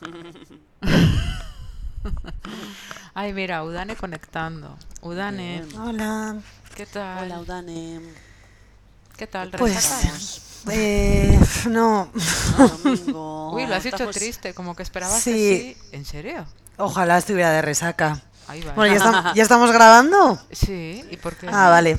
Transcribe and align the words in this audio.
Ay, 3.14 3.32
mira, 3.32 3.62
Udane 3.64 3.96
conectando. 3.96 4.76
Udane, 5.02 5.62
Bien. 5.66 5.80
Hola. 5.80 6.36
¿qué 6.74 6.86
tal? 6.86 7.24
Hola, 7.24 7.40
Udane. 7.40 8.00
¿Qué 9.16 9.26
tal? 9.26 9.50
Pues, 9.50 10.40
eh, 10.70 11.38
no, 11.68 12.10
No, 12.58 12.68
domingo. 12.68 13.50
Uy, 13.54 13.66
lo 13.66 13.74
has 13.74 13.84
dicho 13.84 13.96
Estamos- 13.96 14.16
triste, 14.16 14.54
como 14.54 14.74
que 14.74 14.82
esperabas 14.82 15.20
Sí. 15.22 15.32
que 15.32 15.76
sí. 15.90 15.96
¿En 15.96 16.04
serio? 16.04 16.46
ojalá 16.78 17.18
estuviera 17.18 17.50
de 17.50 17.60
resaca. 17.60 18.22
Ahí 18.48 18.62
va. 18.62 18.72
Bueno, 18.72 18.94
¿ya, 18.96 19.04
estam- 19.04 19.32
¿ya 19.34 19.42
estamos 19.42 19.70
grabando? 19.70 20.40
Sí, 20.50 21.04
¿y 21.10 21.16
por 21.18 21.36
qué? 21.36 21.46
Ah, 21.52 21.68
vale. 21.68 21.98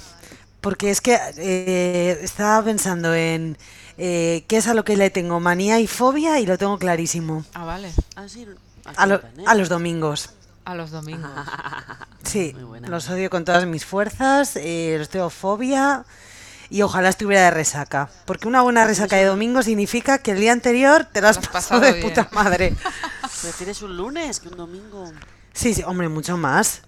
Porque 0.59 0.89
es 0.89 1.01
que 1.01 1.19
eh, 1.37 2.19
estaba 2.23 2.63
pensando 2.63 3.13
en 3.13 3.57
eh, 4.03 4.43
qué 4.47 4.57
es 4.57 4.67
a 4.67 4.73
lo 4.73 4.83
que 4.83 4.97
le 4.97 5.11
tengo 5.11 5.39
manía 5.39 5.79
y 5.79 5.85
fobia 5.85 6.39
y 6.39 6.45
lo 6.47 6.57
tengo 6.57 6.79
clarísimo. 6.79 7.45
Ah, 7.53 7.65
vale. 7.65 7.91
Ah, 8.15 8.27
sí. 8.27 8.47
A, 8.95 9.05
lo- 9.05 9.17
Udane. 9.19 9.43
a 9.45 9.53
los 9.53 9.69
domingos. 9.69 10.31
A 10.65 10.73
los 10.75 10.89
domingos. 10.91 11.29
Sí, 12.23 12.55
los 12.87 13.09
odio 13.09 13.29
con 13.29 13.43
todas 13.45 13.65
mis 13.65 13.83
fuerzas, 13.83 14.55
eh, 14.55 14.95
los 14.97 15.09
tengo 15.09 15.29
fobia 15.29 16.05
y 16.69 16.81
ojalá 16.83 17.09
estuviera 17.09 17.43
de 17.45 17.51
resaca. 17.51 18.09
Porque 18.25 18.47
una 18.47 18.61
buena 18.61 18.85
resaca 18.85 19.17
de 19.17 19.25
domingo 19.25 19.61
significa 19.63 20.19
que 20.19 20.31
el 20.31 20.39
día 20.39 20.53
anterior 20.53 21.05
te 21.11 21.19
lo 21.19 21.27
has 21.27 21.37
pasado, 21.39 21.51
pasado 21.53 21.81
de 21.81 21.93
bien. 21.93 22.07
puta 22.07 22.29
madre. 22.31 22.75
¿Prefieres 23.41 23.81
un 23.81 23.97
lunes 23.97 24.39
que 24.39 24.47
un 24.49 24.55
domingo? 24.57 25.11
Sí, 25.53 25.73
sí, 25.73 25.83
hombre, 25.85 26.07
mucho 26.09 26.37
más. 26.37 26.83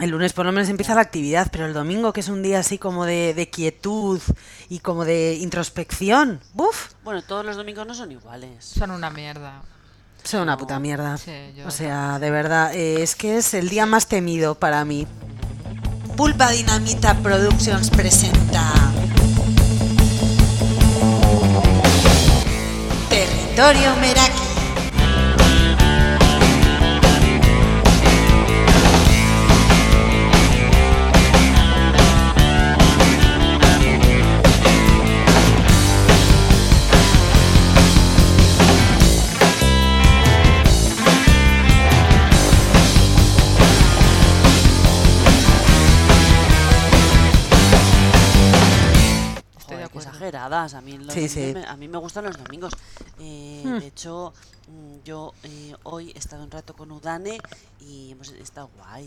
El 0.00 0.10
lunes 0.10 0.32
por 0.32 0.44
lo 0.44 0.50
menos 0.52 0.68
empieza 0.68 0.94
la 0.96 1.02
actividad, 1.02 1.48
pero 1.52 1.66
el 1.66 1.72
domingo, 1.72 2.12
que 2.12 2.18
es 2.20 2.28
un 2.28 2.42
día 2.42 2.58
así 2.58 2.78
como 2.78 3.04
de, 3.04 3.32
de 3.32 3.48
quietud 3.48 4.20
y 4.68 4.80
como 4.80 5.04
de 5.04 5.34
introspección, 5.34 6.40
¡buf! 6.52 6.90
Bueno, 7.04 7.22
todos 7.22 7.44
los 7.44 7.56
domingos 7.56 7.86
no 7.86 7.94
son 7.94 8.10
iguales. 8.10 8.64
Son 8.64 8.90
una 8.90 9.10
mierda. 9.10 9.62
Son 10.24 10.40
una 10.42 10.52
No. 10.52 10.58
puta 10.58 10.80
mierda. 10.80 11.16
Sí, 11.16 11.30
yo 11.56 11.68
o 11.68 11.70
sea, 11.70 12.18
de 12.18 12.30
verdad, 12.32 12.74
eh, 12.74 13.02
es 13.02 13.14
que 13.14 13.36
es 13.36 13.54
el 13.54 13.68
día 13.68 13.86
más 13.86 14.08
temido 14.08 14.56
para 14.56 14.84
mí. 14.84 15.06
Pulpa 16.16 16.50
Dinamita 16.50 17.14
Productions 17.18 17.90
presenta 17.90 18.72
Territorio 23.08 23.94
Meraki. 23.96 24.43
Exageradas. 50.28 50.74
A 50.74 50.80
mí, 50.80 50.98
los 50.98 51.12
Sí, 51.14 51.28
sí. 51.28 51.52
me- 51.54 51.66
a 51.66 51.76
mí 51.76 51.88
me 51.88 51.98
gustan 51.98 52.24
los 52.24 52.36
domingos. 52.36 52.72
Eh, 53.18 53.62
Hmm. 53.64 53.78
De 53.78 53.86
hecho, 53.86 54.32
mm, 54.68 55.04
yo 55.04 55.32
eh, 55.42 55.74
hoy 55.84 56.12
he 56.14 56.18
estado 56.18 56.44
un 56.44 56.50
rato 56.50 56.74
con 56.74 56.90
Udane 56.92 57.38
y 57.80 58.12
hemos 58.12 58.28
estado 58.30 58.70
guay. 58.78 59.06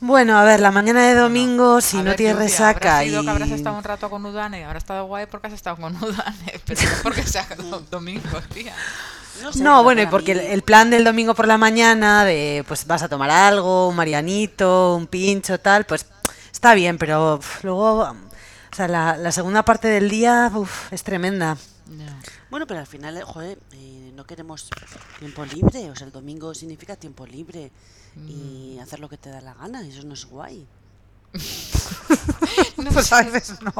Bueno, 0.00 0.38
a 0.38 0.44
ver, 0.44 0.60
la 0.60 0.70
mañana 0.70 1.02
de 1.08 1.14
domingo, 1.14 1.80
si 1.80 1.96
A 1.96 2.00
no 2.02 2.10
ver, 2.10 2.16
tienes 2.16 2.36
Lluvia, 2.36 2.46
resaca 2.48 3.02
sido 3.02 3.20
y... 3.20 3.24
que 3.24 3.30
habrás 3.30 3.50
estado 3.50 3.76
un 3.76 3.82
rato 3.82 4.08
con 4.08 4.24
Udane, 4.24 4.64
habrá 4.64 4.78
estado 4.78 5.06
guay 5.06 5.26
porque 5.26 5.48
has 5.48 5.54
estado 5.54 5.76
con 5.76 5.96
Udane, 5.96 6.60
pero 6.66 6.80
no 6.82 6.88
porque 7.02 7.24
sea 7.24 7.46
do- 7.58 7.80
domingo, 7.90 8.40
tía. 8.54 8.74
No, 9.42 9.52
sé, 9.52 9.60
No, 9.62 9.82
bueno, 9.82 10.02
y 10.02 10.06
porque 10.06 10.32
el, 10.32 10.38
el 10.40 10.62
plan 10.62 10.90
del 10.90 11.02
domingo 11.02 11.34
por 11.34 11.48
la 11.48 11.58
mañana, 11.58 12.24
de 12.24 12.64
pues 12.68 12.86
vas 12.86 13.02
a 13.02 13.08
tomar 13.08 13.30
algo, 13.30 13.88
un 13.88 13.96
marianito, 13.96 14.94
un 14.94 15.08
pincho, 15.08 15.58
tal, 15.58 15.84
pues 15.84 16.06
está 16.52 16.74
bien, 16.74 16.96
pero 16.96 17.34
uf, 17.36 17.64
luego, 17.64 18.14
sea, 18.78 18.88
la, 18.88 19.16
la 19.16 19.32
segunda 19.32 19.62
parte 19.64 19.88
del 19.88 20.08
día 20.08 20.50
uf, 20.54 20.92
es 20.92 21.02
tremenda. 21.02 21.56
Bueno, 22.50 22.66
pero 22.66 22.80
al 22.80 22.86
final, 22.86 23.22
joder, 23.22 23.58
eh, 23.72 24.12
no 24.14 24.24
queremos 24.24 24.68
tiempo 25.18 25.44
libre. 25.44 25.90
O 25.90 25.96
sea, 25.96 26.06
el 26.06 26.12
domingo 26.12 26.54
significa 26.54 26.96
tiempo 26.96 27.26
libre 27.26 27.70
Mm. 28.16 28.28
y 28.30 28.78
hacer 28.80 29.00
lo 29.00 29.08
que 29.08 29.18
te 29.18 29.28
da 29.30 29.40
la 29.42 29.52
gana. 29.54 29.82
y 29.84 29.90
Eso 29.90 30.02
no 30.04 30.14
es 30.14 30.24
guay. 30.24 30.66
Pues 32.92 33.12
a 33.12 33.22
veces 33.22 33.60
no. 33.62 33.72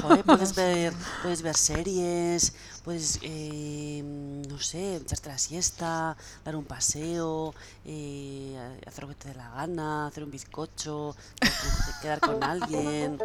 Joder, 0.00 0.24
puedes 0.24 0.54
ver, 0.56 0.92
puedes 1.22 1.42
ver 1.42 1.56
series, 1.56 2.52
puedes, 2.84 3.18
eh, 3.22 4.02
no 4.48 4.58
sé, 4.58 4.96
echarte 4.96 5.28
la 5.28 5.38
siesta, 5.38 6.16
dar 6.44 6.56
un 6.56 6.64
paseo, 6.64 7.54
eh, 7.84 8.56
hacer 8.86 9.04
lo 9.04 9.08
que 9.10 9.14
te 9.16 9.28
dé 9.28 9.34
la 9.34 9.50
gana, 9.50 10.06
hacer 10.08 10.24
un 10.24 10.30
bizcocho, 10.30 11.14
quedar 12.02 12.20
con 12.20 12.42
alguien. 12.42 13.18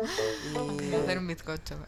eh, 0.56 1.02
Hacer 1.04 1.18
un 1.20 1.28
bizcocho. 1.28 1.76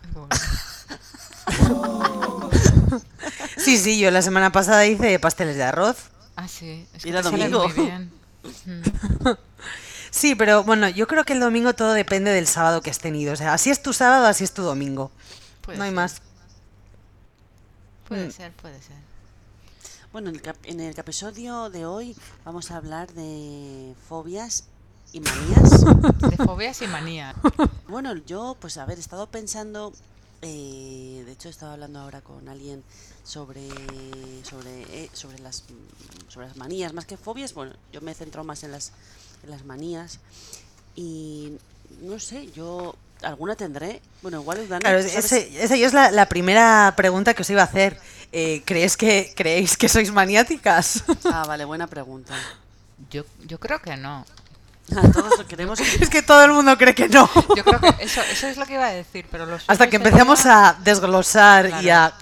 Sí, 3.58 3.78
sí, 3.78 4.00
yo 4.00 4.10
la 4.12 4.22
semana 4.22 4.52
pasada 4.52 4.86
hice 4.86 5.20
pasteles 5.20 5.56
de 5.58 5.64
arroz. 5.64 5.98
Ah, 6.36 6.48
sí. 6.48 6.88
Es 6.94 7.02
Y 7.02 7.04
que 7.04 7.10
era 7.10 7.24
salen 7.24 7.52
domingo. 7.52 7.70
muy 7.70 7.86
bien. 7.86 8.12
Sí, 10.12 10.34
pero 10.34 10.64
bueno, 10.64 10.90
yo 10.90 11.08
creo 11.08 11.24
que 11.24 11.34
el 11.34 11.40
domingo 11.40 11.74
todo 11.76 11.94
depende 11.94 12.32
del 12.32 12.48
sábado 12.48 12.82
que 12.82 12.90
has 12.90 12.98
tenido. 12.98 13.32
O 13.34 13.36
sea, 13.36 13.54
así 13.54 13.70
es 13.70 13.84
tu 13.84 13.94
sábado, 13.94 14.26
así 14.26 14.44
es 14.44 14.52
tu 14.54 14.64
domingo. 14.64 15.12
Puede 15.62 15.78
no 15.78 15.84
hay 15.84 15.92
más. 15.92 16.24
Puede 18.10 18.28
Mm. 18.28 18.32
ser, 18.32 18.52
puede 18.54 18.82
ser. 18.82 18.98
Bueno, 20.12 20.30
en 20.30 20.36
el, 20.36 20.42
cap- 20.42 20.58
en 20.64 20.80
el 20.80 20.98
episodio 20.98 21.70
de 21.70 21.86
hoy 21.86 22.16
vamos 22.44 22.72
a 22.72 22.78
hablar 22.78 23.14
de 23.14 23.94
fobias 24.08 24.66
y 25.14 25.20
manías. 25.20 25.82
De 26.30 26.38
fobias 26.38 26.82
y 26.82 26.88
manías. 26.88 27.36
Bueno, 27.88 28.16
yo, 28.16 28.56
pues 28.60 28.78
a 28.78 28.86
ver, 28.86 28.98
he 28.98 29.02
estado 29.02 29.26
pensando, 29.28 29.92
eh, 30.44 31.24
de 31.26 31.32
hecho 31.32 31.48
he 31.48 31.52
estado 31.52 31.72
hablando 31.72 32.00
ahora 32.00 32.22
con 32.22 32.48
alguien 32.48 32.84
sobre 33.24 33.68
sobre 34.44 34.84
eh, 35.06 35.10
sobre 35.14 35.40
las 35.40 35.64
sobre 36.28 36.48
las 36.48 36.56
manías, 36.58 36.94
más 36.94 37.06
que 37.06 37.18
fobias, 37.18 37.54
bueno, 37.56 37.74
yo 37.92 38.02
me 38.02 38.12
he 38.12 38.14
centrado 38.14 38.46
más 38.46 38.62
en 38.64 38.72
las 38.72 38.92
en 39.44 39.50
las 39.50 39.66
manías 39.66 40.20
y 40.96 41.54
no 42.02 42.20
sé, 42.20 42.52
yo 42.52 42.94
alguna 43.24 43.56
tendré, 43.56 44.02
bueno, 44.22 44.42
igual 44.42 44.66
Claro, 44.80 45.02
¿tú 45.04 45.10
sabes? 45.10 45.26
ese, 45.32 45.64
esa 45.64 45.76
yo 45.76 45.86
es 45.88 45.94
la, 45.94 46.12
la 46.12 46.28
primera 46.28 46.94
pregunta 46.96 47.34
que 47.34 47.42
os 47.42 47.50
iba 47.50 47.62
a 47.62 47.66
hacer. 47.66 48.00
Eh, 48.32 48.62
¿crees 48.66 48.96
que, 48.96 49.34
¿Creéis 49.36 49.76
que 49.76 49.90
sois 49.90 50.12
maniáticas? 50.12 51.04
Ah, 51.26 51.44
vale, 51.48 51.66
buena 51.66 51.88
pregunta. 51.88 52.34
Yo, 53.10 53.24
yo 53.46 53.60
creo 53.60 53.80
que 53.82 53.98
no. 53.98 54.26
Ah, 54.96 55.02
Todos 55.14 55.38
lo 55.38 55.48
queremos 55.48 55.80
es 56.02 56.10
que 56.10 56.22
todo 56.22 56.44
el 56.46 56.52
mundo 56.52 56.78
cree 56.78 56.94
que 56.96 57.10
no. 57.10 57.30
Yo 57.56 57.64
creo 57.64 57.80
que 57.80 58.04
eso, 58.04 58.22
eso 58.32 58.48
es 58.48 58.58
lo 58.58 58.66
que 58.66 58.74
iba 58.74 58.86
a 58.88 58.92
decir, 58.92 59.26
pero 59.32 59.46
lo 59.46 59.56
Hasta 59.56 59.74
que 59.88 59.92
sería- 59.92 59.98
empecemos 59.98 60.46
a 60.46 60.78
desglosar 60.84 61.82
y 61.84 61.90
a... 61.90 62.14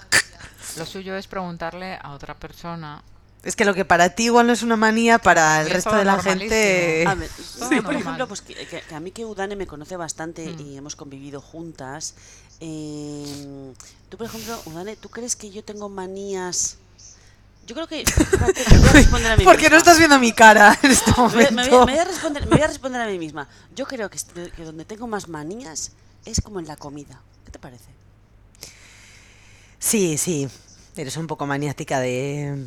Lo 0.76 0.86
suyo 0.86 1.16
es 1.16 1.26
preguntarle 1.26 1.98
a 2.02 2.12
otra 2.12 2.34
persona. 2.34 3.02
Es 3.44 3.54
que 3.56 3.64
lo 3.64 3.72
que 3.72 3.84
para 3.84 4.10
ti 4.10 4.24
igual 4.24 4.46
no 4.48 4.52
es 4.52 4.62
una 4.62 4.76
manía, 4.76 5.18
para 5.18 5.60
el 5.60 5.68
Es 5.68 5.72
resto 5.74 5.94
de 5.94 6.04
la 6.04 6.20
gente... 6.22 7.04
A 7.06 7.14
ver, 7.14 7.30
yo, 7.38 7.68
por 7.68 7.70
normal. 7.72 7.96
ejemplo, 8.00 8.28
pues 8.28 8.40
que, 8.42 8.54
que- 8.54 8.80
que 8.82 8.94
a 8.94 9.00
mí 9.00 9.10
que 9.12 9.24
Udane 9.24 9.54
me 9.56 9.66
conoce 9.66 9.96
bastante 9.96 10.46
Mm. 10.48 10.60
y 10.60 10.76
hemos 10.76 10.96
convivido 10.96 11.40
juntas. 11.40 12.14
eh, 12.60 13.72
tú, 14.08 14.16
por 14.16 14.26
ejemplo, 14.26 14.60
Udane, 14.66 14.96
¿tú 14.96 15.08
crees 15.08 15.36
que 15.36 15.50
yo 15.50 15.62
tengo 15.62 15.88
manías? 15.88 16.76
Yo 17.66 17.74
creo 17.74 17.86
que. 17.86 18.02
me 18.72 18.78
voy 18.78 18.88
a 18.88 18.92
responder 18.92 19.32
a 19.32 19.36
mí 19.36 19.44
¿Por 19.44 19.56
qué 19.56 19.64
no 19.70 19.76
misma. 19.76 19.78
estás 19.78 19.98
viendo 19.98 20.18
mi 20.18 20.32
cara 20.32 20.76
en 20.82 20.90
este 20.90 21.10
Me 21.12 21.16
voy, 21.16 21.28
momento? 21.30 21.52
me 21.54 21.68
voy 21.68 21.78
a- 21.78 21.84
me 21.86 21.92
voy 21.92 22.00
a 22.00 22.04
responder, 22.04 22.44
me 22.46 22.50
voy 22.56 22.60
a 22.62 22.66
responder 22.66 23.00
a 23.02 23.06
mí 23.06 23.18
misma. 23.18 23.48
Yo 23.76 23.86
creo 23.86 24.10
que, 24.10 24.18
que 24.56 24.64
donde 24.64 24.84
tengo 24.84 25.06
más 25.06 25.28
manías 25.28 25.92
es 26.24 26.40
como 26.40 26.58
en 26.60 26.66
la 26.66 26.76
comida. 26.76 27.20
¿Qué 27.44 27.52
te 27.52 27.58
parece? 27.60 27.90
Sí, 29.78 30.18
sí. 30.18 30.48
Eres 30.96 31.16
un 31.16 31.26
poco 31.28 31.46
maniática 31.46 32.00
de... 32.00 32.66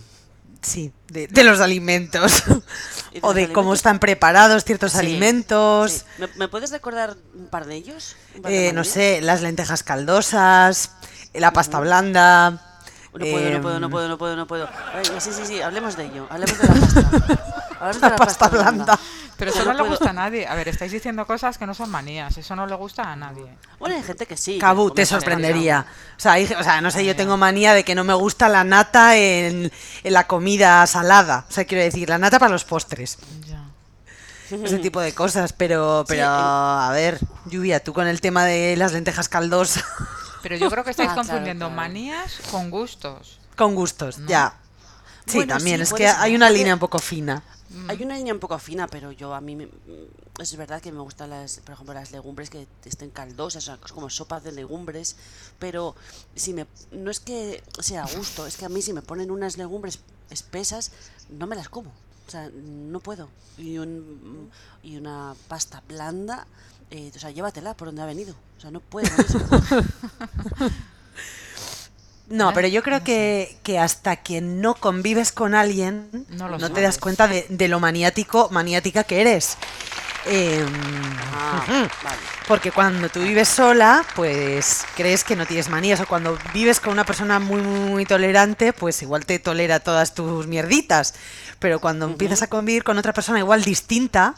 Sí, 0.62 0.94
de, 1.08 1.28
de 1.28 1.44
los 1.44 1.60
alimentos. 1.60 2.44
¿Y 3.12 3.16
de 3.16 3.20
o 3.24 3.34
de 3.34 3.52
cómo 3.52 3.74
están 3.74 4.00
preparados 4.00 4.64
ciertos 4.64 4.92
Sí, 4.94 5.00
alimentos. 5.00 5.92
sí. 5.92 6.04
¿Me, 6.20 6.28
me 6.36 6.48
puedes 6.48 6.72
recordar 6.72 7.18
un 7.34 7.48
par 7.48 7.66
de 7.66 7.76
ellos? 7.76 8.16
¿Un 8.36 8.42
par 8.44 8.52
de 8.52 8.68
Eh, 8.70 8.74
no 8.74 8.84
sé, 8.84 9.22
las 9.22 9.42
lentejas 9.42 9.84
caldosas, 9.84 10.92
la 11.34 11.52
pasta 11.52 11.80
blanda. 11.80 12.68
No 13.14 13.20
puedo, 13.20 13.50
no 13.50 13.62
puedo, 13.62 13.80
no 13.80 13.86
em, 13.88 13.92
puedo, 13.92 14.08
no 14.08 14.18
puedo, 14.18 14.36
no 14.38 14.48
puedo. 14.48 14.70
Ay, 14.94 15.04
sí, 15.20 15.32
sí, 15.34 15.42
sí, 15.46 15.62
hablemos 15.62 15.98
de 15.98 16.06
ello. 16.06 16.28
Hablemos 16.30 16.58
de 16.58 16.68
la 16.68 16.74
pasta. 16.74 17.58
De 17.90 18.00
La 18.00 18.16
pasta 18.16 18.48
blanda. 18.50 19.00
Pero 19.38 19.52
eso 19.52 19.66
no, 19.66 19.74
le 19.74 19.82
gusta 19.84 20.12
a 20.12 20.14
nadie. 20.14 20.46
A 20.46 20.54
ver, 20.54 20.68
estáis 20.68 20.92
diciendo 20.92 21.26
cosas 21.26 21.58
que 21.58 21.66
no 21.66 21.74
son 21.74 21.90
manías. 21.90 22.38
Eso 22.38 22.56
no 22.56 22.68
le 22.68 22.76
gusta 22.76 23.12
a 23.12 23.16
nadie. 23.16 23.58
Bueno, 23.80 23.96
hay 23.96 24.04
gente 24.04 24.28
que 24.28 24.38
sí. 24.38 24.60
Cabu, 24.60 24.92
te 24.92 25.04
sorprendería. 25.06 25.86
O 26.16 26.20
sea, 26.20 26.34
hay- 26.34 26.46
o 26.46 26.64
sea, 26.64 26.80
no 26.82 26.92
sé, 26.92 27.04
yo 27.04 27.16
tengo 27.16 27.38
manía 27.38 27.74
de 27.74 27.84
que 27.84 27.96
no 27.96 28.04
me 28.04 28.14
gusta 28.14 28.48
la 28.50 28.64
nata 28.64 29.16
en, 29.18 29.72
en 30.04 30.14
la 30.14 30.28
comida 30.28 30.86
salada. 30.86 31.46
O 31.50 31.52
sea, 31.52 31.66
quiero 31.66 31.84
decir, 31.84 32.08
la 32.08 32.20
nata 32.20 32.38
para 32.38 32.52
los 32.52 32.66
postres. 32.66 33.18
Ya. 33.48 33.64
Ese 34.52 34.78
tipo 34.80 35.00
de 35.02 35.14
cosas. 35.16 35.54
Pero, 35.54 36.06
pero 36.08 36.22
en- 36.24 36.30
a 36.30 36.90
ver, 36.94 37.20
Lluvia, 37.46 37.84
tú 37.84 37.94
con 37.94 38.06
el 38.08 38.22
tema 38.22 38.46
de 38.46 38.76
las 38.78 38.92
lentejas 38.94 39.28
caldosas. 39.28 39.84
Pero 40.44 40.56
yo 40.56 40.70
creo 40.70 40.84
que 40.84 40.92
estáis 40.92 41.10
Ah, 41.14 41.16
confundiendo 41.16 41.66
claro. 41.68 41.82
manías 41.82 42.40
con 42.52 42.70
gustos. 42.70 43.40
Con 43.56 43.74
gustos, 43.74 44.20
¿No? 44.20 44.28
ya. 44.28 44.54
Sí, 45.26 45.38
Bueno, 45.38 45.54
también, 45.56 45.78
sí, 45.78 45.84
es 45.84 45.94
que 45.94 46.08
ser. 46.08 46.16
hay 46.20 46.36
una 46.36 46.50
línea 46.50 46.74
un 46.74 46.80
poco 46.80 46.98
fina. 47.00 47.42
Hay 47.88 48.02
una 48.04 48.16
línea 48.16 48.34
un 48.34 48.40
poco 48.40 48.58
fina, 48.60 48.88
pero 48.88 49.12
yo 49.12 49.34
a 49.34 49.42
mí 49.42 49.56
me- 49.56 49.70
es 50.40 50.56
verdad 50.58 50.82
que 50.82 50.92
me 50.92 51.00
gustan 51.00 51.30
las, 51.30 51.60
por 51.60 51.74
ejemplo, 51.74 51.94
las 51.94 52.12
legumbres 52.12 52.50
que 52.50 52.68
estén 52.86 53.12
caldosas, 53.12 53.64
o 53.64 53.78
sea, 53.78 53.94
como 53.94 54.10
sopas 54.10 54.44
de 54.44 54.52
legumbres, 54.52 55.16
pero 55.60 55.96
si 56.36 56.54
me 56.54 56.66
no 56.92 57.12
es 57.12 57.20
que 57.20 57.64
sea 57.80 58.04
a 58.04 58.08
gusto, 58.16 58.46
es 58.48 58.58
que 58.58 58.66
a 58.66 58.70
mí 58.70 58.82
si 58.82 58.94
me 58.94 59.02
ponen 59.02 59.32
unas 59.32 59.58
legumbres 59.58 60.00
espesas 60.30 60.92
no 61.30 61.48
me 61.48 61.56
las 61.56 61.70
como. 61.70 61.90
O 62.28 62.32
sea, 62.32 62.50
no 62.54 63.00
puedo. 63.00 63.30
Y 63.58 63.78
un 63.78 64.50
y 64.84 64.98
una 64.98 65.36
pasta 65.48 65.82
blanda, 65.88 66.48
eh, 66.90 67.12
o 67.16 67.20
sea, 67.20 67.32
llévatela 67.32 67.76
por 67.76 67.88
donde 67.90 68.02
ha 68.02 68.06
venido. 68.06 68.34
O 68.58 68.62
sea, 68.62 68.72
no 68.72 68.80
puedo. 68.80 69.10
No, 72.32 72.50
¿Eh? 72.50 72.54
pero 72.56 72.68
yo 72.68 72.82
creo 72.84 73.04
que, 73.04 73.58
que 73.64 73.80
hasta 73.80 74.16
que 74.18 74.42
no 74.42 74.74
convives 74.76 75.32
con 75.32 75.54
alguien, 75.56 76.10
No 76.30 76.72
te 76.72 76.82
das 76.82 76.98
cuenta 76.98 77.28
de, 77.28 77.46
de 77.50 77.68
lo 77.68 77.80
maniático, 77.80 78.50
maniática 78.52 79.04
que 79.04 79.22
eres. 79.22 79.58
Em, 80.26 80.68
Ah, 81.34 81.64
vale. 82.04 82.18
Porque 82.48 82.72
cuando 82.72 83.10
tú 83.10 83.22
vives 83.22 83.48
sola, 83.48 84.06
pues 84.16 84.84
crees 84.96 85.24
que 85.24 85.36
no 85.36 85.46
tienes 85.46 85.70
manías. 85.70 86.00
O 86.02 86.06
cuando 86.06 86.38
vives 86.54 86.80
con 86.80 86.94
una 86.94 87.06
persona 87.06 87.40
muy, 87.40 87.62
muy, 87.62 87.80
muy 87.90 88.06
tolerante, 88.06 88.74
pues 88.74 89.02
igual 89.02 89.26
te 89.26 89.40
tolera 89.40 89.80
todas 89.80 90.14
tus 90.14 90.48
mierditas. 90.48 91.14
Pero 91.60 91.80
cuando 91.80 92.06
empiezas 92.06 92.42
a 92.42 92.48
convivir 92.48 92.84
con 92.84 92.98
otra 92.98 93.14
persona 93.14 93.40
igual 93.40 93.64
distinta, 93.64 94.36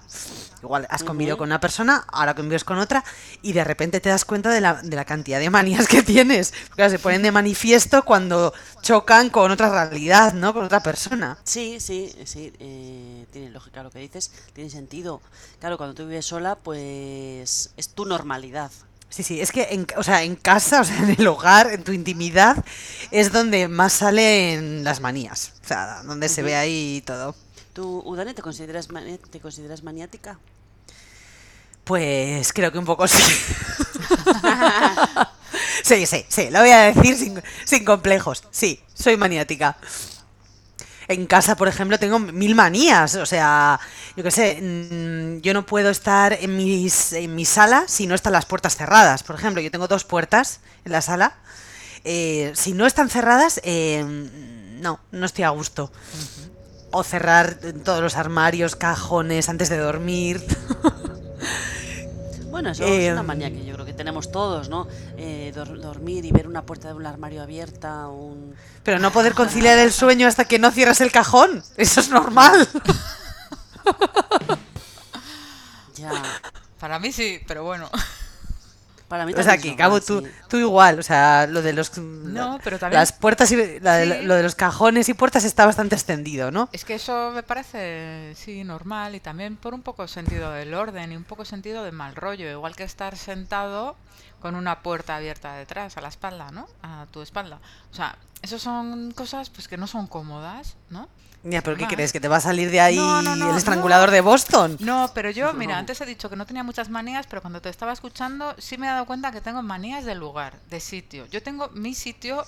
igual 0.63 0.88
has 0.89 1.04
convivido 1.04 1.38
con 1.38 1.50
una 1.50 1.60
persona, 1.60 2.06
ahora 2.07 2.33
convives 2.33 2.63
con 2.63 2.77
otra, 2.77 3.04
y 3.42 3.54
de 3.54 3.63
repente 3.63 4.00
te 4.00 4.10
das 4.10 4.25
cuenta 4.25 4.50
de 4.50 4.62
la, 4.62 4.75
de 4.81 4.95
la 4.95 5.06
cantidad 5.06 5.39
de 5.39 5.50
manías 5.50 5.88
que 5.88 6.04
tienes. 6.04 6.54
Claro, 6.75 6.89
se 6.89 7.00
ponen 7.00 7.21
de 7.21 7.31
manifiesto 7.31 8.04
cuando 8.04 8.54
chocan 8.81 9.30
con 9.30 9.51
otra 9.51 9.69
realidad, 9.69 10.33
¿no? 10.33 10.54
Con 10.54 10.65
otra 10.65 10.81
persona. 10.81 11.38
Sí, 11.44 11.80
sí, 11.80 12.13
sí, 12.25 12.54
eh, 12.60 13.25
tiene 13.31 13.50
lógica 13.50 13.83
lo 13.83 13.92
que 13.92 14.00
dices, 14.00 14.31
tiene 14.54 14.69
sentido. 14.69 15.21
Claro, 15.60 15.77
cuando 15.77 15.94
tú 15.94 16.07
vives 16.07 16.25
sola, 16.25 16.56
pues 16.56 17.71
es 17.77 17.89
tu 17.89 18.06
normalidad. 18.06 18.71
Sí, 19.09 19.21
sí, 19.21 19.42
es 19.42 19.51
que 19.51 19.68
en, 19.69 19.86
o 19.95 20.01
sea, 20.01 20.24
en 20.24 20.36
casa, 20.36 20.81
o 20.81 20.83
sea, 20.83 20.98
en 20.98 21.12
el 21.12 21.27
hogar, 21.27 21.69
en 21.71 21.83
tu 21.83 21.92
intimidad, 21.92 22.66
es 23.12 23.31
donde 23.31 23.68
más 23.68 23.94
salen 23.94 24.83
las 24.83 25.01
manías. 25.01 25.54
O 25.63 25.68
sea, 25.68 26.01
donde 26.04 26.30
se 26.30 26.42
ve 26.42 26.56
ahí 26.56 27.04
todo. 27.06 27.36
¿Tú, 27.74 28.04
Udane, 28.06 28.34
te 28.36 28.44
consideras, 28.44 28.88
te 29.31 29.40
consideras 29.40 29.84
maniática? 29.84 30.38
Pues 31.84 32.54
creo 32.54 32.72
que 32.72 32.78
un 32.78 32.86
poco 32.86 33.08
sí. 33.08 33.18
sí, 35.84 36.06
sí, 36.06 36.25
sí, 36.28 36.50
lo 36.52 36.60
voy 36.60 36.70
a 36.70 36.94
decir 36.94 37.18
sin, 37.18 37.42
sin 37.66 37.84
complejos. 37.84 38.44
Sí, 38.52 38.80
soy 38.94 39.18
maniática. 39.18 39.75
En 41.08 41.25
casa, 41.25 41.56
por 41.56 41.68
ejemplo, 41.68 41.98
tengo 41.98 42.20
mil 42.20 42.54
manías. 42.54 43.16
O 43.16 43.25
sea, 43.25 43.80
yo 44.16 44.24
qué 44.24 44.31
sé, 44.31 44.62
mm, 44.62 45.42
yo 45.42 45.54
no 45.54 45.66
puedo 45.66 45.90
estar 45.90 46.34
en, 46.34 46.56
mis, 46.56 47.12
en 47.14 47.34
mi 47.36 47.44
sala 47.44 47.86
si 47.88 48.06
no 48.06 48.14
están 48.14 48.34
las 48.34 48.46
puertas 48.46 48.78
cerradas. 48.78 49.24
Por 49.24 49.36
ejemplo, 49.36 49.62
yo 49.62 49.72
tengo 49.72 49.88
dos 49.88 50.06
puertas 50.06 50.62
en 50.86 50.92
la 50.92 51.02
sala. 51.02 51.36
Eh, 52.04 52.52
si 52.56 52.74
no 52.74 52.86
están 52.86 53.10
cerradas, 53.10 53.60
eh, 53.64 54.04
no, 54.80 55.00
no 55.12 55.26
estoy 55.26 55.44
a 55.44 55.50
gusto. 55.50 55.92
O 56.94 57.04
cerrar 57.04 57.56
todos 57.84 58.01
los 58.01 58.16
armarios, 58.16 58.75
cajones 58.75 59.50
antes 59.50 59.69
de 59.69 59.78
dormir. 59.78 60.42
Bueno, 62.50 62.69
eso 62.69 62.84
Eh, 62.84 63.07
es 63.07 63.13
una 63.13 63.24
manía 63.24 63.50
que 63.50 63.66
yo 63.66 63.74
creo 63.74 63.84
que 63.84 63.94
tenemos 63.94 64.31
todos, 64.31 64.69
¿no? 64.69 64.88
Eh, 65.18 65.51
dor- 65.56 65.81
dormir 65.81 66.24
y 66.24 66.31
ver 66.31 66.48
una 66.48 66.62
puerta 66.62 66.88
de 66.90 66.94
un 66.94 67.07
armario 67.07 67.42
abierta, 67.42 68.07
un... 68.10 68.54
Pero 68.84 69.00
no 69.00 69.10
poder 69.12 69.34
conciliar 69.34 69.80
el 69.80 69.92
sueño 69.92 70.28
hasta 70.28 70.45
que 70.45 70.60
no 70.60 70.69
cierras 70.69 71.01
el 71.01 71.12
cajón. 71.12 71.63
Eso 71.78 72.00
es 72.00 72.10
normal. 72.10 72.68
Ya... 75.95 76.12
Para 76.80 77.00
mí 77.00 77.12
sí, 77.12 77.40
pero 77.48 77.63
bueno. 77.63 77.90
Para 79.08 79.26
mí 79.26 79.34
O 79.38 79.44
sea, 79.44 79.58
que 79.58 79.70
es 79.70 79.76
Cabo, 79.76 80.02
tú, 80.02 80.22
sí. 80.22 80.32
tú 80.50 80.58
igual. 80.58 80.98
O 81.00 81.04
sea, 81.04 81.46
lo 81.48 81.62
de 81.62 81.74
los. 81.74 81.98
No, 81.98 82.60
pero 82.64 82.80
también- 82.80 83.00
Las 83.00 83.12
puertas 83.14 83.52
y. 83.52 83.80
la 83.80 83.96
de- 83.96 84.20
Sí. 84.22 84.26
Lo 84.26 84.36
de 84.36 84.44
los 84.44 84.56
cajones 84.56 85.08
y 85.10 85.14
puertas 85.14 85.44
está 85.44 85.66
bastante 85.66 85.96
extendido, 85.96 86.50
¿no? 86.52 86.70
Es 86.72 86.84
que 86.86 86.96
eso 86.96 87.32
me 87.32 87.44
parece, 87.44 88.34
sí, 88.36 88.64
normal 88.64 89.16
y 89.16 89.20
también 89.20 89.56
por 89.56 89.74
un 89.74 89.82
poco 89.82 90.08
sentido 90.08 90.52
del 90.52 90.74
orden 90.74 91.12
y 91.12 91.16
un 91.16 91.24
poco 91.26 91.46
sentido 91.46 91.84
de 91.84 91.92
mal 91.92 92.16
rollo, 92.16 92.50
igual 92.50 92.76
que 92.76 92.84
estar 92.84 93.16
sentado 93.18 93.96
con 94.40 94.56
una 94.56 94.80
puerta 94.82 95.16
abierta 95.16 95.54
detrás, 95.56 95.96
a 95.98 96.02
la 96.02 96.08
espalda, 96.10 96.52
¿no? 96.52 96.68
A 96.82 97.06
tu 97.12 97.22
espalda. 97.22 97.60
O 97.92 97.96
sea, 97.96 98.18
eso 98.42 98.60
son 98.60 99.12
cosas 99.12 99.50
pues 99.50 99.68
que 99.68 99.78
no 99.78 99.88
son 99.88 100.08
cómodas, 100.08 100.76
¿no? 100.90 101.08
Ya, 101.44 101.62
pero 101.62 101.75
¿qué 101.75 101.88
crees? 101.88 102.13
¿Que 102.13 102.22
te 102.22 102.30
va 102.30 102.38
a 102.38 102.42
salir 102.42 102.72
de 102.72 102.80
ahí 102.80 102.95
No, 102.95 103.22
no, 103.22 103.36
no, 103.36 103.51
el 103.51 103.57
estrangulador 103.57 104.12
de 104.12 104.22
Boston? 104.22 104.78
No, 104.80 105.12
pero 105.13 105.30
yo, 105.30 105.54
mira, 105.54 105.78
antes 105.78 106.00
he 106.00 106.06
dicho 106.06 106.30
que 106.30 106.38
no 106.38 106.45
tenía 106.45 106.63
muchas 106.63 106.90
manías, 106.90 107.28
pero 107.28 107.42
cuando 107.42 107.62
te 107.62 107.69
estaba 107.69 107.92
escuchando 107.92 108.56
sí 108.57 108.78
me 108.78 108.88
he 108.88 108.90
dado 108.90 109.06
cuenta 109.06 109.31
que 109.31 109.42
tengo 109.42 109.62
manías 109.62 110.06
de 110.06 110.16
lugar, 110.16 110.57
de 110.69 110.80
sitio. 110.80 111.25
Yo 111.28 111.44
tengo 111.44 111.69
mi 111.74 111.94
sitio 111.94 112.45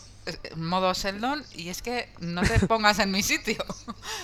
modo 0.55 0.93
Sheldon 0.93 1.43
y 1.53 1.69
es 1.69 1.81
que 1.81 2.09
no 2.19 2.41
te 2.41 2.59
pongas 2.67 2.99
en 2.99 3.11
mi 3.11 3.21
sitio. 3.23 3.57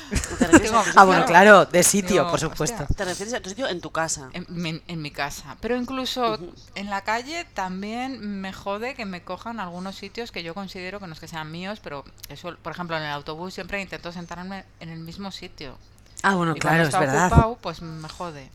¿Te 0.09 0.15
refieres, 0.47 0.61
Tengo- 0.71 0.79
a 0.79 0.83
tu 0.83 0.91
Ah, 0.95 1.03
bueno, 1.05 1.25
claro, 1.25 1.65
de 1.65 1.83
sitio, 1.83 2.09
Digo, 2.09 2.25
por 2.25 2.33
hostia. 2.35 2.49
supuesto. 2.49 2.93
¿Te 2.95 3.05
refieres 3.05 3.33
a 3.33 3.39
tu 3.41 3.49
sitio 3.49 3.67
en 3.67 3.81
tu 3.81 3.91
casa? 3.91 4.29
En 4.33 4.45
mi, 4.49 4.81
en 4.87 5.01
mi 5.01 5.11
casa. 5.11 5.57
Pero 5.61 5.75
incluso 5.77 6.37
en 6.75 6.89
la 6.89 7.03
calle 7.03 7.45
también 7.53 8.41
me 8.41 8.51
jode 8.53 8.95
que 8.95 9.05
me 9.05 9.23
cojan 9.23 9.59
algunos 9.59 9.95
sitios 9.95 10.31
que 10.31 10.43
yo 10.43 10.53
considero 10.53 10.99
que 10.99 11.07
no 11.07 11.13
es 11.13 11.19
que 11.19 11.27
sean 11.27 11.51
míos, 11.51 11.79
pero 11.83 12.03
eso, 12.29 12.55
por 12.61 12.73
ejemplo, 12.73 12.97
en 12.97 13.03
el 13.03 13.11
autobús 13.11 13.53
siempre 13.53 13.81
intento 13.81 14.11
sentarme 14.11 14.65
en 14.79 14.89
el 14.89 14.99
mismo 14.99 15.31
sitio. 15.31 15.77
Ah, 16.23 16.35
bueno, 16.35 16.53
y 16.55 16.59
claro, 16.59 16.83
es 16.83 16.91
verdad. 16.91 17.27
ocupado, 17.31 17.57
pues 17.61 17.81
me 17.81 18.07
jode. 18.09 18.49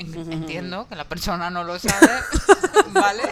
En- 0.00 0.32
Entiendo 0.32 0.86
que 0.88 0.96
la 0.96 1.04
persona 1.04 1.50
no 1.50 1.64
lo 1.64 1.78
sabe, 1.78 2.08
¿vale? 2.92 3.22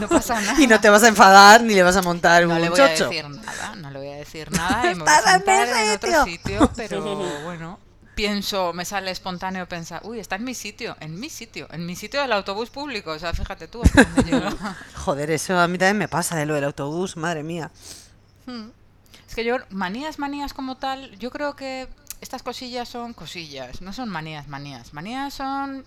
No 0.00 0.08
pasa 0.08 0.40
nada. 0.40 0.60
Y 0.60 0.66
no 0.66 0.80
te 0.80 0.88
vas 0.90 1.02
a 1.02 1.08
enfadar 1.08 1.62
ni 1.62 1.74
le 1.74 1.82
vas 1.82 1.96
a 1.96 2.02
montar 2.02 2.44
No 2.46 2.54
un 2.54 2.60
le 2.60 2.68
voy 2.70 2.80
a 2.80 2.88
chocho. 2.94 3.08
decir 3.08 3.28
nada, 3.28 3.74
no 3.76 3.90
le 3.90 3.98
voy 3.98 4.08
a 4.08 4.16
decir 4.16 4.50
nada 4.52 4.90
y 4.90 4.94
me 4.94 5.04
voy 5.04 5.12
a 5.12 5.22
sentar 5.32 5.68
en 5.68 5.90
otro 5.92 6.24
sitio. 6.24 6.70
pero 6.76 7.02
bueno, 7.44 7.78
pienso, 8.14 8.72
me 8.72 8.84
sale 8.84 9.10
espontáneo 9.10 9.66
pensar, 9.68 10.00
uy, 10.04 10.18
está 10.20 10.36
en 10.36 10.44
mi 10.44 10.54
sitio, 10.54 10.96
en 11.00 11.18
mi 11.18 11.30
sitio, 11.30 11.66
en 11.70 11.86
mi 11.86 11.96
sitio 11.96 12.20
del 12.20 12.32
autobús 12.32 12.70
público, 12.70 13.12
o 13.12 13.18
sea, 13.18 13.32
fíjate 13.32 13.68
tú. 13.68 13.80
Joder, 14.96 15.30
eso 15.30 15.58
a 15.58 15.68
mí 15.68 15.78
también 15.78 15.98
me 15.98 16.08
pasa 16.08 16.36
de 16.36 16.46
lo 16.46 16.54
del 16.54 16.64
autobús, 16.64 17.16
madre 17.16 17.42
mía. 17.42 17.70
Es 19.28 19.34
que 19.36 19.44
yo, 19.44 19.56
manías, 19.70 20.18
manías 20.18 20.52
como 20.52 20.76
tal, 20.76 21.16
yo 21.18 21.30
creo 21.30 21.54
que 21.54 21.88
estas 22.20 22.42
cosillas 22.42 22.88
son 22.88 23.12
cosillas, 23.14 23.80
no 23.80 23.92
son 23.92 24.08
manías, 24.08 24.48
manías. 24.48 24.92
Manías 24.92 25.34
son, 25.34 25.84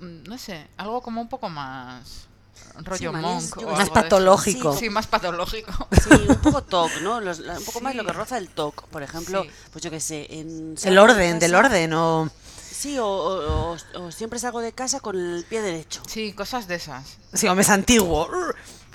no 0.00 0.38
sé, 0.38 0.66
algo 0.76 1.00
como 1.02 1.20
un 1.20 1.28
poco 1.28 1.48
más 1.48 2.26
rollo 2.82 3.12
manías, 3.12 3.50
monk. 3.56 3.66
o 3.66 3.70
Más 3.72 3.90
patológico. 3.90 4.76
Sí, 4.76 4.90
más 4.90 5.06
patológico. 5.06 5.72
Sí, 6.02 6.10
un 6.28 6.36
poco 6.36 6.62
TOC, 6.62 6.90
¿no? 7.02 7.20
Los- 7.20 7.38
un 7.40 7.64
poco 7.64 7.80
más 7.80 7.94
lo 7.94 8.04
que 8.04 8.10
Sí. 8.12 8.16
roza 8.16 8.38
el 8.38 8.48
TOC. 8.48 8.86
Por 8.88 9.02
ejemplo, 9.02 9.44
Sí. 9.44 9.50
pues 9.72 9.84
yo 9.84 9.90
qué 9.90 10.00
sé, 10.00 10.26
en... 10.30 10.74
El 10.82 10.98
orden, 10.98 11.38
del 11.38 11.54
orden, 11.54 11.92
o... 11.94 12.30
Sí, 12.70 12.98
o, 12.98 13.06
o- 13.06 13.72
o- 13.74 14.00
o 14.02 14.12
siempre 14.12 14.38
salgo 14.38 14.60
de 14.60 14.72
casa 14.72 15.00
con 15.00 15.16
el 15.18 15.44
pie 15.44 15.62
derecho. 15.62 16.00
Sí, 16.06 16.32
cosas 16.32 16.68
de 16.68 16.76
esas. 16.76 17.16
Sí, 17.32 17.48
o 17.48 17.54
me 17.56 17.62
es 17.62 17.70
antiguo. 17.70 18.28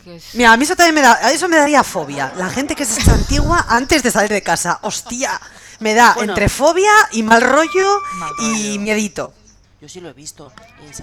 Que 0.04 0.16
es- 0.18 0.34
Mira, 0.36 0.52
a 0.54 0.58
mí 0.58 0.64
eso 0.64 0.76
también 0.76 0.96
me 0.96 1.02
da, 1.02 1.14
a 1.14 1.32
eso 1.32 1.48
me 1.48 1.58
daría 1.58 1.84
fobia. 1.84 2.34
La 2.38 2.50
gente 2.50 2.76
que 2.76 2.84
es 2.84 3.08
antigua 3.08 3.66
antes 3.70 4.04
de 4.04 4.12
salir 4.12 4.30
de 4.32 4.42
casa. 4.44 4.80
Hostia, 4.84 5.40
me 5.80 5.94
da 5.94 6.14
Bueno. 6.16 6.34
entre 6.34 6.50
fobia 6.50 6.92
y 7.12 7.24
mal 7.24 7.42
rollo 7.42 8.00
Mal 8.16 8.32
y 8.40 8.80
miedito. 8.80 9.34
Yo 9.82 9.90
sí 9.90 10.00
lo 10.00 10.08
he 10.10 10.14
visto. 10.14 10.50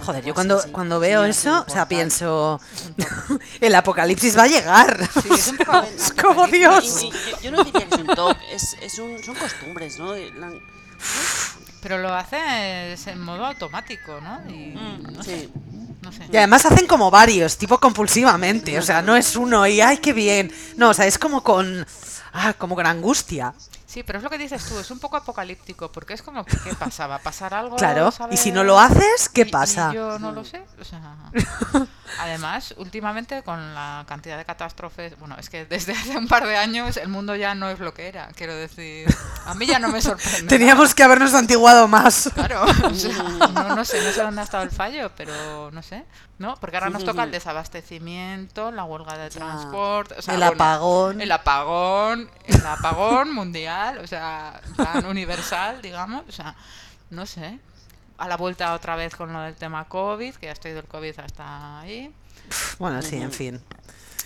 Joder, 0.03 0.23
yo 0.25 0.33
cuando, 0.33 0.57
sí, 0.59 0.65
sí. 0.65 0.71
cuando 0.71 0.99
veo 0.99 1.23
eso, 1.23 1.63
o 1.67 1.71
sea, 1.71 1.87
pienso, 1.87 2.59
el 3.61 3.75
apocalipsis 3.75 4.35
va 4.35 4.43
a 4.43 4.47
llegar. 4.47 5.07
Es 5.31 5.47
un 5.49 5.57
poco- 5.57 5.83
Es 5.95 6.11
como 6.13 6.47
Dios. 6.47 7.03
y- 7.03 7.07
y- 7.07 7.13
yo 7.43 7.51
no 7.51 7.63
diría 7.63 7.87
que 7.87 7.93
es 7.95 8.01
un 8.01 8.07
TOC, 8.07 8.37
es, 8.51 8.75
es 8.81 8.97
un, 8.97 9.23
son 9.23 9.35
costumbres, 9.35 9.99
¿no? 9.99 10.13
Pero 11.81 11.97
lo 11.97 12.13
haces 12.13 13.07
en 13.07 13.21
modo 13.21 13.45
automático, 13.45 14.19
¿no? 14.21 14.39
Y 14.49 14.75
Mm, 14.75 15.13
no 15.13 15.23
sí. 15.23 15.29
sé. 15.31 15.49
No 16.01 16.11
sé. 16.11 16.27
Y 16.31 16.37
además 16.37 16.65
hacen 16.65 16.87
como 16.87 17.11
varios, 17.11 17.57
tipo 17.57 17.79
compulsivamente. 17.79 18.77
O 18.77 18.81
sea, 18.81 19.01
no 19.01 19.15
es 19.15 19.35
uno 19.35 19.65
y 19.67 19.81
¡ay, 19.81 19.97
qué 19.97 20.13
bien! 20.13 20.51
No, 20.77 20.89
o 20.89 20.93
sea, 20.93 21.05
es 21.05 21.17
como 21.17 21.43
con. 21.43 21.85
Ah, 22.33 22.53
como 22.57 22.75
con 22.75 22.85
angustia. 22.85 23.53
Sí, 23.91 24.03
pero 24.03 24.19
es 24.19 24.23
lo 24.23 24.29
que 24.29 24.37
dices 24.37 24.63
tú, 24.63 24.79
es 24.79 24.89
un 24.89 24.99
poco 24.99 25.17
apocalíptico, 25.17 25.91
porque 25.91 26.13
es 26.13 26.21
como 26.21 26.45
que 26.45 26.55
¿qué 26.63 26.73
pasa? 26.75 27.07
¿Va 27.07 27.15
a 27.15 27.19
pasar 27.19 27.53
algo? 27.53 27.75
Claro, 27.75 28.09
y 28.31 28.37
si 28.37 28.53
no 28.53 28.63
lo 28.63 28.79
haces, 28.79 29.27
¿qué 29.27 29.41
Y- 29.41 29.47
y 29.49 29.51
pasa? 29.51 29.91
yo 29.93 30.17
no 30.17 30.31
lo 30.31 30.45
sé. 30.45 30.63
o 30.79 30.83
sea, 30.85 31.01
además, 32.19 32.73
últimamente 32.77 33.43
con 33.43 33.73
la 33.75 34.05
cantidad 34.07 34.37
de 34.37 34.45
catástrofes, 34.45 35.19
bueno, 35.19 35.35
es 35.37 35.49
que 35.49 35.65
desde 35.65 35.91
hace 35.91 36.15
un 36.15 36.29
par 36.29 36.47
de 36.47 36.55
años 36.55 36.95
el 36.95 37.09
mundo 37.09 37.35
ya 37.35 37.53
no 37.53 37.69
es 37.69 37.79
lo 37.79 37.93
que 37.93 38.07
era, 38.07 38.27
quiero 38.35 38.55
decir, 38.55 39.13
a 39.45 39.53
mí 39.55 39.65
ya 39.65 39.77
no 39.79 39.89
me 39.89 40.01
sorprende. 40.01 40.47
Teníamos 40.47 40.95
que 40.95 41.03
habernos 41.03 41.33
antiguado 41.33 41.87
más. 41.89 42.29
Claro, 42.33 42.63
o 42.63 42.93
sea, 42.93 43.11
no, 43.53 43.75
no 43.75 43.83
sé, 43.83 44.01
no 44.03 44.11
sé 44.13 44.21
dónde 44.21 44.39
ha 44.39 44.43
estado 44.45 44.63
el 44.63 44.71
fallo, 44.71 45.11
pero 45.17 45.69
no 45.71 45.81
sé, 45.83 46.05
¿no? 46.37 46.55
Porque 46.61 46.77
ahora 46.77 46.89
nos 46.89 47.03
toca 47.03 47.23
el 47.23 47.31
desabastecimiento, 47.31 48.71
la 48.71 48.83
huelga 48.85 49.17
de 49.17 49.29
transporte, 49.29 50.15
o 50.17 50.21
sea, 50.21 50.33
El 50.35 50.39
bueno, 50.39 50.53
apagón. 50.55 51.21
el 51.21 51.31
apagón, 51.31 52.29
el 52.45 52.65
apagón 52.65 53.33
mundial, 53.33 53.80
o 54.03 54.07
sea, 54.07 54.59
plan 54.75 55.05
universal, 55.05 55.81
digamos, 55.81 56.23
o 56.27 56.31
sea, 56.31 56.55
no 57.09 57.25
sé. 57.25 57.59
A 58.17 58.27
la 58.27 58.37
vuelta 58.37 58.73
otra 58.73 58.95
vez 58.95 59.15
con 59.15 59.33
lo 59.33 59.41
del 59.41 59.55
tema 59.55 59.85
COVID, 59.87 60.35
que 60.35 60.45
ya 60.45 60.51
estoy 60.51 60.71
del 60.73 60.85
COVID 60.85 61.19
hasta 61.19 61.79
ahí. 61.79 62.13
Bueno, 62.77 63.01
sí, 63.01 63.15
en 63.17 63.31
fin. 63.31 63.61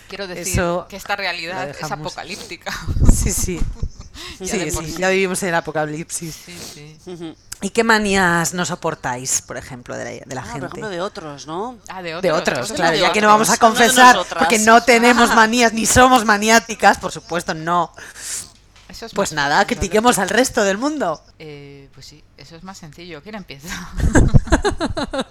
Quiero 0.09 0.27
decir 0.27 0.53
Eso 0.53 0.85
que 0.89 0.97
esta 0.97 1.15
realidad 1.15 1.69
es 1.69 1.91
apocalíptica. 1.91 2.71
Sí, 3.13 3.31
sí. 3.31 3.59
Ya 4.39 4.47
Sí, 4.47 4.71
sí, 4.71 4.85
sí. 4.85 4.95
ya 4.97 5.09
vivimos 5.09 5.41
en 5.43 5.49
el 5.49 5.55
apocalipsis. 5.55 6.33
Sí, 6.45 6.57
sí. 6.73 6.97
Ujú. 7.05 7.35
¿Y 7.61 7.69
qué 7.69 7.83
manías 7.83 8.53
no 8.53 8.65
soportáis, 8.65 9.41
por 9.41 9.57
ejemplo, 9.57 9.95
de 9.95 10.03
la, 10.03 10.25
de 10.25 10.35
la 10.35 10.41
Ah, 10.41 10.45
gente? 10.45 10.59
por 10.61 10.69
ejemplo, 10.69 10.89
de 10.89 11.01
otros, 11.01 11.47
¿no? 11.47 11.77
Ah, 11.89 12.01
de 12.01 12.15
otros. 12.15 12.21
de 12.23 12.31
otros, 12.31 12.71
claro, 12.73 12.91
de 12.93 12.99
ya 13.01 13.11
que 13.11 13.21
no 13.21 13.27
vamos 13.27 13.49
a 13.49 13.57
confesar 13.57 14.17
porque 14.39 14.59
no 14.59 14.81
tenemos 14.83 15.33
manías 15.35 15.73
ni 15.73 15.85
somos 15.85 16.23
maniáticas, 16.25 16.97
por 16.97 17.11
supuesto, 17.11 17.53
no. 17.53 17.93
Eso 18.95 19.07
es 19.07 19.13
Pues 19.13 19.33
nada, 19.33 19.65
critiquemos 19.67 20.19
al 20.19 20.29
resto 20.29 20.63
del 20.63 20.77
mundo. 20.77 21.21
Eh, 21.37 21.89
pues 21.93 22.05
sí, 22.05 22.23
eso 22.37 22.55
es 22.55 22.63
más 22.63 22.77
sencillo. 22.77 23.21
¿Quién 23.21 23.35
empieza? 23.35 23.67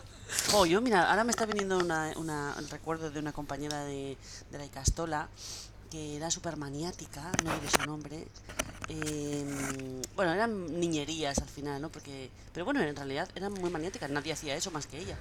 Oh, 0.53 0.67
yo, 0.67 0.81
mira, 0.81 1.09
ahora 1.11 1.25
me 1.25 1.31
está 1.31 1.47
viniendo 1.47 1.79
una, 1.79 2.13
una- 2.17 2.55
el 2.59 2.69
recuerdo 2.69 3.11
de 3.11 3.19
una 3.21 3.33
compañera 3.33 3.85
de, 3.85 4.17
de 4.51 4.59
la 4.59 4.65
Icastola 4.65 5.29
que 5.91 6.17
era 6.17 6.31
súper 6.31 6.57
maniática, 6.57 7.31
no 7.45 7.55
diré 7.55 7.71
su 7.71 7.87
nombre. 7.87 8.27
eh, 8.89 10.03
bueno, 10.17 10.33
eran 10.33 10.79
niñerías 10.81 11.39
al 11.39 11.49
final, 11.49 11.81
¿no? 11.81 11.89
Porque, 11.89 12.31
pero 12.53 12.65
bueno, 12.65 12.83
en 12.83 12.95
realidad 12.97 13.29
eran 13.37 13.53
muy 13.55 13.71
maniáticas, 13.71 14.11
nadie 14.11 14.33
hacía 14.33 14.55
eso 14.57 14.71
más 14.73 14.87
que 14.89 14.99
ella. 14.99 15.17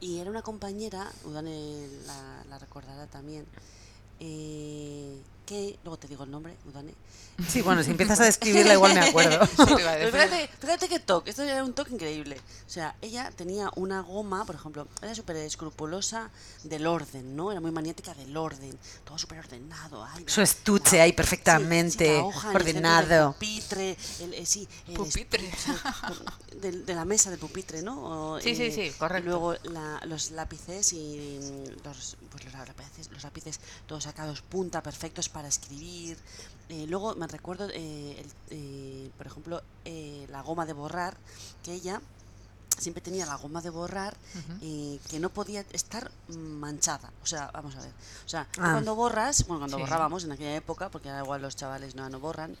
Y 0.00 0.18
era 0.20 0.30
una 0.30 0.42
compañera, 0.42 1.10
Udane 1.24 1.88
la, 2.06 2.44
la 2.50 2.58
recordará 2.58 3.06
también, 3.06 3.46
eh, 4.20 5.20
que, 5.46 5.78
luego 5.84 5.96
te 5.96 6.08
digo 6.08 6.24
el 6.24 6.30
nombre, 6.30 6.56
Udane, 6.68 6.92
Sí, 7.48 7.60
bueno, 7.60 7.82
si 7.82 7.90
empiezas 7.90 8.18
a 8.20 8.24
describirla 8.24 8.72
igual 8.72 8.94
me 8.94 9.00
acuerdo. 9.00 9.42
A 9.42 9.46
Pero 9.46 10.10
fíjate, 10.10 10.48
fíjate 10.58 10.88
qué 10.88 11.00
toque, 11.00 11.28
esto 11.30 11.42
era 11.42 11.62
un 11.62 11.74
toque 11.74 11.92
increíble. 11.92 12.40
O 12.66 12.70
sea, 12.70 12.96
ella 13.02 13.30
tenía 13.36 13.70
una 13.76 14.00
goma, 14.00 14.46
por 14.46 14.54
ejemplo, 14.54 14.88
era 15.02 15.14
súper 15.14 15.36
escrupulosa 15.36 16.30
del 16.64 16.86
orden, 16.86 17.36
¿no? 17.36 17.52
Era 17.52 17.60
muy 17.60 17.70
maniática 17.72 18.14
del 18.14 18.34
orden, 18.36 18.78
todo 19.04 19.18
súper 19.18 19.38
ordenado. 19.40 20.02
ay, 20.02 20.24
Su 20.26 20.40
estuche 20.40 20.96
la- 20.96 21.02
ahí 21.04 21.10
sí, 21.10 21.16
perfectamente 21.16 22.06
sí, 22.06 22.12
la 22.14 22.24
hoja 22.24 22.50
en 22.50 22.56
el 22.56 22.62
ordenado. 22.62 23.32
pupitre, 23.34 23.96
el, 24.20 24.32
eh, 24.34 24.46
sí, 24.46 24.66
el 24.88 24.94
Pupitre. 24.94 25.52
sí, 25.58 25.72
de, 26.56 26.72
de 26.72 26.94
la 26.94 27.04
mesa 27.04 27.28
del 27.28 27.38
pupitre, 27.38 27.82
¿no? 27.82 28.32
O, 28.32 28.40
Sí, 28.40 28.54
sí, 28.56 28.72
sí, 28.72 28.80
y 28.80 28.90
correcto. 28.92 29.28
luego 29.28 29.54
la- 29.64 30.00
los 30.06 30.30
lápices 30.30 30.94
y 30.94 31.64
los, 31.84 32.16
pues 32.30 32.44
los 32.46 32.54
lápices, 32.54 33.10
los 33.12 33.22
lápices 33.22 33.60
todos 33.86 34.04
sacados 34.04 34.40
punta, 34.40 34.82
perfectos 34.82 35.28
para 35.36 35.48
escribir. 35.48 36.16
Eh, 36.70 36.86
luego 36.88 37.14
me 37.14 37.26
recuerdo, 37.26 37.68
eh, 37.74 38.24
eh, 38.48 39.10
por 39.18 39.26
ejemplo, 39.26 39.62
la 40.30 40.40
goma 40.40 40.64
de 40.64 40.72
borrar, 40.72 41.14
que 41.62 41.74
ella 41.74 42.00
siempre 42.78 43.02
tenía 43.02 43.26
la 43.26 43.36
goma 43.36 43.60
de 43.60 43.68
borrar 43.70 44.16
eh, 44.62 44.98
que 45.10 45.20
no 45.20 45.28
podía 45.28 45.60
estar 45.72 46.10
manchada. 46.28 47.10
O 47.22 47.26
sea, 47.26 47.50
vamos 47.52 47.76
a 47.76 47.80
ver. 47.80 47.92
O 48.24 48.28
sea, 48.28 48.48
Ah. 48.58 48.72
cuando 48.72 48.94
borras, 48.94 49.46
bueno, 49.46 49.60
cuando 49.60 49.76
Sí. 49.76 49.82
borrábamos 49.82 50.24
en 50.24 50.32
aquella 50.32 50.56
época, 50.56 50.88
porque 50.88 51.10
ahora 51.10 51.22
igual 51.22 51.42
los 51.42 51.54
chavales 51.54 51.94
no, 51.94 52.08
no 52.08 52.18
borran, 52.18 52.56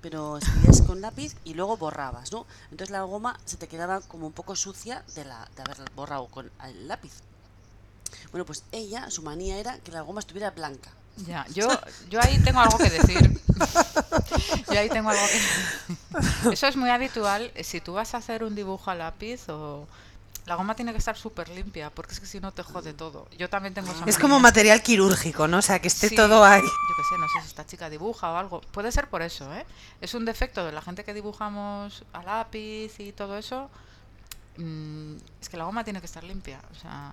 pero 0.00 0.38
escribías 0.38 0.82
con 0.82 1.00
lápiz 1.00 1.36
y 1.44 1.54
luego 1.54 1.76
borrabas, 1.76 2.32
¿no? 2.32 2.44
Entonces 2.72 2.90
la 2.90 3.02
goma 3.02 3.38
se 3.44 3.56
te 3.56 3.68
quedaba 3.68 4.00
como 4.00 4.26
un 4.26 4.32
poco 4.32 4.56
sucia 4.56 5.04
de, 5.14 5.24
la, 5.24 5.48
de 5.54 5.62
haber 5.62 5.78
borrado 5.94 6.26
con 6.26 6.50
el 6.64 6.88
lápiz. 6.88 7.12
Bueno, 8.32 8.44
pues 8.44 8.64
ella, 8.72 9.10
su 9.10 9.22
manía 9.22 9.58
era 9.58 9.78
que 9.78 9.92
la 9.92 10.00
goma 10.02 10.18
estuviera 10.20 10.50
blanca. 10.50 10.90
Ya, 11.18 11.46
yo, 11.54 11.68
yo 12.10 12.20
ahí 12.20 12.38
tengo 12.40 12.60
algo 12.60 12.76
que 12.78 12.90
decir. 12.90 13.40
Yo 14.70 14.78
ahí 14.78 14.88
tengo 14.90 15.08
algo 15.08 15.22
que 16.44 16.52
Eso 16.52 16.66
es 16.66 16.76
muy 16.76 16.90
habitual. 16.90 17.50
eh, 17.54 17.64
Si 17.64 17.80
tú 17.80 17.94
vas 17.94 18.14
a 18.14 18.18
hacer 18.18 18.44
un 18.44 18.54
dibujo 18.54 18.90
a 18.90 18.94
lápiz 18.94 19.48
o... 19.48 19.86
La 20.44 20.54
goma 20.54 20.76
tiene 20.76 20.92
que 20.92 20.98
estar 20.98 21.16
súper 21.16 21.48
limpia, 21.48 21.90
porque 21.90 22.12
es 22.12 22.20
que 22.20 22.26
si 22.26 22.38
no 22.38 22.52
te 22.52 22.62
jode 22.62 22.92
todo. 22.92 23.26
Yo 23.36 23.48
también 23.50 23.74
tengo 23.74 23.90
esa 23.90 24.04
Es 24.04 24.16
como 24.16 24.38
material 24.38 24.80
quirúrgico, 24.80 25.48
¿no? 25.48 25.58
O 25.58 25.62
sea, 25.62 25.80
que 25.80 25.88
esté 25.88 26.08
Sí, 26.10 26.14
todo 26.14 26.44
ahí. 26.44 26.60
Yo 26.62 26.68
qué 26.96 27.02
sé, 27.02 27.18
no 27.18 27.26
sé 27.28 27.40
si 27.40 27.46
esta 27.48 27.66
chica 27.66 27.90
dibuja 27.90 28.30
o 28.30 28.36
algo. 28.36 28.60
Puede 28.60 28.92
ser 28.92 29.08
por 29.08 29.22
eso, 29.22 29.52
¿eh? 29.54 29.66
Es 30.00 30.14
un 30.14 30.24
defecto 30.24 30.64
de 30.64 30.70
la 30.70 30.82
gente 30.82 31.02
que 31.02 31.14
dibujamos 31.14 32.04
a 32.12 32.22
lápiz 32.22 33.00
y 33.00 33.10
todo 33.12 33.36
eso. 33.36 33.68
Mm, 34.56 35.16
es 35.40 35.48
que 35.48 35.56
la 35.56 35.64
goma 35.64 35.82
tiene 35.82 35.98
que 36.00 36.06
estar 36.06 36.22
limpia. 36.22 36.60
O 36.70 36.80
sea, 36.80 37.12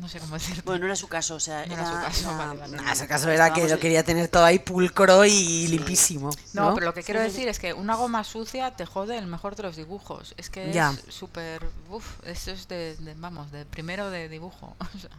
no 0.00 0.08
sé 0.08 0.20
cómo 0.20 0.34
decirte. 0.34 0.62
Bueno, 0.64 0.80
no 0.80 0.86
era 0.86 0.96
su 0.96 1.08
caso, 1.08 1.34
o 1.36 1.40
sea, 1.40 1.66
No 1.66 1.74
era... 1.74 1.82
era 1.82 1.90
su 1.90 1.96
caso, 2.06 2.28
era- 2.30 2.36
vale, 2.46 2.60
vale. 2.60 2.76
En 2.78 2.88
ese 2.88 3.06
caso 3.06 3.30
era 3.30 3.52
que 3.52 3.68
lo 3.68 3.78
quería 3.78 4.04
tener 4.04 4.28
todo 4.28 4.44
ahí 4.44 4.58
pulcro 4.58 5.24
y 5.24 5.66
limpísimo. 5.68 6.30
No, 6.52 6.68
No, 6.70 6.74
pero 6.74 6.86
lo 6.86 6.94
que 6.94 7.02
quiero 7.02 7.20
decir 7.20 7.48
es 7.48 7.58
que 7.58 7.72
una 7.72 7.94
goma 7.96 8.24
sucia 8.24 8.70
te 8.76 8.86
jode 8.86 9.16
el 9.18 9.26
mejor 9.26 9.56
de 9.56 9.62
los 9.64 9.76
dibujos. 9.76 10.34
Es 10.36 10.50
que 10.50 10.72
Ya. 10.72 10.94
es 11.08 11.14
súper. 11.14 11.68
Uf, 11.90 12.04
eso 12.24 12.50
es 12.52 12.68
de, 12.68 12.96
de- 12.96 13.14
Vamos, 13.14 13.50
de 13.52 13.64
primero 13.64 14.10
de 14.10 14.28
dibujo. 14.28 14.76
O 14.96 14.98
sea, 14.98 15.10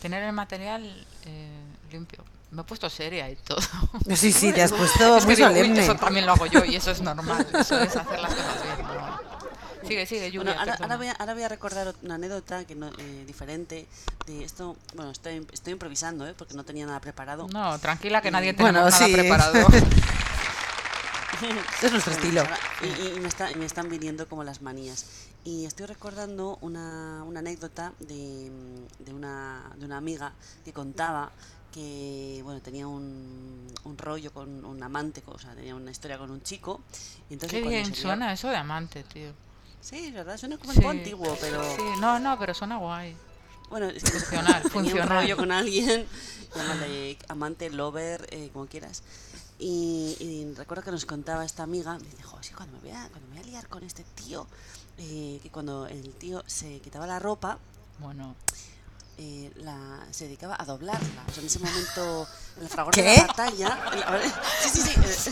tener 0.00 0.22
el 0.22 0.32
material 0.32 1.06
eh, 1.24 1.48
limpio. 1.90 2.24
Me 2.52 2.62
he 2.62 2.64
puesto 2.64 2.88
seria 2.88 3.28
y 3.30 3.36
todo. 3.36 3.58
Sí, 4.14 4.32
sí, 4.32 4.52
te 4.52 4.62
has 4.62 4.72
puesto 4.80 5.16
Es 5.16 5.24
que 5.24 5.26
muy 5.26 5.36
digo, 5.36 5.48
uy, 5.48 5.54
solemne. 5.56 5.82
eso 5.82 5.94
también 5.96 6.26
lo 6.26 6.32
hago 6.32 6.46
yo 6.46 6.64
y 6.64 6.76
eso 6.76 6.90
es 6.92 7.00
normal. 7.00 7.46
Eso 7.52 7.78
es 7.80 7.96
hacer 7.96 8.20
las 8.20 8.32
cosas 8.34 8.62
bien. 8.62 8.86
¿No? 9.86 9.88
Sigue, 9.90 10.06
sigue, 10.06 10.30
Bueno, 10.36 10.52
Julia. 10.52 10.60
ahora, 10.60 10.72
perdona. 10.72 10.84
ahora 10.84 10.96
voy 10.96 11.06
a, 11.08 11.12
ahora 11.12 11.34
voy 11.34 11.42
a 11.42 11.48
recordar 11.48 11.94
una 12.02 12.14
anécdota 12.16 12.64
que 12.64 12.74
no, 12.74 12.88
eh, 12.98 13.24
diferente 13.26 13.86
de 14.26 14.44
esto. 14.44 14.76
Bueno, 14.94 15.10
estoy, 15.12 15.46
estoy 15.52 15.72
improvisando, 15.72 16.26
¿eh? 16.26 16.34
porque 16.36 16.54
no 16.54 16.64
tenía 16.64 16.86
nada 16.86 17.00
preparado. 17.00 17.46
No, 17.52 17.78
tranquila 17.78 18.20
que 18.22 18.30
nadie 18.30 18.52
Bueno, 18.52 18.80
tenemos 18.84 18.92
nada 19.00 19.06
sí. 19.06 19.12
preparado. 19.12 19.66
Es 21.82 21.92
nuestro 21.92 22.14
estilo. 22.14 22.40
Ahora- 22.40 22.58
Y, 22.82 22.86
y- 22.86 23.14
y 23.16 23.20
me, 23.20 23.28
está- 23.28 23.50
y 23.50 23.56
me 23.56 23.66
están 23.66 23.90
viniendo 23.90 24.26
como 24.28 24.42
las 24.42 24.62
manías. 24.62 25.04
Y 25.44 25.66
estoy 25.66 25.84
recordando 25.86 26.56
una, 26.62 27.22
una 27.24 27.40
anécdota 27.40 27.92
de, 28.00 28.50
de, 28.98 29.12
una, 29.12 29.70
de 29.76 29.84
una 29.84 29.98
amiga 29.98 30.32
que 30.64 30.72
contaba 30.72 31.30
que 31.72 32.40
bueno 32.42 32.62
tenía 32.62 32.86
un, 32.88 33.66
un 33.84 33.98
rollo 33.98 34.32
con 34.32 34.64
un 34.64 34.82
amante, 34.82 35.22
o 35.26 35.38
sea, 35.38 35.54
tenía 35.54 35.74
una 35.74 35.90
historia 35.90 36.16
con 36.16 36.30
un 36.30 36.42
chico. 36.42 36.80
Y 37.28 37.34
entonces 37.34 37.60
Qué 37.62 37.68
bien 37.68 37.94
suena 37.94 38.32
eso 38.32 38.48
de 38.48 38.56
amante, 38.56 39.02
tío. 39.04 39.34
Sí, 39.88 40.06
es 40.06 40.14
verdad, 40.14 40.36
suena 40.36 40.58
como 40.58 40.72
Sí. 40.72 40.78
un 40.78 40.82
poco 40.82 40.90
antiguo, 40.90 41.36
pero 41.40 41.62
Sí, 41.76 41.82
no, 42.00 42.18
no, 42.18 42.36
pero 42.38 42.54
suena 42.54 42.78
guay. 42.78 43.16
bueno, 43.70 43.86
es 43.86 44.02
que 44.04 44.10
Funcional, 44.10 44.46
tenía 44.62 44.64
un 44.64 44.70
funcional. 44.70 45.08
rollo 45.08 45.36
con 45.36 45.52
alguien, 45.52 46.06
llámale 46.54 47.18
amante, 47.28 47.70
lover, 47.70 48.26
eh, 48.30 48.50
como 48.52 48.66
quieras. 48.66 49.02
Y, 49.58 50.16
y 50.18 50.54
recuerdo 50.56 50.82
que 50.82 50.90
nos 50.90 51.06
contaba 51.06 51.44
esta 51.44 51.62
amiga, 51.62 51.98
me 51.98 52.08
dijo, 52.16 52.36
sí, 52.42 52.52
cuando 52.52 52.76
me 52.78 52.82
voy 52.82 52.90
a, 52.90 53.08
cuando 53.10 53.28
me 53.28 53.36
voy 53.36 53.44
a 53.44 53.46
liar 53.46 53.68
con 53.68 53.84
este 53.84 54.02
tío, 54.14 54.46
eh, 54.98 55.38
que 55.42 55.50
cuando 55.50 55.86
el 55.86 56.10
tío 56.14 56.42
se 56.46 56.80
quitaba 56.80 57.06
la 57.06 57.18
ropa, 57.18 57.58
Bueno, 57.98 58.34
eh, 59.18 59.50
la, 59.56 59.76
se 60.10 60.24
dedicaba 60.24 60.56
a 60.58 60.64
doblarla. 60.64 61.22
O 61.28 61.32
sea, 61.32 61.40
en 61.40 61.46
ese 61.46 61.58
momento, 61.58 62.28
en 62.56 62.62
el 62.64 62.68
fragor 62.68 62.92
¿Qué? 62.94 63.02
de 63.02 63.16
la 63.16 63.26
batalla... 63.26 63.78
en 63.92 64.00
la- 64.00 64.20
sí, 64.62 64.68
sí, 64.70 64.82
sí. 64.82 65.30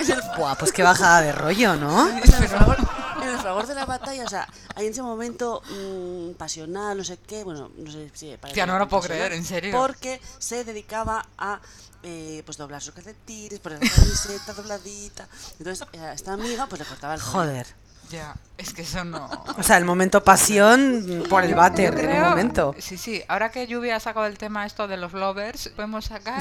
eh, 0.00 0.12
el- 0.12 0.22
Buah, 0.38 0.54
pues 0.56 0.72
qué 0.72 0.82
bajada 0.82 1.20
de 1.22 1.32
rollo, 1.32 1.76
¿no? 1.76 2.08
en 2.08 2.18
el, 2.18 2.48
fragor, 2.48 2.76
en 3.22 3.28
el 3.28 3.38
fragor 3.38 3.66
de 3.66 3.74
la 3.74 3.84
batalla, 3.84 4.24
o 4.24 4.28
sea, 4.28 4.48
hay 4.74 4.86
en 4.86 4.92
ese 4.92 5.02
momento 5.02 5.62
mm, 5.70 6.32
pasional, 6.34 6.96
no 6.96 7.04
sé 7.04 7.18
qué, 7.18 7.44
bueno, 7.44 7.70
no 7.76 7.90
sé 7.90 8.10
si 8.14 8.36
Tía, 8.52 8.66
no 8.66 8.78
lo 8.78 8.88
puedo 8.88 9.02
creer, 9.02 9.32
¿en 9.32 9.44
serio? 9.44 9.72
Porque 9.76 10.20
se 10.38 10.64
dedicaba 10.64 11.26
a 11.36 11.60
eh, 12.04 12.42
pues 12.46 12.56
doblar 12.56 12.80
sus 12.80 12.94
calcetines, 12.94 13.58
poner 13.58 13.82
la 13.82 13.90
camiseta 13.90 14.52
dobladita. 14.52 15.26
Entonces, 15.58 15.86
a 16.00 16.12
esta 16.12 16.32
amiga 16.32 16.66
pues 16.68 16.78
le 16.80 16.86
cortaba 16.86 17.14
el. 17.14 17.20
Joder. 17.20 17.66
Ya, 18.10 18.34
es 18.56 18.72
que 18.72 18.82
eso 18.82 19.04
no. 19.04 19.28
O 19.56 19.62
sea, 19.62 19.76
el 19.78 19.84
momento 19.84 20.22
pasión 20.22 21.24
por 21.28 21.44
el 21.44 21.54
váter 21.54 21.98
en 21.98 22.10
el 22.10 22.22
momento. 22.22 22.74
Sí, 22.78 22.96
sí. 22.98 23.22
Ahora 23.28 23.50
que 23.50 23.66
Lluvia 23.66 23.96
ha 23.96 24.00
sacado 24.00 24.26
el 24.26 24.38
tema 24.38 24.66
esto 24.66 24.88
de 24.88 24.96
los 24.96 25.12
lovers, 25.12 25.68
podemos 25.76 26.06
sacar 26.06 26.38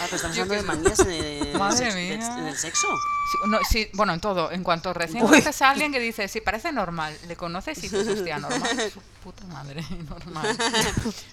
Ah, 0.00 0.06
pues 0.08 0.14
estamos 0.14 0.38
hablando 0.38 0.54
de 0.54 0.62
manías 0.62 0.98
en 1.00 1.10
el, 1.10 1.54
Madre 1.58 1.76
sexo, 1.90 1.96
mía. 1.96 2.38
en 2.38 2.46
el 2.46 2.56
sexo. 2.56 2.86
Sí, 2.88 3.50
no, 3.50 3.58
sí, 3.68 3.90
bueno, 3.94 4.14
en 4.14 4.20
todo. 4.20 4.50
En 4.50 4.64
cuanto 4.64 4.92
recién 4.92 5.24
conoces 5.24 5.62
a 5.62 5.70
alguien 5.70 5.92
que 5.92 6.00
dice, 6.00 6.28
sí, 6.28 6.40
parece 6.40 6.72
normal, 6.72 7.16
le 7.28 7.36
conoces 7.36 7.78
y 7.78 7.82
dices, 7.82 8.08
hostia, 8.08 8.38
normal. 8.38 8.62
Su 8.92 9.00
puta 9.22 9.44
madre, 9.46 9.84
normal. 10.08 10.56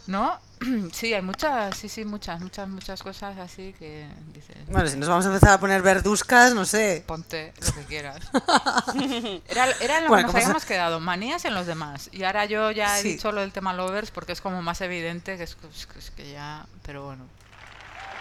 ¿No? 0.07 0.39
Sí, 0.91 1.13
hay 1.13 1.21
muchas, 1.21 1.77
sí, 1.77 1.87
sí, 1.87 2.03
muchas, 2.05 2.41
muchas, 2.41 2.67
muchas 2.67 3.01
cosas 3.01 3.37
así 3.37 3.73
que 3.79 4.07
dices, 4.33 4.55
Bueno, 4.67 4.87
si 4.87 4.97
nos 4.97 5.07
vamos 5.07 5.25
a 5.25 5.29
empezar 5.29 5.51
a 5.53 5.59
poner 5.59 5.81
verduscas, 5.81 6.53
no 6.53 6.65
sé. 6.65 7.03
ponte 7.07 7.53
lo 7.65 7.73
que 7.73 7.85
quieras. 7.85 8.19
Era, 9.49 10.01
lo 10.01 10.07
Bueno, 10.09 10.27
que 10.27 10.33
nos 10.33 10.35
habíamos 10.35 10.65
quedado, 10.65 10.99
manías 10.99 11.45
en 11.45 11.53
los 11.53 11.65
demás. 11.65 12.09
Y 12.11 12.23
ahora 12.23 12.45
yo 12.45 12.71
ya 12.71 12.99
he 12.99 13.01
Sí. 13.03 13.13
dicho 13.13 13.31
lo 13.31 13.41
del 13.41 13.51
tema 13.53 13.73
lovers 13.73 14.11
porque 14.11 14.33
es 14.33 14.41
como 14.41 14.61
más 14.61 14.81
evidente 14.81 15.37
que 15.37 15.43
es, 15.43 15.55
es 15.75 15.85
que- 15.87 15.99
es 15.99 16.11
que 16.11 16.31
ya. 16.31 16.65
Pero 16.85 17.05
bueno, 17.05 17.23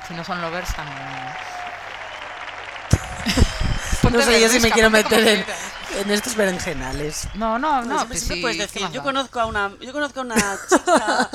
si 0.07 0.15
no 0.15 0.23
son 0.25 0.41
lovers 0.41 0.73
también. 0.75 0.99
No 4.11 4.23
sé 4.23 4.41
yo 4.41 4.49
si 4.49 4.61
me 4.61 4.71
quiero 4.71 4.91
meter 4.91 5.45
en, 5.99 6.11
estos 6.11 6.35
berenjenales. 6.37 7.29
No, 7.35 7.59
no, 7.59 7.83
No, 7.83 7.83
no. 7.83 7.89
siempre, 7.99 8.07
pues 8.09 8.19
siempre 8.21 8.37
sí, 8.37 8.43
puedes 8.43 8.57
¿qué 8.73 8.81
decir, 8.81 8.91
yo 8.95 9.03
conozco 9.03 9.41
a 9.41 9.47
una, 9.47 9.73
yo 9.81 9.93
conozco 9.93 10.21
a 10.21 10.23
una 10.23 10.59
chica, 10.69 11.31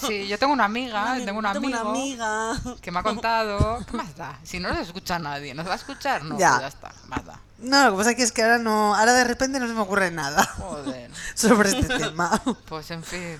Sí, 0.06 0.26
yo 0.28 0.38
tengo 0.38 0.52
una 0.52 0.64
amiga, 0.64 1.14
tengo 1.24 1.38
un 1.38 1.44
tengo 1.52 1.56
amigo 1.66 1.80
una 1.80 1.90
amiga. 1.90 2.76
que 2.80 2.90
me 2.90 2.98
ha 2.98 3.02
contado. 3.02 3.84
¿Qué 3.90 3.96
más 3.96 4.14
da? 4.16 4.38
Si 4.44 4.60
no 4.60 4.68
nos 4.72 4.78
escucha 4.86 5.18
nadie, 5.18 5.54
¿nos 5.54 5.66
va 5.66 5.72
a 5.72 5.76
escuchar? 5.76 6.22
No, 6.24 6.38
Ya. 6.38 6.50
pues 6.50 6.60
ya 6.60 6.68
está, 6.68 6.92
más 7.08 7.24
da. 7.24 7.38
No, 7.58 7.84
lo 7.86 7.90
que 7.92 7.96
pasa 7.98 8.10
es 8.10 8.32
que 8.32 8.42
ahora 8.42 8.58
no, 8.58 8.94
ahora 8.94 9.12
de 9.14 9.24
repente 9.24 9.58
no 9.58 9.66
se 9.66 9.72
me 9.72 9.80
ocurre 9.80 10.10
nada 10.10 10.44
Joder. 10.58 11.10
sobre 11.34 11.70
este 11.70 11.98
tema. 11.98 12.40
Pues 12.68 12.90
en 12.90 13.02
fin. 13.02 13.38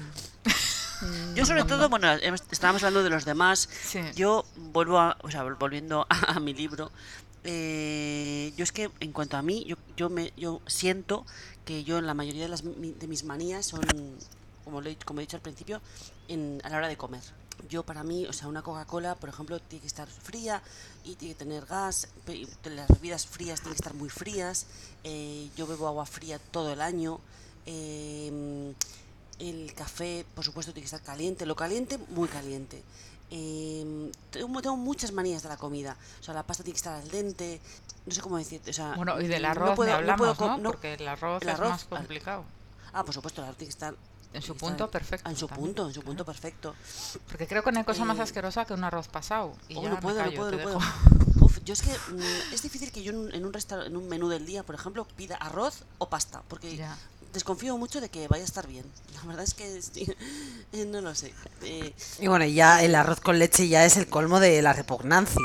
Yo 1.34 1.44
sobre 1.44 1.64
todo, 1.64 1.88
bueno, 1.90 2.10
hemos- 2.22 2.42
estábamos 2.50 2.82
hablando 2.82 3.02
de 3.02 3.10
los 3.10 3.24
demás. 3.26 3.68
Sí. 3.84 4.00
Yo 4.14 4.46
vuelvo 4.56 4.98
a, 4.98 5.18
o 5.22 5.30
sea, 5.30 5.42
volviendo 5.42 6.06
a, 6.08 6.32
a 6.36 6.40
mi 6.40 6.54
libro. 6.54 6.90
Eh, 7.44 8.52
yo 8.56 8.64
es 8.64 8.72
que 8.72 8.90
en 9.00 9.12
cuanto 9.12 9.36
a 9.36 9.42
mí, 9.42 9.64
yo, 9.66 9.76
yo 9.96 10.10
me, 10.10 10.32
yo 10.36 10.60
siento 10.66 11.24
que 11.64 11.84
yo 11.84 11.98
en 11.98 12.06
la 12.06 12.14
mayoría 12.14 12.42
de, 12.42 12.48
las, 12.48 12.62
de 12.64 13.06
mis 13.06 13.24
manías 13.24 13.66
son, 13.66 13.82
como, 14.64 14.80
lo 14.80 14.90
he, 14.90 14.96
como 14.96 15.20
he 15.20 15.22
dicho 15.22 15.36
al 15.36 15.42
principio, 15.42 15.80
en, 16.28 16.60
a 16.64 16.68
la 16.70 16.78
hora 16.78 16.88
de 16.88 16.96
comer. 16.96 17.22
Yo 17.68 17.84
para 17.84 18.02
mí, 18.02 18.26
o 18.26 18.32
sea, 18.32 18.48
una 18.48 18.62
Coca-Cola, 18.62 19.14
por 19.14 19.28
ejemplo, 19.28 19.58
tiene 19.60 19.80
que 19.82 19.86
estar 19.86 20.08
fría 20.08 20.62
y 21.04 21.14
tiene 21.14 21.34
que 21.34 21.38
tener 21.38 21.64
gas. 21.66 22.08
Las 22.64 22.88
bebidas 22.88 23.26
frías 23.26 23.60
tienen 23.60 23.74
que 23.74 23.80
estar 23.82 23.94
muy 23.94 24.10
frías. 24.10 24.66
eh, 25.04 25.48
yo 25.56 25.66
bebo 25.66 25.86
agua 25.86 26.04
fría 26.06 26.38
todo 26.38 26.72
el 26.72 26.80
año. 26.80 27.20
eh, 27.66 28.74
el 29.38 29.74
café, 29.74 30.24
por 30.34 30.44
supuesto, 30.44 30.72
tiene 30.72 30.82
que 30.88 30.94
estar 30.94 31.02
caliente. 31.02 31.46
Lo 31.46 31.56
caliente, 31.56 31.98
muy 32.10 32.28
caliente. 32.28 32.82
Eh, 33.30 34.10
tengo, 34.30 34.62
tengo 34.62 34.76
muchas 34.76 35.12
manías 35.12 35.42
de 35.42 35.48
la 35.48 35.56
comida. 35.56 35.96
O 36.20 36.22
sea, 36.22 36.34
la 36.34 36.42
pasta 36.42 36.62
tiene 36.62 36.74
que 36.74 36.78
estar 36.78 36.94
al 36.94 37.08
dente. 37.10 37.60
No 38.06 38.12
sé 38.14 38.20
cómo 38.20 38.36
decirte. 38.38 38.70
O 38.70 38.74
sea, 38.74 38.94
Bueno, 38.96 39.20
y 39.20 39.26
del 39.26 39.42
no 39.42 39.48
arroz 39.48 39.76
puedo- 39.76 39.86
ni 39.88 39.92
no 39.92 39.98
hablamos, 39.98 40.36
puedo 40.36 40.50
¿no? 40.52 40.58
no- 40.58 40.70
Porque 40.70 40.94
el 40.94 41.08
arroz 41.08 41.42
el 41.42 41.48
es 41.48 41.54
arroz, 41.54 41.70
más 41.70 41.82
al- 41.82 41.88
complicado. 41.88 42.44
Ah, 42.92 43.04
por 43.04 43.14
supuesto, 43.14 43.40
el 43.40 43.46
arroz 43.46 43.58
tiene 43.58 43.68
que 43.68 43.74
estar. 43.74 43.94
En 44.32 44.42
su 44.42 44.56
punto 44.56 44.84
estar 44.86 44.90
perfecto 44.90 45.30
En 45.30 45.36
su 45.36 45.46
también, 45.46 45.66
punto, 45.68 45.86
en 45.88 45.94
su 45.94 46.02
punto 46.02 46.24
perfecto. 46.24 46.74
Porque 47.28 47.46
creo 47.46 47.62
que 47.62 47.70
no 47.70 47.78
hay 47.78 47.84
cosa 47.84 48.04
más 48.04 48.18
Eh, 48.18 48.22
asquerosa 48.22 48.64
que 48.64 48.74
un 48.74 48.82
arroz 48.82 49.06
pasado. 49.06 49.54
Y 49.68 49.76
Oh, 49.76 49.82
ya 49.84 49.90
no 49.90 50.00
puedo, 50.00 50.16
callo, 50.18 50.30
no 50.32 50.36
puedo, 50.36 50.50
no 50.50 50.62
puedo. 50.62 50.78
Uf, 51.40 51.60
yo 51.64 51.72
es 51.72 51.82
que 51.82 51.90
mm, 51.92 52.52
es 52.52 52.62
difícil 52.62 52.90
que 52.90 53.02
yo 53.04 53.12
en 53.12 53.18
un, 53.18 53.34
en 53.34 53.44
un, 53.46 53.52
en 53.86 53.96
un 53.96 54.08
menú 54.08 54.28
del 54.28 54.44
día, 54.44 54.64
por 54.64 54.74
ejemplo, 54.74 55.06
pida 55.16 55.36
arroz 55.36 55.84
o 55.98 56.08
pasta, 56.08 56.42
porque 56.48 56.76
Ya. 56.76 56.96
Desconfío 57.34 57.76
mucho 57.76 58.00
de 58.00 58.08
que 58.08 58.26
vaya 58.28 58.42
a 58.42 58.46
estar 58.46 58.66
bien. 58.66 58.84
La 59.16 59.22
verdad 59.28 59.44
es 59.44 59.52
que 59.54 59.82
sí, 59.82 60.10
eh, 60.72 60.84
no 60.86 61.00
lo 61.02 61.14
sé. 61.14 61.34
Eh, 61.62 61.92
Y 62.20 62.28
bueno, 62.28 62.44
ya 62.46 62.82
el 62.82 62.94
arroz 62.94 63.20
con 63.20 63.38
leche 63.38 63.68
ya 63.68 63.84
es 63.84 63.96
el 63.98 64.06
colmo 64.08 64.40
de 64.40 64.62
la 64.62 64.72
repugnancia. 64.72 65.42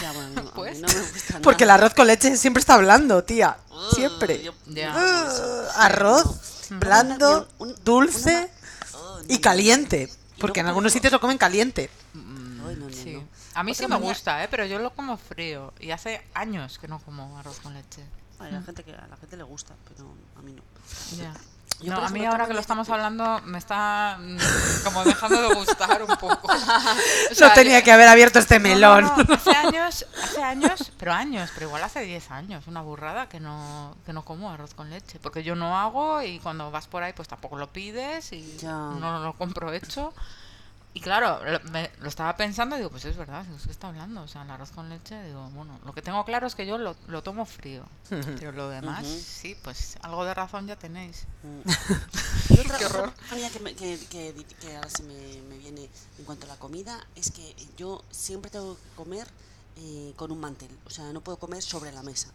ya, 0.00 0.12
bueno, 0.12 0.50
Pues. 0.54 0.80
no 0.80 0.86
me 0.88 0.94
gusta 1.00 1.40
Porque 1.42 1.64
el 1.64 1.70
arroz 1.70 1.94
con 1.94 2.06
leche 2.06 2.36
siempre 2.36 2.60
está 2.60 2.74
hablando, 2.74 3.24
tía. 3.24 3.56
Uh, 3.70 3.94
Siempre. 3.94 4.42
yo-. 4.42 4.52
Uh, 4.66 5.68
arroz, 5.76 6.68
blando, 6.70 7.48
Un- 7.58 7.70
un- 7.70 7.76
dulce 7.84 8.50
Oh, 8.94 9.18
no, 9.26 9.34
y 9.34 9.38
caliente. 9.40 10.08
Porque 10.38 10.60
en 10.60 10.66
algunos 10.66 10.92
sitios 10.92 11.12
lo 11.12 11.20
comen 11.20 11.38
caliente. 11.38 11.90
Sí. 12.92 13.12
no. 13.14 13.24
A 13.54 13.62
mí 13.62 13.70
Otra 13.72 13.86
sí 13.86 13.90
me 13.92 13.98
gusta, 13.98 14.42
¿eh? 14.42 14.48
Pero 14.50 14.66
yo 14.66 14.78
lo 14.80 14.90
como 14.94 15.16
frío. 15.16 15.72
Y 15.78 15.90
hace 15.92 16.20
años 16.34 16.78
que 16.78 16.88
no 16.88 16.98
como 16.98 17.38
arroz 17.38 17.60
con 17.60 17.72
leche. 17.74 18.02
A 18.38 18.48
la 18.48 18.62
gente 18.62 18.82
que 18.84 18.92
a 18.92 19.06
la 19.06 19.16
gente 19.16 19.36
le 19.36 19.42
gusta, 19.44 19.74
pero 19.88 20.08
a 20.38 20.42
mí 20.42 20.52
no. 20.52 20.62
Yo, 21.80 21.92
no, 21.92 21.98
a 22.04 22.08
mí 22.10 22.24
ahora 22.24 22.46
que 22.46 22.54
lo 22.54 22.60
estamos 22.60 22.88
hablando 22.88 23.40
me 23.46 23.58
está 23.58 24.16
mm, 24.20 24.36
como 24.84 25.02
dejando 25.04 25.42
de 25.48 25.54
gustar 25.54 26.02
un 26.02 26.16
poco. 26.16 26.48
O 26.52 27.40
No 27.40 27.52
tenía 27.52 27.82
que 27.82 27.90
haber 27.90 28.06
abierto 28.08 28.38
este 28.38 28.58
No, 28.60 28.68
no, 28.68 28.74
melón. 28.74 29.12
no, 29.28 29.34
Hace 29.34 29.50
años, 29.50 30.06
hace 30.22 30.42
años, 30.42 30.92
pero 30.98 31.12
años, 31.12 31.50
pero 31.54 31.66
igual 31.66 31.82
hace 31.82 32.00
10 32.02 32.30
años, 32.30 32.66
una 32.68 32.80
burrada 32.80 33.28
que 33.28 33.40
no, 33.40 33.96
que 34.06 34.12
no 34.12 34.24
como 34.24 34.50
arroz 34.50 34.72
con 34.74 34.88
leche. 34.88 35.18
Porque 35.20 35.42
yo 35.42 35.56
no 35.56 35.76
hago 35.76 36.22
y 36.22 36.38
cuando 36.38 36.70
vas 36.70 36.86
por 36.86 37.02
ahí 37.02 37.12
pues 37.12 37.26
tampoco 37.28 37.56
lo 37.56 37.72
pides 37.72 38.32
y 38.32 38.56
Ya. 38.58 38.72
no 38.72 39.18
lo 39.18 39.32
compro 39.34 39.72
hecho. 39.72 40.14
Y 40.96 41.00
claro, 41.00 41.40
lo, 41.44 41.58
me- 41.72 41.90
lo 41.98 42.08
estaba 42.08 42.36
pensando 42.36 42.76
y 42.76 42.78
digo, 42.78 42.90
pues 42.90 43.04
es 43.04 43.16
verdad, 43.16 43.44
que 43.64 43.70
está 43.72 43.88
hablando. 43.88 44.22
O 44.22 44.28
sea, 44.28 44.42
el 44.42 44.50
arroz 44.50 44.70
con 44.70 44.88
leche, 44.88 45.20
digo, 45.24 45.50
bueno, 45.50 45.80
lo 45.84 45.92
que 45.92 46.02
tengo 46.02 46.24
claro 46.24 46.46
es 46.46 46.54
que 46.54 46.66
yo 46.66 46.78
lo, 46.78 46.94
lo 47.08 47.22
tomo 47.22 47.44
frío. 47.46 47.84
Pero 48.08 48.52
lo 48.52 48.68
demás, 48.68 49.04
sí, 49.04 49.56
pues 49.64 49.98
algo 50.02 50.24
de 50.24 50.32
razón 50.34 50.68
ya 50.68 50.76
tenéis. 50.76 51.26
Y 52.50 52.60
otra, 52.60 52.78
Qué 52.78 52.86
horror. 52.86 53.12
que, 53.52 53.60
me- 53.60 53.74
que, 53.74 53.98
que, 54.08 54.32
di- 54.34 54.44
que 54.44 54.76
ahora 54.76 54.88
se 54.88 55.02
me, 55.02 55.42
me 55.48 55.58
viene 55.58 55.90
en 56.18 56.24
cuanto 56.24 56.46
a 56.46 56.50
la 56.50 56.56
comida 56.56 56.98
es 57.16 57.32
que 57.32 57.54
yo 57.76 58.04
siempre 58.12 58.50
tengo 58.52 58.76
que 58.76 58.88
comer 58.94 59.26
eh, 59.76 60.12
con 60.16 60.30
un 60.30 60.38
mantel. 60.40 60.70
O 60.86 60.90
sea, 60.90 61.12
no 61.12 61.20
puedo 61.20 61.36
comer 61.38 61.62
sobre 61.62 61.90
la 61.92 62.02
mesa. 62.02 62.28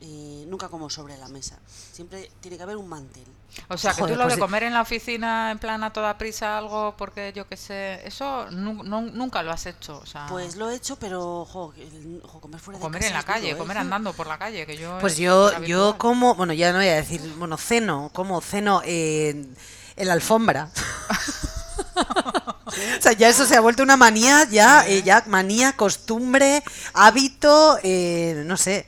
Eh, 0.00 0.44
nunca 0.46 0.68
como 0.68 0.90
sobre 0.90 1.16
la 1.16 1.26
mesa. 1.28 1.58
Siempre 1.92 2.30
tiene 2.40 2.56
que 2.58 2.62
haber 2.62 2.76
un 2.76 2.86
mantel. 2.86 3.24
O 3.68 3.78
sea, 3.78 3.92
que 3.94 4.02
Joder, 4.02 4.14
tú 4.14 4.18
lo 4.18 4.24
pues 4.26 4.34
de 4.36 4.40
comer 4.40 4.62
en 4.64 4.74
la 4.74 4.82
oficina 4.82 5.50
en 5.50 5.58
plan 5.58 5.82
a 5.82 5.92
toda 5.92 6.18
prisa 6.18 6.58
algo 6.58 6.94
porque 6.98 7.32
yo 7.34 7.48
qué 7.48 7.56
sé, 7.56 8.06
eso 8.06 8.50
nu- 8.50 8.84
nu- 8.84 9.10
nunca 9.10 9.42
lo 9.42 9.50
has 9.50 9.64
hecho. 9.66 9.98
O 9.98 10.06
sea, 10.06 10.26
Pues 10.28 10.56
lo 10.56 10.68
he 10.70 10.74
hecho, 10.76 10.96
pero 10.96 11.46
jo, 11.46 11.72
el- 11.78 12.20
jo, 12.24 12.40
comer 12.40 12.60
fuera 12.60 12.78
de 12.78 12.82
comer 12.82 13.00
casa 13.00 13.08
en 13.08 13.14
la 13.14 13.22
duro, 13.22 13.32
calle, 13.34 13.50
¿eh? 13.52 13.56
comer 13.56 13.78
andando 13.78 14.12
por 14.12 14.26
la 14.26 14.38
calle, 14.38 14.66
que 14.66 14.76
yo 14.76 14.98
Pues 15.00 15.14
es 15.14 15.18
yo, 15.20 15.58
yo 15.64 15.96
como, 15.96 16.34
bueno, 16.34 16.52
ya 16.52 16.70
no 16.72 16.78
voy 16.78 16.88
a 16.88 16.94
decir, 16.96 17.20
bueno, 17.38 17.56
ceno, 17.56 18.10
como 18.12 18.40
ceno 18.42 18.82
en, 18.84 19.56
en 19.96 20.06
la 20.06 20.12
alfombra. 20.12 20.70
O 22.68 23.02
sea, 23.02 23.12
ya 23.12 23.28
eso 23.28 23.46
se 23.46 23.56
ha 23.56 23.60
vuelto 23.60 23.82
una 23.82 23.96
manía, 23.96 24.44
ya, 24.50 24.86
eh, 24.86 25.02
ya 25.02 25.24
manía, 25.26 25.72
costumbre, 25.72 26.62
hábito, 26.94 27.78
eh, 27.82 28.42
no 28.46 28.56
sé. 28.56 28.86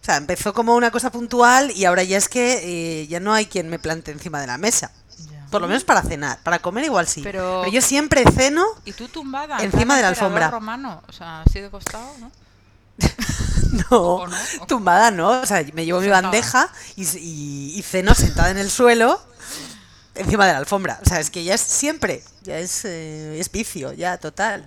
O 0.00 0.04
sea, 0.04 0.16
empezó 0.16 0.52
como 0.52 0.74
una 0.74 0.90
cosa 0.90 1.10
puntual 1.10 1.70
y 1.70 1.84
ahora 1.86 2.02
ya 2.02 2.18
es 2.18 2.28
que 2.28 3.02
eh, 3.02 3.06
ya 3.06 3.20
no 3.20 3.32
hay 3.32 3.46
quien 3.46 3.68
me 3.70 3.78
plante 3.78 4.10
encima 4.12 4.40
de 4.40 4.46
la 4.46 4.58
mesa. 4.58 4.90
Ya. 5.30 5.46
Por 5.50 5.62
lo 5.62 5.68
menos 5.68 5.84
para 5.84 6.02
cenar, 6.02 6.38
para 6.42 6.58
comer 6.58 6.84
igual 6.84 7.06
sí. 7.08 7.22
Pero- 7.22 7.60
Pero 7.62 7.72
yo 7.72 7.80
siempre 7.80 8.22
ceno 8.36 8.64
Y 8.84 8.92
tú 8.92 9.08
tumbada, 9.08 9.58
en 9.60 9.66
Encima 9.72 9.96
de 9.96 10.02
la 10.02 10.08
alfombra. 10.08 10.50
romano, 10.50 11.02
o 11.08 11.12
sea, 11.12 11.42
así 11.42 11.60
de 11.60 11.70
costado, 11.70 12.06
¿no? 12.20 12.30
No, 13.90 13.98
¿O 13.98 14.26
no? 14.28 14.36
¿O- 14.60 14.66
tumbada 14.66 15.10
no, 15.10 15.40
o 15.40 15.46
sea, 15.46 15.64
me 15.72 15.84
llevo 15.84 16.00
mi 16.00 16.08
bandeja 16.08 16.68
y, 16.96 17.02
y- 17.18 17.74
y 17.78 17.82
ceno 17.82 18.14
sentada 18.14 18.50
en 18.50 18.58
el 18.58 18.70
suelo 18.70 19.20
encima 20.14 20.46
de 20.46 20.52
la 20.52 20.58
alfombra. 20.58 20.98
O 21.02 21.08
sea, 21.08 21.20
es 21.20 21.30
que 21.30 21.44
ya 21.44 21.54
es 21.54 21.60
siempre, 21.60 22.22
ya 22.42 22.58
es, 22.58 22.84
eh, 22.84 23.38
es 23.38 23.50
vicio, 23.50 23.92
ya 23.92 24.18
total. 24.18 24.64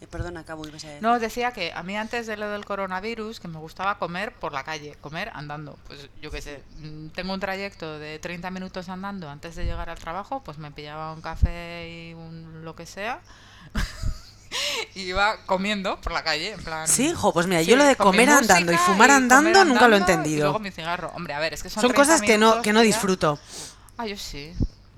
Eh, 0.00 0.06
perdona, 0.06 0.40
acabo, 0.40 0.66
ibas 0.66 0.84
a 0.84 0.88
decir. 0.88 1.02
No, 1.02 1.18
decía 1.18 1.52
que 1.52 1.72
a 1.72 1.82
mí 1.82 1.96
antes 1.96 2.26
de 2.26 2.36
lo 2.36 2.48
del 2.48 2.64
coronavirus, 2.64 3.40
que 3.40 3.48
me 3.48 3.58
gustaba 3.58 3.98
comer 3.98 4.34
por 4.34 4.52
la 4.52 4.64
calle, 4.64 4.96
comer 5.00 5.30
andando. 5.34 5.78
Pues 5.86 6.08
yo 6.20 6.30
qué 6.30 6.42
sé, 6.42 6.62
mm, 6.78 7.08
tengo 7.08 7.32
un 7.32 7.40
trayecto 7.40 7.98
de 7.98 8.18
30 8.18 8.50
minutos 8.50 8.88
andando 8.88 9.30
antes 9.30 9.54
de 9.56 9.64
llegar 9.64 9.88
al 9.88 9.98
trabajo, 9.98 10.42
pues 10.44 10.58
me 10.58 10.70
pillaba 10.70 11.12
un 11.12 11.22
café 11.22 11.88
y 11.88 12.14
un 12.14 12.64
lo 12.64 12.74
que 12.74 12.86
sea. 12.86 13.20
y 14.94 15.02
iba 15.02 15.38
comiendo 15.46 16.00
por 16.00 16.12
la 16.12 16.22
calle, 16.22 16.52
en 16.52 16.62
plan... 16.62 16.86
Sí, 16.86 17.12
jo, 17.14 17.32
pues 17.32 17.46
mira, 17.46 17.62
Sí, 17.62 17.66
yo 17.70 17.76
lo 17.76 17.84
de 17.84 17.96
comer 17.96 18.28
andando 18.30 18.72
y 18.72 18.76
fumar 18.76 19.10
y 19.10 19.12
andando 19.12 19.50
comer 19.58 19.66
nunca 19.66 19.88
lo 19.88 19.96
he 19.96 19.98
andando 20.00 20.12
Y 20.12 20.14
entendido. 20.16 20.44
luego 20.44 20.58
mi 20.58 20.70
cigarro. 20.70 21.12
Hombre, 21.14 21.34
a 21.34 21.38
ver, 21.38 21.54
es 21.54 21.62
que 21.62 21.70
son, 21.70 21.80
Son 21.80 21.92
30 21.92 21.96
cosas 22.02 22.20
que 22.20 22.36
no, 22.36 22.62
que 22.62 22.72
no 22.72 22.82
ya. 22.82 22.88
Ah, 23.96 24.06
yo 24.06 24.16
sí. 24.16 24.52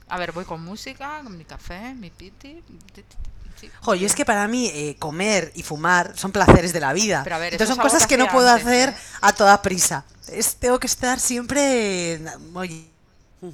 A 0.08 0.18
ver, 0.18 0.32
voy 0.32 0.44
con 0.44 0.62
música, 0.62 1.20
con 1.22 1.36
mi 1.36 1.44
café, 1.44 1.94
mi 1.94 2.10
piti. 2.10 2.54
ti, 2.54 2.62
ti, 2.94 3.02
ti, 3.02 3.16
sí. 3.60 3.70
Jo, 3.80 3.94
es 3.94 4.14
que 4.14 4.24
para 4.24 4.46
mí 4.46 4.70
eh, 4.72 4.96
comer 4.98 5.52
y 5.54 5.62
fumar 5.62 6.16
son 6.16 6.32
placeres 6.32 6.72
de 6.72 6.80
la 6.80 6.92
vida. 6.92 7.22
Pero 7.24 7.36
a 7.36 7.38
ver, 7.38 7.54
Entonces 7.54 7.74
son 7.74 7.82
cosas 7.82 8.06
que 8.06 8.16
no 8.16 8.28
puedo 8.28 8.48
antes, 8.48 8.66
hacer 8.66 8.88
¿eh? 8.90 8.96
a 9.20 9.32
toda 9.32 9.60
prisa. 9.62 10.04
Es, 10.28 10.56
tengo 10.56 10.78
que 10.78 10.86
estar 10.86 11.18
siempre... 11.18 12.20
Oye, 12.54 12.88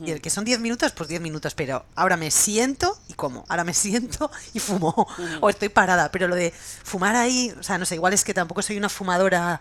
y 0.00 0.10
el 0.10 0.20
que 0.20 0.30
son 0.30 0.44
10 0.44 0.60
minutos, 0.60 0.92
pues 0.92 1.08
10 1.08 1.20
minutos, 1.20 1.54
pero 1.54 1.84
ahora 1.96 2.16
me 2.16 2.30
siento 2.30 2.96
y 3.08 3.14
como, 3.14 3.44
ahora 3.48 3.64
me 3.64 3.74
siento 3.74 4.30
y 4.54 4.60
fumo, 4.60 5.06
o 5.40 5.50
estoy 5.50 5.68
parada, 5.68 6.10
pero 6.10 6.28
lo 6.28 6.36
de 6.36 6.52
fumar 6.84 7.16
ahí, 7.16 7.52
o 7.58 7.62
sea, 7.62 7.78
no 7.78 7.84
sé, 7.84 7.96
igual 7.96 8.12
es 8.12 8.24
que 8.24 8.32
tampoco 8.32 8.62
soy 8.62 8.76
una 8.76 8.88
fumadora 8.88 9.60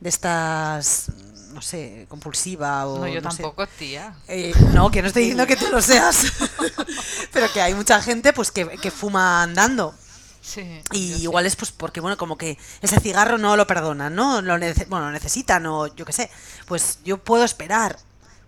de 0.00 0.08
estas, 0.08 1.12
no 1.52 1.62
sé, 1.62 2.06
compulsiva 2.08 2.86
o... 2.86 2.98
No, 3.00 3.08
yo 3.08 3.20
sé. 3.20 3.22
tampoco, 3.22 3.66
tía. 3.66 4.14
Eh, 4.28 4.52
no, 4.72 4.90
que 4.90 5.02
no 5.02 5.08
estoy 5.08 5.22
diciendo 5.22 5.46
que 5.46 5.56
tú 5.56 5.66
lo 5.70 5.80
seas, 5.82 6.26
pero 7.32 7.52
que 7.52 7.60
hay 7.60 7.74
mucha 7.74 8.00
gente 8.02 8.32
pues 8.32 8.50
que, 8.50 8.66
que 8.78 8.90
fuma 8.90 9.42
andando. 9.42 9.94
Sí, 10.42 10.80
Y 10.92 11.14
igual 11.22 11.44
es 11.46 11.54
pues 11.54 11.70
porque, 11.70 12.00
bueno, 12.00 12.16
como 12.16 12.36
que 12.38 12.56
ese 12.80 12.98
cigarro 12.98 13.36
no 13.38 13.56
lo 13.56 13.66
perdonan, 13.66 14.14
¿no? 14.14 14.40
Lo 14.40 14.56
nece- 14.56 14.86
bueno, 14.88 15.06
lo 15.06 15.12
necesitan 15.12 15.66
o 15.66 15.86
yo 15.94 16.04
qué 16.06 16.12
sé. 16.12 16.30
Pues 16.66 16.98
yo 17.04 17.18
puedo 17.18 17.44
esperar. 17.44 17.98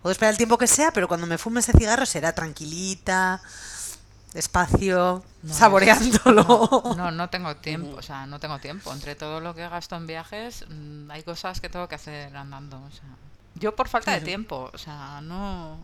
Puedo 0.01 0.13
esperar 0.13 0.33
el 0.33 0.39
tiempo 0.39 0.59
que 0.59 0.67
sea, 0.67 0.91
pero 0.93 1.07
cuando 1.07 1.27
me 1.27 1.39
fume 1.39 1.61
ese 1.61 1.73
cigarro 1.73 2.07
será 2.07 2.33
tranquilita, 2.33 3.41
despacio, 4.35 5.23
No, 5.43 5.55
saboreándolo. 5.55 6.85
No, 6.85 6.95
no, 6.95 7.11
no 7.11 7.31
tengo 7.31 7.57
tiempo, 7.71 7.97
o 7.97 8.03
sea, 8.03 8.27
no 8.27 8.39
tengo 8.41 8.59
tiempo. 8.59 8.93
Entre 8.93 9.15
todo 9.15 9.41
lo 9.41 9.55
que 9.55 9.69
gasto 9.69 9.97
en 9.97 10.07
viajes, 10.07 10.65
mm, 10.69 11.11
hay 11.11 11.23
cosas 11.23 11.61
que 11.61 11.69
tengo 11.69 11.89
que 11.89 11.95
hacer 11.97 12.35
andando, 12.37 12.77
o 12.79 12.91
sea. 12.91 13.05
Yo 13.55 13.77
por 13.77 13.89
falta 13.89 14.13
de 14.13 14.21
tiempo, 14.23 14.71
o 14.73 14.79
sea, 14.79 15.21
no... 15.23 15.79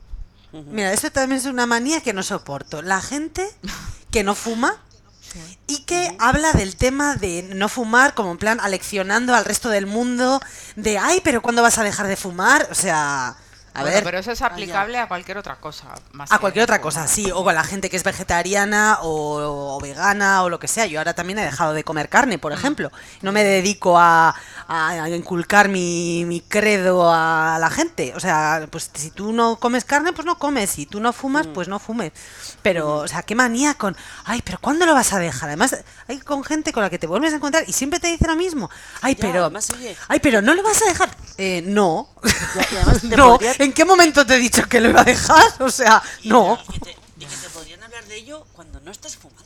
Mira, 0.53 0.93
eso 0.95 1.11
también 1.11 1.39
es 1.39 1.45
una 1.47 1.67
manía 1.67 2.01
que 2.01 2.15
no 2.15 2.23
soporto. 2.23 2.81
La 2.81 3.03
gente 3.03 3.47
que 4.11 4.25
no 4.25 4.35
fuma 4.35 4.75
Sí. 5.21 5.59
y 5.67 5.83
que 5.83 6.17
habla 6.19 6.55
del 6.55 6.77
tema 6.77 7.15
de 7.15 7.43
no 7.55 7.69
fumar 7.69 8.15
como 8.15 8.31
en 8.31 8.39
plan 8.39 8.61
aleccionando 8.61 9.35
al 9.35 9.45
resto 9.45 9.69
del 9.69 9.85
mundo 9.85 10.41
de, 10.75 10.97
ay, 10.97 11.21
pero 11.23 11.43
¿cuándo 11.43 11.61
vas 11.61 11.77
a 11.77 11.85
dejar 11.85 12.07
de 12.07 12.17
fumar? 12.17 12.67
O 12.71 12.75
sea, 12.75 13.37
a 13.79 13.83
Bueno, 13.83 13.95
ver. 13.97 14.05
pero 14.05 14.19
eso 14.19 14.33
es 14.33 14.43
aplicable 14.43 14.99
a 14.99 15.09
cualquier 15.09 15.39
otra 15.39 15.57
cosa. 15.57 15.87
Más 16.13 16.31
A 16.33 16.39
cualquier 16.39 16.65
otra 16.65 16.81
cosa, 16.81 17.07
sí, 17.09 17.31
o 17.31 17.43
con 17.45 17.55
la 17.55 17.65
gente 17.65 17.89
que 17.91 17.97
es 17.97 18.05
vegetariana 18.05 18.99
o, 19.03 19.77
o 19.77 19.81
vegana 19.81 20.43
o 20.43 20.49
lo 20.49 20.59
que 20.59 20.69
sea. 20.69 20.87
Yo 20.87 20.99
ahora 21.01 21.15
también 21.15 21.39
he 21.39 21.45
dejado 21.45 21.73
de 21.73 21.85
comer 21.85 22.09
carne, 22.09 22.37
Mm. 22.37 22.41
por 22.41 22.53
ejemplo. 22.53 22.91
No 23.23 23.33
me 23.33 23.45
dedico 23.45 23.99
a, 23.99 24.35
a 24.69 25.09
inculcar 25.09 25.69
mi, 25.69 26.25
mi 26.27 26.41
credo 26.41 27.11
a 27.13 27.59
la 27.61 27.71
gente. 27.71 28.13
O 28.17 28.21
sea, 28.21 28.67
pues 28.71 28.91
si 28.95 29.11
tú 29.11 29.33
no 29.33 29.57
comes 29.57 29.85
carne, 29.85 30.13
pues 30.13 30.27
no 30.27 30.39
comes. 30.39 30.71
Si 30.71 30.87
tú 30.87 31.01
no 31.01 31.13
fumas, 31.13 31.47
Mm. 31.47 31.53
pues 31.53 31.69
no 31.69 31.79
fumes. 31.79 32.13
Pero, 32.63 32.97
o 32.97 33.09
sea, 33.09 33.23
qué 33.23 33.35
manía 33.35 33.75
con, 33.75 33.97
ay, 34.25 34.43
pero 34.45 34.59
¿cuándo 34.61 34.85
lo 34.87 34.95
vas 34.95 35.13
a 35.13 35.19
dejar? 35.19 35.49
Además, 35.49 35.77
hay 36.09 36.19
con 36.19 36.43
gente 36.45 36.73
con 36.73 36.83
la 36.83 36.91
que 36.91 36.99
te 36.99 37.07
vuelves 37.07 37.33
a 37.33 37.37
encontrar 37.37 37.65
y 37.67 37.73
siempre 37.73 38.01
te 38.01 38.09
dice 38.09 38.27
lo 38.27 38.37
mismo. 38.37 38.69
Ay, 39.03 39.15
pero, 39.15 39.51
ay, 40.09 40.21
pero 40.21 40.43
no 40.43 40.55
lo 40.55 40.63
vas 40.63 40.83
a 40.83 40.87
dejar. 40.87 41.09
Eh, 41.39 41.63
no. 41.65 42.09
Ya, 42.25 42.67
y 42.73 42.77
además 42.77 43.01
te 43.03 43.09
no. 43.17 43.39
¿En 43.59 43.73
qué 43.73 43.85
momento 43.85 44.27
te 44.27 44.35
he 44.37 44.39
dicho 44.39 44.63
que 44.69 44.81
lo 44.81 44.91
iba 44.91 45.01
a 45.01 45.05
dejar? 45.05 45.45
O 45.63 45.71
sea, 45.71 46.03
Y 46.23 46.29
no. 46.29 46.59
que 46.73 46.81
te- 46.81 46.97
y 47.19 47.25
que 47.27 47.37
te 47.37 47.49
podrían 47.51 47.83
hablar 47.83 48.05
de 48.07 48.17
ello 48.17 48.47
cuando 48.53 48.81
no 48.81 48.91
estás 48.91 49.17
fumando. 49.17 49.45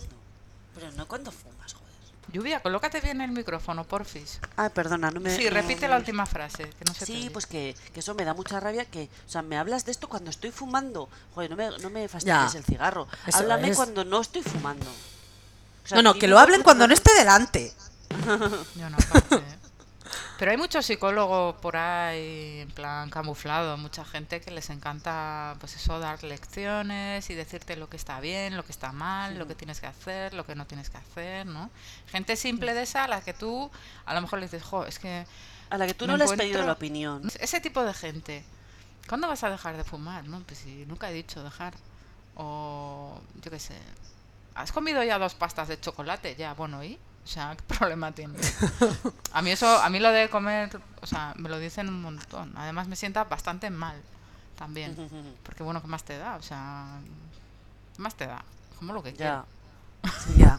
Pero 0.75 0.91
no 0.93 1.07
cuando 1.09 1.31
fumas, 1.33 1.73
joder. 1.75 1.93
Lluvia, 2.33 2.61
colócate 2.61 3.01
bien 3.01 3.21
el 3.21 3.31
micrófono, 3.31 3.85
porfis. 3.85 4.41
Ah, 4.57 4.69
perdona, 4.71 5.11
no 5.11 5.21
me. 5.21 5.35
Sí, 5.35 5.45
no 5.45 5.51
repite 5.51 5.87
la 5.89 5.97
última 5.97 6.25
frase, 6.27 6.65
que 6.65 6.85
no 6.87 6.93
se 6.95 7.01
te 7.01 7.07
Sí, 7.07 7.13
oye. 7.17 7.31
pues 7.31 7.47
que, 7.47 7.75
que 7.93 8.01
eso 8.01 8.15
me 8.15 8.25
da 8.25 8.33
mucha 8.35 8.59
rabia 8.61 8.85
que, 8.87 9.09
o 9.27 9.31
sea, 9.31 9.43
me 9.43 9.59
hablas 9.59 9.85
de 9.85 9.93
esto 9.93 10.09
cuando 10.09 10.31
estoy 10.31 10.51
fumando. 10.51 11.09
Joder, 11.35 11.51
no 11.51 11.57
me, 11.57 11.71
no 11.79 11.91
me 11.91 12.09
fastidies 12.09 12.53
Ya. 12.53 12.59
el 12.59 12.65
cigarro. 12.65 13.07
Eso 13.27 13.39
Háblame 13.39 13.71
es. 13.71 13.77
cuando 13.77 14.05
no 14.05 14.21
estoy 14.21 14.43
fumando. 14.43 14.87
O 15.85 15.89
sea, 15.89 15.97
No, 15.97 16.03
no, 16.03 16.13
dime 16.13 16.21
que 16.21 16.29
lo 16.29 16.39
hablen 16.39 16.63
cuando 16.63 16.87
no 16.87 16.95
esté 16.95 17.13
delante. 17.15 17.73
Yo 18.77 18.89
no, 18.91 18.97
aparte. 18.97 19.43
Pero 20.43 20.51
hay 20.51 20.59
mucho 20.59 20.83
psicólogo 20.83 21.57
por 21.61 21.77
ahí, 21.77 22.59
en 22.63 22.71
plan 22.73 23.11
camuflado, 23.11 23.77
mucha 23.77 24.05
gente 24.05 24.41
que 24.41 24.51
les 24.51 24.71
encanta, 24.71 25.55
pues 25.61 25.77
eso, 25.77 26.01
dar 26.01 26.25
lecciones 26.25 27.31
y 27.31 27.35
decirte 27.37 27.77
lo 27.77 27.89
que 27.89 27.97
está 27.97 28.19
bien, 28.19 28.57
lo 28.57 28.65
que 28.65 28.73
está 28.73 28.91
mal, 28.91 29.39
lo 29.39 29.47
que 29.47 29.55
tienes 29.55 29.79
que 29.79 29.87
hacer, 29.87 30.35
lo 30.35 30.45
que 30.45 30.57
no 30.57 30.67
tienes 30.67 30.91
que 30.91 30.97
hacer, 30.97 31.47
¿no? 31.47 31.71
Gente 32.09 32.35
simple 32.35 32.75
de 32.75 32.83
esa 32.83 33.05
a 33.05 33.07
la 33.07 33.21
que 33.21 33.35
tú 33.35 33.71
a 34.05 34.15
lo 34.15 34.21
mejor 34.21 34.41
le 34.41 34.47
dices, 34.47 34.65
jo, 34.65 34.85
es 34.85 34.99
que... 34.99 35.27
A 35.71 35.79
la 35.79 35.87
que 35.87 35.95
tú 35.95 36.09
no 36.09 36.17
le 36.17 36.25
has 36.25 36.33
pedido 36.33 36.67
la 36.67 36.73
opinión. 36.73 37.23
Ese 37.39 37.61
tipo 37.61 37.85
de 37.85 37.95
gente. 37.95 38.45
¿Cuándo 39.09 39.29
vas 39.29 39.45
a 39.45 39.51
dejar 39.51 39.77
de 39.77 39.85
fumar? 39.85 40.27
No, 40.27 40.41
pues 40.41 40.59
si 40.59 40.87
nunca 40.87 41.09
he 41.09 41.13
dicho 41.13 41.45
dejar. 41.45 41.75
O 42.35 43.21
yo 43.41 43.49
qué 43.49 43.61
sé. 43.61 43.77
¿Has 44.57 44.73
comido 44.73 45.05
ya 45.05 45.21
dos 45.21 45.37
pastas 45.37 45.69
de 45.69 45.79
chocolate? 45.79 46.35
Ya, 46.35 46.53
bueno, 46.55 46.83
¿y? 46.83 46.99
O 47.25 47.29
sea, 47.29 47.57
¿qué 47.69 47.75
problema 47.75 48.13
tiene? 48.13 48.39
A 49.33 49.43
mí 49.43 49.51
eso, 49.51 49.67
a 49.67 49.89
mí 49.89 49.99
lo 50.01 50.11
de 50.11 50.29
comer, 50.29 50.71
o 51.01 51.07
sea, 51.07 51.35
me 51.37 51.49
lo 51.49 51.59
dicen 51.59 51.89
un 51.89 52.03
montón. 52.03 52.53
Además 52.57 52.89
me 52.89 52.97
sienta 52.97 53.25
bastante 53.25 53.71
mal 53.71 54.01
también. 54.59 54.97
Porque 55.43 55.63
bueno, 55.63 55.81
¿qué 55.81 55.89
más 55.89 56.05
te 56.05 56.19
da? 56.19 56.37
O 56.37 56.43
sea, 56.43 56.87
¿qué 57.97 58.03
más 58.03 58.15
te 58.15 58.27
da? 58.27 58.45
Como 58.79 58.93
lo 58.93 59.03
que 59.03 59.13
quieras. 59.13 59.45
Ya. 60.37 60.59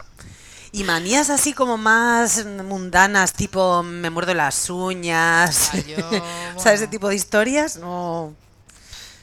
Y 0.72 0.82
manías 0.82 1.30
así 1.30 1.52
como 1.52 1.76
más 1.76 2.44
mundanas, 2.46 3.32
tipo 3.32 3.84
me 3.84 4.10
muerdo 4.10 4.34
las 4.34 4.68
uñas. 4.70 5.70
Ah, 5.72 5.78
yo, 5.78 5.96
sea, 6.58 6.72
ese 6.72 6.88
tipo 6.88 7.08
de 7.08 7.14
historias, 7.14 7.76
no. 7.76 8.34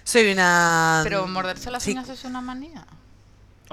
Soy 0.06 0.32
una. 0.32 1.01
Pero 1.04 1.27
morderse 1.27 1.69
las 1.69 1.84
sí, 1.84 1.91
uñas 1.91 2.08
es 2.08 2.23
una 2.23 2.39
manía. 2.39 2.86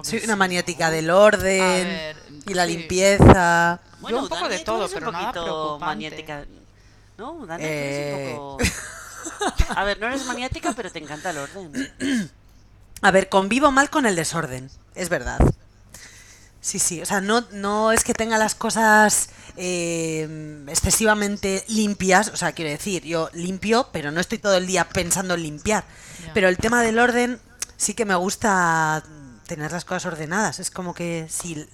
Soy 0.03 0.23
una 0.25 0.37
maniática 0.37 0.91
del 0.91 1.11
orden 1.11 1.61
A 1.63 1.67
ver, 1.91 2.17
y 2.47 2.55
la 2.55 2.67
sí. 2.67 2.77
limpieza. 2.77 3.81
Bueno, 4.01 4.23
un 4.23 4.29
poco 4.29 4.43
Dani, 4.43 4.57
de 4.59 4.65
todo, 4.65 4.79
eres 4.85 4.93
un 4.93 4.99
pero 5.01 5.13
nada 5.13 5.25
poquito 5.27 5.45
preocupante. 5.45 5.85
maniática. 5.87 6.45
¿No? 7.17 7.47
Dani, 7.47 7.63
tú 7.63 7.69
Eh. 7.69 8.23
eres 8.25 8.31
un 8.31 8.37
poco... 8.37 8.59
A 9.77 9.85
ver, 9.85 9.99
no 10.01 10.07
eres 10.07 10.25
maniática, 10.27 10.73
pero 10.75 10.91
te 10.91 10.99
encanta 11.01 11.31
el 11.31 11.39
orden. 11.39 11.93
A 13.03 13.11
ver, 13.11 13.29
convivo 13.29 13.71
mal 13.71 13.91
con 13.91 14.07
el 14.07 14.17
desorden, 14.17 14.71
es 14.95 15.09
verdad. 15.09 15.39
Sí, 16.61 16.79
sí, 16.79 17.01
o 17.01 17.07
sea, 17.07 17.21
no, 17.21 17.45
no 17.53 17.93
es 17.93 18.03
que 18.05 18.15
tenga 18.15 18.37
las 18.39 18.55
cosas 18.57 19.31
eh, 19.57 20.65
excesivamente 20.69 21.65
limpias, 21.69 22.29
o 22.29 22.37
sea, 22.37 22.53
quiero 22.53 22.71
decir, 22.71 23.05
yo 23.05 23.31
limpio, 23.33 23.89
pero 23.93 24.11
no 24.11 24.21
estoy 24.21 24.39
todo 24.39 24.57
el 24.57 24.67
día 24.67 24.89
pensando 24.89 25.35
en 25.35 25.43
limpiar. 25.45 25.85
Pero 26.35 26.49
el 26.49 26.57
tema 26.59 26.83
del 26.83 26.99
orden 26.99 27.41
sí 27.77 27.95
que 27.95 28.05
me 28.05 28.17
gusta 28.17 29.05
tener 29.49 29.73
las 29.73 29.85
cosas 29.85 30.07
ordenadas. 30.07 30.61
Es 30.61 30.71
como 30.71 30.95
que 30.95 31.27
si, 31.29 31.67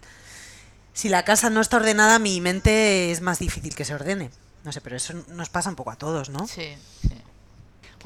si 0.94 1.10
la 1.10 1.24
casa 1.26 1.50
no 1.50 1.60
está 1.60 1.76
ordenada, 1.76 2.18
mi 2.18 2.40
mente 2.40 3.10
es 3.10 3.20
más 3.20 3.38
difícil 3.38 3.74
que 3.74 3.84
se 3.84 3.94
ordene. 3.94 4.30
No 4.64 4.72
sé, 4.72 4.80
pero 4.80 4.96
eso 4.96 5.12
nos 5.28 5.50
pasa 5.50 5.68
un 5.68 5.76
poco 5.76 5.90
a 5.90 5.96
todos, 5.96 6.30
¿no? 6.30 6.46
Sí, 6.48 6.74
sí. 7.02 7.10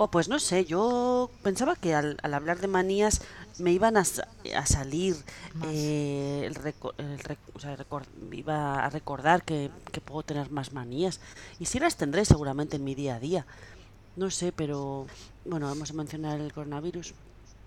Oh, 0.00 0.08
pues 0.12 0.28
no 0.28 0.38
sé, 0.38 0.64
yo 0.64 1.28
pensaba 1.42 1.74
que 1.74 1.92
al, 1.94 2.18
al 2.22 2.32
hablar 2.34 2.60
de 2.60 2.68
manías 2.68 3.20
me 3.58 3.72
iban 3.72 3.96
a, 3.96 4.02
a 4.02 4.66
salir, 4.66 5.16
eh, 5.64 6.42
el 6.46 6.54
reco- 6.54 6.94
el 6.98 7.18
rec- 7.18 7.38
o 7.52 7.58
sea, 7.58 7.76
recor- 7.76 8.06
iba 8.32 8.84
a 8.84 8.90
recordar 8.90 9.42
que, 9.42 9.70
que 9.90 10.00
puedo 10.00 10.22
tener 10.22 10.50
más 10.52 10.72
manías. 10.72 11.18
Y 11.58 11.66
sí 11.66 11.80
las 11.80 11.96
tendré 11.96 12.24
seguramente 12.24 12.76
en 12.76 12.84
mi 12.84 12.94
día 12.94 13.16
a 13.16 13.20
día. 13.20 13.44
No 14.14 14.30
sé, 14.30 14.52
pero 14.52 15.06
bueno, 15.44 15.66
vamos 15.66 15.90
a 15.90 15.94
mencionar 15.94 16.40
el 16.40 16.52
coronavirus. 16.52 17.12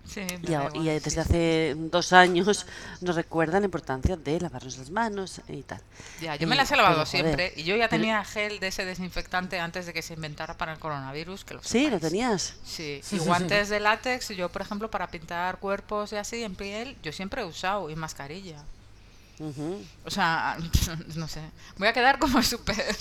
Sí, 0.06 0.20
me 0.20 0.40
Y, 0.48 0.52
igual, 0.52 0.70
y, 0.76 0.78
sí, 0.80 0.84
desde 0.88 1.10
sí. 1.10 1.18
hace 1.20 1.74
dos 1.76 2.12
años 2.12 2.66
nos 3.00 3.16
recuerdan 3.16 3.62
la 3.62 3.66
importancia 3.66 4.16
de 4.16 4.40
lavarnos 4.40 4.76
las 4.78 4.90
manos 4.90 5.40
y 5.48 5.62
tal. 5.62 5.80
Ya, 6.20 6.36
yo 6.36 6.46
me 6.46 6.54
Y- 6.54 6.58
las 6.58 6.70
he 6.72 6.76
lavado 6.76 7.04
pero, 7.04 7.06
joder, 7.06 7.24
siempre 7.24 7.52
y 7.56 7.64
yo 7.64 7.76
ya 7.76 7.88
tenía 7.88 8.22
gel 8.24 8.58
de 8.60 8.66
ese 8.68 8.84
desinfectante 8.84 9.58
antes 9.60 9.86
de 9.86 9.92
que 9.92 10.02
se 10.02 10.14
inventara 10.14 10.54
para 10.58 10.72
el 10.72 10.78
coronavirus, 10.78 11.44
que 11.44 11.54
lo 11.54 11.62
Sí, 11.62 11.88
lo 11.88 12.00
tenías. 12.00 12.54
Sí, 12.64 13.00
y 13.12 13.18
guantes 13.18 13.68
de 13.68 13.80
látex, 13.80 14.28
yo 14.30 14.48
por 14.50 14.62
ejemplo 14.62 14.90
para 14.90 15.06
pintar 15.06 15.58
cuerpos 15.58 16.12
y 16.12 16.16
así 16.16 16.42
en 16.42 16.56
piel, 16.56 16.96
yo 17.02 17.12
siempre 17.12 17.42
he 17.42 17.44
usado 17.44 17.88
y 17.88 17.96
mascarilla. 17.96 18.62
O 20.04 20.10
sea, 20.10 20.56
no 21.16 21.26
sé, 21.26 21.40
voy 21.78 21.88
a 21.88 21.92
quedar 21.92 22.18
como 22.18 22.42
súper... 22.42 22.76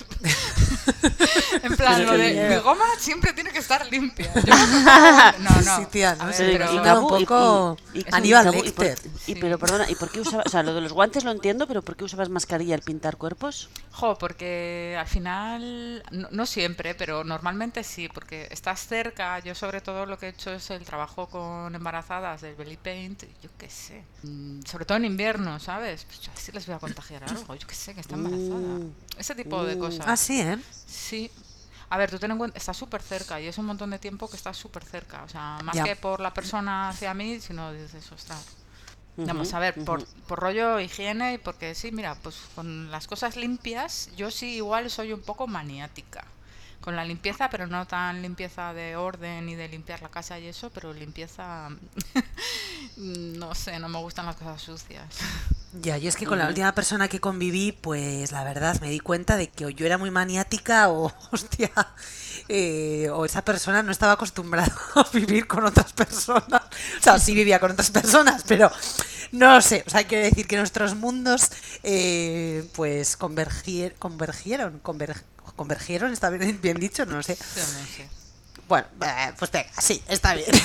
en 1.63 1.75
plan, 1.75 1.95
Pero 1.97 2.11
lo 2.13 2.17
de 2.17 2.49
mi 2.49 2.55
goma 2.61 2.85
siempre 2.97 3.33
tiene 3.33 3.51
que 3.51 3.59
estar 3.59 3.85
limpia. 3.91 4.31
Yo 4.45 4.55
no, 4.55 5.31
no, 5.39 5.61
no. 5.61 5.77
Sí, 5.77 5.85
tía, 5.91 6.15
no 6.15 6.31
sé, 6.33 6.49
pero- 6.51 6.71
y 6.71 6.75
y 6.75 6.79
da 6.79 6.99
un 6.99 7.07
Gabu, 7.07 7.17
y- 7.17 7.25
poco 7.25 7.77
y- 7.93 7.99
y- 7.99 8.05
Aníbal 8.11 8.45
Gabu, 8.45 8.63
y 8.65 8.71
por-. 8.71 8.87
Y, 9.27 9.35
pero 9.35 9.59
perdona, 9.59 9.89
¿y 9.89 9.95
por 9.95 10.09
qué 10.09 10.21
usabas, 10.21 10.45
o 10.47 10.49
sea, 10.49 10.63
lo 10.63 10.73
de 10.73 10.81
los 10.81 10.93
guantes 10.93 11.23
lo 11.23 11.31
entiendo, 11.31 11.67
pero 11.67 11.81
¿por 11.83 11.95
qué 11.95 12.05
usabas 12.05 12.29
mascarilla 12.29 12.73
al 12.75 12.81
pintar 12.81 13.17
cuerpos? 13.17 13.69
Jo, 13.91 14.17
porque 14.17 14.95
al 14.99 15.07
final, 15.07 16.03
no, 16.11 16.27
no 16.31 16.45
siempre, 16.45 16.95
pero 16.95 17.23
normalmente 17.23 17.83
sí, 17.83 18.09
porque 18.09 18.47
estás 18.49 18.87
cerca. 18.87 19.37
Yo 19.39 19.53
sobre 19.53 19.81
todo 19.81 20.05
lo 20.05 20.17
que 20.17 20.27
he 20.27 20.29
hecho 20.29 20.51
es 20.51 20.69
el 20.71 20.83
trabajo 20.85 21.27
con 21.27 21.75
embarazadas 21.75 22.41
del 22.41 22.55
belly 22.55 22.77
paint, 22.77 23.23
yo 23.43 23.49
qué 23.57 23.69
sé. 23.69 24.03
Mm, 24.23 24.61
Sobre 24.65 24.85
todo 24.85 24.97
en 24.97 25.05
invierno, 25.05 25.59
¿sabes? 25.59 26.05
Pues 26.05 26.20
yo 26.21 26.31
así 26.35 26.51
les 26.51 26.65
voy 26.65 26.75
a 26.75 26.79
contagiar 26.79 27.23
algo, 27.23 27.55
yo 27.55 27.67
qué 27.67 27.75
sé, 27.75 27.93
que 27.93 28.01
está 28.01 28.15
embarazada. 28.15 28.79
Mm. 28.79 28.91
Ese 29.17 29.35
tipo 29.35 29.63
de 29.65 29.75
Mm. 29.75 29.79
cosas. 29.79 30.07
Ah, 30.07 30.17
sí, 30.17 30.39
¿eh? 30.41 30.57
Sí. 30.87 31.31
A 31.89 31.97
ver, 31.97 32.09
tú 32.09 32.17
ten 32.19 32.31
en 32.31 32.37
cuenta, 32.37 32.57
estás 32.57 32.77
súper 32.77 33.01
cerca 33.01 33.41
y 33.41 33.47
es 33.47 33.57
un 33.57 33.65
montón 33.65 33.89
de 33.89 33.99
tiempo 33.99 34.29
que 34.29 34.37
estás 34.37 34.55
súper 34.57 34.83
cerca. 34.85 35.23
O 35.23 35.29
sea, 35.29 35.57
más 35.63 35.75
Ya. 35.75 35.83
que 35.83 35.95
por 35.95 36.21
la 36.21 36.33
persona 36.33 36.89
hacia 36.89 37.13
mí, 37.13 37.39
sino 37.41 37.73
dices, 37.73 38.09
ostras. 38.11 38.45
Vamos 39.17 39.49
Ujú, 39.49 39.57
a 39.57 39.59
ver, 39.59 39.75
por, 39.83 40.05
por 40.27 40.39
rollo 40.39 40.79
higiene 40.79 41.33
y 41.33 41.37
porque 41.37 41.75
sí, 41.75 41.91
mira, 41.91 42.15
pues 42.15 42.37
con 42.55 42.89
las 42.89 43.07
cosas 43.07 43.35
limpias, 43.35 44.09
yo 44.15 44.31
sí 44.31 44.55
igual 44.55 44.89
soy 44.89 45.11
un 45.11 45.21
poco 45.21 45.47
maniática. 45.47 46.23
Con 46.81 46.95
la 46.95 47.05
limpieza, 47.05 47.49
pero 47.51 47.67
no 47.67 47.85
tan 47.85 48.21
limpieza 48.23 48.73
de 48.73 48.95
orden 48.95 49.47
y 49.47 49.55
de 49.55 49.67
limpiar 49.69 50.01
la 50.01 50.09
casa 50.09 50.39
y 50.39 50.47
eso, 50.47 50.71
pero 50.71 50.91
limpieza, 50.93 51.69
no 52.97 53.53
sé, 53.55 53.79
no 53.79 53.87
me 53.89 53.99
gustan 53.99 54.25
las 54.25 54.35
cosas 54.35 54.61
sucias. 54.61 55.05
Ya, 55.81 55.97
yo 55.97 56.09
es 56.09 56.17
que 56.17 56.25
con 56.25 56.37
la 56.37 56.47
última 56.47 56.73
persona 56.73 57.07
que 57.07 57.21
conviví, 57.21 57.71
pues 57.71 58.31
la 58.33 58.43
verdad 58.43 58.81
me 58.81 58.89
di 58.89 58.99
cuenta 58.99 59.37
de 59.37 59.47
que 59.49 59.65
o 59.65 59.69
yo 59.69 59.85
era 59.85 59.97
muy 59.97 60.11
maniática 60.11 60.89
o, 60.89 61.13
hostia, 61.31 61.71
eh, 62.49 63.09
o 63.13 63.23
esa 63.25 63.45
persona 63.45 63.81
no 63.81 63.91
estaba 63.91 64.13
acostumbrada 64.13 64.75
a 64.95 65.05
vivir 65.13 65.47
con 65.47 65.63
otras 65.63 65.93
personas. 65.93 66.63
O 66.99 67.01
sea, 67.03 67.19
sí 67.19 67.33
vivía 67.33 67.59
con 67.59 67.71
otras 67.71 67.89
personas, 67.91 68.43
pero 68.45 68.69
no 69.31 69.53
lo 69.55 69.61
sé. 69.61 69.83
O 69.87 69.89
sea, 69.89 70.03
quiero 70.05 70.25
decir 70.25 70.45
que 70.45 70.57
nuestros 70.57 70.95
mundos, 70.95 71.51
eh, 71.83 72.67
pues, 72.73 73.17
convergier- 73.17 73.93
convergieron, 73.97 74.81
conver- 74.83 75.23
convergieron, 75.55 76.11
está 76.11 76.29
bien, 76.29 76.59
bien 76.61 76.79
dicho, 76.79 77.05
no 77.05 77.17
lo 77.17 77.23
sé. 77.23 77.35
Yo 77.35 77.61
no 77.61 77.87
sé. 77.87 78.09
Bueno, 78.67 78.87
eh, 79.05 79.33
pues 79.37 79.51
venga, 79.51 79.69
sí, 79.81 80.01
está 80.07 80.33
bien. 80.33 80.47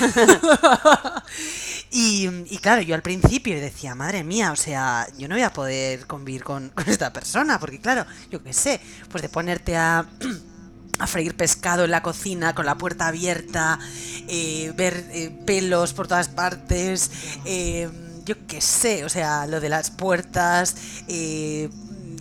y, 1.91 2.53
y 2.53 2.57
claro, 2.59 2.81
yo 2.81 2.95
al 2.95 3.01
principio 3.01 3.59
decía, 3.59 3.95
madre 3.95 4.23
mía, 4.23 4.53
o 4.53 4.55
sea, 4.55 5.07
yo 5.17 5.27
no 5.27 5.35
voy 5.35 5.43
a 5.43 5.51
poder 5.51 6.07
convivir 6.07 6.43
con, 6.43 6.69
con 6.69 6.87
esta 6.87 7.11
persona, 7.11 7.59
porque 7.59 7.81
claro, 7.81 8.05
yo 8.31 8.41
qué 8.41 8.53
sé, 8.53 8.79
pues 9.09 9.21
de 9.21 9.27
ponerte 9.27 9.75
a, 9.75 10.07
a 10.99 11.07
freír 11.07 11.35
pescado 11.35 11.85
en 11.85 11.91
la 11.91 12.01
cocina 12.01 12.55
con 12.55 12.65
la 12.65 12.77
puerta 12.77 13.07
abierta, 13.07 13.79
eh, 14.27 14.73
ver 14.75 15.05
eh, 15.11 15.29
pelos 15.45 15.93
por 15.93 16.07
todas 16.07 16.29
partes, 16.29 17.11
eh, 17.45 17.89
yo 18.25 18.35
qué 18.47 18.61
sé, 18.61 19.05
o 19.05 19.09
sea, 19.09 19.47
lo 19.47 19.59
de 19.59 19.69
las 19.69 19.91
puertas, 19.91 20.75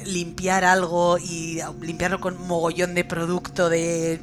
limpiar 0.06 0.64
algo 0.64 1.18
y 1.18 1.60
limpiarlo 1.80 2.20
con 2.20 2.46
mogollón 2.46 2.94
de 2.94 3.04
producto 3.04 3.68
de 3.68 4.20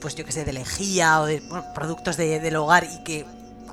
pues 0.00 0.16
yo 0.16 0.24
que 0.24 0.32
sé, 0.32 0.44
de 0.44 0.52
lejía 0.52 1.20
o 1.20 1.26
de 1.26 1.40
bueno, 1.40 1.64
productos 1.74 2.16
de- 2.16 2.40
del 2.40 2.56
hogar 2.56 2.84
y 2.84 3.04
que 3.04 3.24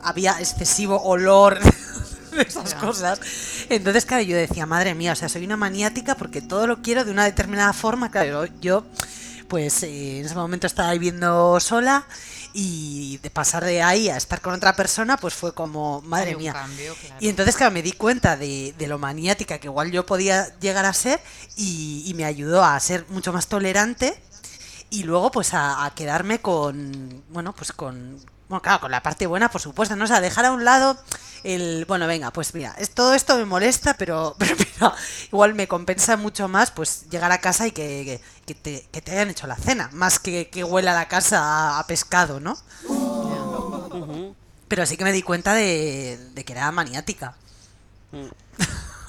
había 0.03 0.39
excesivo 0.39 1.01
olor 1.01 1.59
de 2.31 2.41
esas 2.43 2.75
cosas. 2.75 3.19
Entonces, 3.69 4.05
claro, 4.05 4.23
yo 4.23 4.37
decía, 4.37 4.65
madre 4.67 4.93
mía, 4.93 5.13
o 5.13 5.15
sea, 5.15 5.27
soy 5.27 5.43
una 5.43 5.57
maniática 5.57 6.15
porque 6.15 6.41
todo 6.41 6.67
lo 6.67 6.81
quiero 6.81 7.03
de 7.03 7.11
una 7.11 7.25
determinada 7.25 7.73
forma. 7.73 8.11
Claro, 8.11 8.45
yo, 8.61 8.85
pues 9.47 9.81
eh, 9.83 10.19
en 10.19 10.25
ese 10.27 10.35
momento 10.35 10.67
estaba 10.67 10.91
viviendo 10.93 11.59
sola 11.59 12.05
y 12.53 13.17
de 13.17 13.29
pasar 13.29 13.63
de 13.63 13.81
ahí 13.81 14.09
a 14.09 14.17
estar 14.17 14.41
con 14.41 14.53
otra 14.53 14.75
persona, 14.75 15.17
pues 15.17 15.33
fue 15.33 15.53
como, 15.53 16.01
madre 16.01 16.35
mía. 16.35 16.53
cambio, 16.53 16.95
claro. 16.95 17.15
Y 17.19 17.29
entonces, 17.29 17.55
claro, 17.55 17.71
me 17.71 17.81
di 17.81 17.91
cuenta 17.91 18.37
de, 18.37 18.73
de 18.77 18.87
lo 18.87 18.97
maniática 18.97 19.59
que 19.59 19.67
igual 19.67 19.91
yo 19.91 20.05
podía 20.05 20.57
llegar 20.59 20.85
a 20.85 20.93
ser 20.93 21.19
y, 21.55 22.03
y 22.05 22.13
me 22.13 22.25
ayudó 22.25 22.63
a 22.63 22.79
ser 22.79 23.05
mucho 23.09 23.31
más 23.33 23.47
tolerante 23.47 24.19
y 24.89 25.03
luego 25.03 25.31
pues 25.31 25.53
a, 25.53 25.85
a 25.85 25.93
quedarme 25.93 26.39
con, 26.39 27.23
bueno, 27.29 27.53
pues 27.53 27.71
con, 27.71 28.19
bueno, 28.49 28.61
claro, 28.61 28.81
con 28.81 28.91
la 28.91 29.01
parte 29.01 29.27
buena, 29.27 29.49
por 29.49 29.61
supuesto, 29.61 29.95
¿no? 29.95 30.03
O 30.03 30.07
sea, 30.07 30.19
dejar 30.19 30.45
a 30.45 30.51
un 30.51 30.65
lado 30.65 30.97
el, 31.43 31.85
bueno, 31.85 32.07
venga, 32.07 32.31
pues 32.31 32.53
mira, 32.53 32.75
es, 32.77 32.89
todo 32.89 33.13
esto 33.13 33.37
me 33.37 33.45
molesta, 33.45 33.93
pero, 33.93 34.35
pero 34.39 34.55
mira, 34.57 34.93
igual 35.31 35.53
me 35.53 35.67
compensa 35.67 36.17
mucho 36.17 36.47
más 36.47 36.71
pues 36.71 37.09
llegar 37.09 37.31
a 37.31 37.37
casa 37.39 37.67
y 37.67 37.71
que, 37.71 38.03
que, 38.03 38.21
que 38.45 38.55
te, 38.55 38.87
que 38.91 39.01
te 39.01 39.11
hayan 39.11 39.29
hecho 39.29 39.47
la 39.47 39.55
cena, 39.55 39.89
más 39.93 40.19
que 40.19 40.49
que 40.49 40.63
huela 40.63 40.93
la 40.93 41.07
casa 41.07 41.39
a, 41.39 41.79
a 41.79 41.87
pescado, 41.87 42.39
¿no? 42.39 42.57
Pero 44.67 44.85
sí 44.85 44.97
que 44.97 45.03
me 45.03 45.11
di 45.11 45.23
cuenta 45.23 45.53
de, 45.53 46.19
de 46.33 46.43
que 46.43 46.53
era 46.53 46.71
maniática, 46.71 47.35
Mm. 48.11 48.25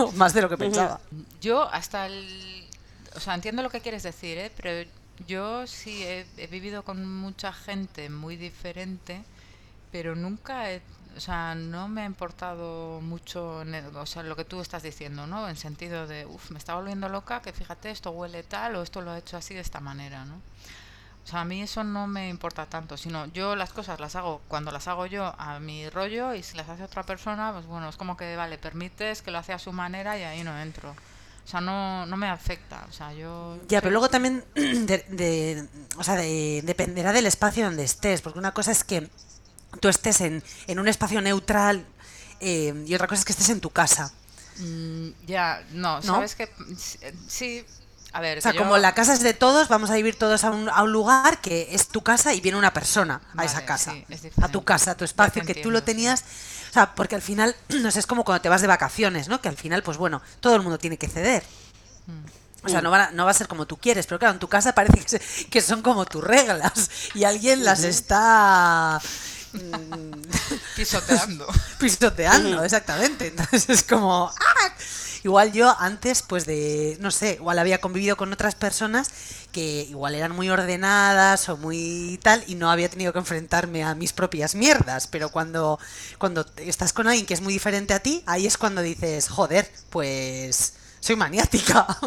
más 0.16 0.34
de 0.34 0.42
lo 0.42 0.48
que 0.48 0.58
pensaba. 0.58 1.00
Yo 1.40 1.62
hasta 1.72 2.06
el... 2.06 2.68
O 3.16 3.20
sea, 3.20 3.34
entiendo 3.34 3.62
lo 3.62 3.70
que 3.70 3.80
quieres 3.80 4.02
decir, 4.02 4.36
¿eh? 4.38 4.52
Pero 4.56 4.88
yo 5.26 5.66
sí 5.66 6.02
he, 6.04 6.26
vivido 6.48 6.82
con 6.84 7.06
mucha 7.20 7.52
gente 7.52 8.10
muy 8.10 8.36
diferente, 8.36 9.24
pero 9.92 10.16
nunca 10.16 10.70
he... 10.72 10.82
O 11.16 11.20
sea, 11.20 11.54
no 11.56 11.88
me 11.88 12.02
ha 12.02 12.06
importado 12.06 13.00
mucho, 13.02 13.62
en 13.62 13.74
el- 13.74 13.96
o 13.96 14.06
sea, 14.06 14.22
lo 14.22 14.36
que 14.36 14.44
tú 14.44 14.60
estás 14.60 14.82
diciendo, 14.84 15.26
¿no? 15.26 15.48
En 15.48 15.56
sentido 15.56 16.06
de, 16.06 16.26
uff, 16.26 16.50
me 16.52 16.58
está 16.58 16.74
volviendo 16.76 17.08
loca, 17.08 17.42
que 17.42 17.52
fíjate, 17.52 17.90
esto 17.90 18.10
huele 18.12 18.42
tal 18.44 18.76
o 18.76 18.82
esto 18.82 19.00
lo 19.02 19.10
ha 19.12 19.18
hecho 19.18 19.36
así 19.36 19.54
de 19.54 19.60
esta 19.60 19.80
manera, 19.80 20.24
¿no? 20.24 20.36
O 21.24 21.26
sea, 21.28 21.42
a 21.42 21.44
mí 21.44 21.62
eso 21.62 21.84
no 21.84 22.06
me 22.06 22.28
importa 22.28 22.66
tanto, 22.66 22.96
sino 22.96 23.26
yo 23.26 23.56
las 23.56 23.72
cosas 23.72 24.00
las 24.00 24.16
hago 24.16 24.42
cuando 24.48 24.72
las 24.72 24.88
hago 24.88 25.06
yo 25.06 25.34
a 25.38 25.60
mi 25.60 25.88
rollo 25.90 26.34
y 26.34 26.42
si 26.42 26.56
las 26.56 26.68
hace 26.68 26.82
otra 26.84 27.04
persona, 27.04 27.52
pues 27.52 27.66
bueno, 27.66 27.88
es 27.88 27.96
como 27.96 28.16
que, 28.16 28.36
vale, 28.36 28.58
permites 28.58 29.22
que 29.22 29.30
lo 29.30 29.38
hace 29.38 29.52
a 29.52 29.58
su 29.58 29.72
manera 29.72 30.18
y 30.18 30.22
ahí 30.24 30.44
no 30.44 30.58
entro. 30.60 30.96
O 31.44 31.48
sea, 31.50 31.60
no, 31.60 32.06
no 32.06 32.16
me 32.16 32.28
afecta. 32.28 32.86
O 32.88 32.92
sea, 32.92 33.12
yo... 33.12 33.58
Ya, 33.68 33.80
pero 33.80 33.90
luego 33.90 34.08
también 34.08 34.44
de, 34.54 35.04
de- 35.08 35.68
o 35.96 36.04
sea, 36.04 36.14
de- 36.16 36.62
dependerá 36.64 37.12
del 37.12 37.26
espacio 37.26 37.64
donde 37.64 37.84
estés, 37.84 38.20
porque 38.22 38.38
una 38.38 38.52
cosa 38.52 38.70
es 38.72 38.84
que 38.84 39.08
tú 39.80 39.88
estés 39.88 40.20
en, 40.20 40.42
en 40.66 40.78
un 40.78 40.88
espacio 40.88 41.20
neutral 41.20 41.84
eh, 42.40 42.84
y 42.86 42.94
otra 42.94 43.06
cosa 43.06 43.20
es 43.20 43.24
que 43.24 43.32
estés 43.32 43.48
en 43.50 43.60
tu 43.60 43.70
casa. 43.70 44.12
Mm, 44.58 45.08
ya, 45.26 45.64
no, 45.72 45.96
¿No? 45.96 46.02
sabes 46.02 46.34
que 46.34 46.48
sí, 47.28 47.64
a 48.12 48.20
ver, 48.20 48.38
O 48.38 48.40
sea, 48.40 48.52
yo- 48.52 48.58
como 48.58 48.76
la 48.78 48.94
casa 48.94 49.12
es 49.12 49.20
de 49.20 49.34
todos, 49.34 49.68
vamos 49.68 49.90
a 49.90 49.94
vivir 49.94 50.16
todos 50.18 50.44
a 50.44 50.50
un, 50.50 50.68
a 50.68 50.82
un 50.82 50.92
lugar 50.92 51.40
que 51.40 51.68
es 51.74 51.88
tu 51.88 52.02
casa 52.02 52.34
y 52.34 52.40
viene 52.40 52.58
una 52.58 52.72
persona 52.72 53.20
a 53.36 53.44
esa 53.44 53.64
casa. 53.64 53.92
sí, 53.92 54.04
es 54.08 54.22
a 54.42 54.48
tu 54.48 54.64
casa, 54.64 54.92
a 54.92 54.96
tu 54.96 55.04
espacio, 55.04 55.44
que 55.44 55.54
tú 55.54 55.70
lo 55.70 55.78
sí. 55.80 55.84
O 56.70 56.72
sea, 56.72 56.94
porque 56.94 57.16
al 57.16 57.22
final, 57.22 57.54
no 57.80 57.90
sé, 57.90 57.98
es 58.00 58.06
como 58.06 58.24
cuando 58.24 58.40
te 58.42 58.48
vas 58.48 58.60
de 58.62 58.66
vacaciones, 58.68 59.28
¿no? 59.28 59.40
Que 59.40 59.48
al 59.48 59.56
final, 59.56 59.82
pues 59.82 59.98
bueno, 59.98 60.22
todo 60.40 60.54
el 60.56 60.62
mundo 60.62 60.78
tiene 60.78 60.96
que 60.98 61.08
ceder. 61.08 61.42
Mm. 62.06 62.66
O 62.66 62.68
sea, 62.68 62.82
no 62.82 62.90
va, 62.90 63.04
a, 63.06 63.10
no 63.12 63.24
va 63.24 63.30
a 63.30 63.34
ser 63.34 63.48
como 63.48 63.66
tú 63.66 63.78
quieres, 63.78 64.06
pero 64.06 64.18
claro, 64.18 64.34
en 64.34 64.38
tu 64.40 64.48
casa 64.48 64.74
parece 64.74 65.00
que, 65.00 65.08
se- 65.08 65.46
que 65.46 65.60
son 65.62 65.80
como 65.80 66.04
tus 66.04 66.22
reglas 66.22 66.90
y 67.14 67.24
alguien 67.24 67.64
las 67.64 67.84
está 67.84 69.00
mm, 69.54 70.22
pisoteando. 70.76 71.46
pisoteando, 71.78 72.62
exactamente. 72.62 73.28
Entonces 73.28 73.68
es 73.68 73.82
como... 73.82 74.28
¡ah! 74.28 74.74
Igual 75.22 75.52
yo 75.52 75.74
antes, 75.78 76.22
pues 76.22 76.46
de, 76.46 76.96
no 77.00 77.10
sé, 77.10 77.34
igual 77.34 77.58
había 77.58 77.78
convivido 77.78 78.16
con 78.16 78.32
otras 78.32 78.54
personas 78.54 79.10
que 79.50 79.82
igual 79.82 80.14
eran 80.14 80.34
muy 80.34 80.48
ordenadas 80.50 81.48
o 81.48 81.56
muy 81.56 82.18
tal 82.22 82.42
y 82.46 82.54
no 82.54 82.70
había 82.70 82.88
tenido 82.88 83.12
que 83.12 83.18
enfrentarme 83.18 83.82
a 83.84 83.94
mis 83.94 84.12
propias 84.12 84.54
mierdas, 84.54 85.06
pero 85.06 85.30
cuando, 85.30 85.78
cuando 86.18 86.46
estás 86.56 86.92
con 86.92 87.06
alguien 87.08 87.26
que 87.26 87.34
es 87.34 87.40
muy 87.40 87.52
diferente 87.52 87.94
a 87.94 88.00
ti, 88.00 88.22
ahí 88.26 88.46
es 88.46 88.56
cuando 88.58 88.80
dices, 88.82 89.28
joder, 89.28 89.70
pues 89.90 90.74
soy 91.00 91.16
maniática. 91.16 91.86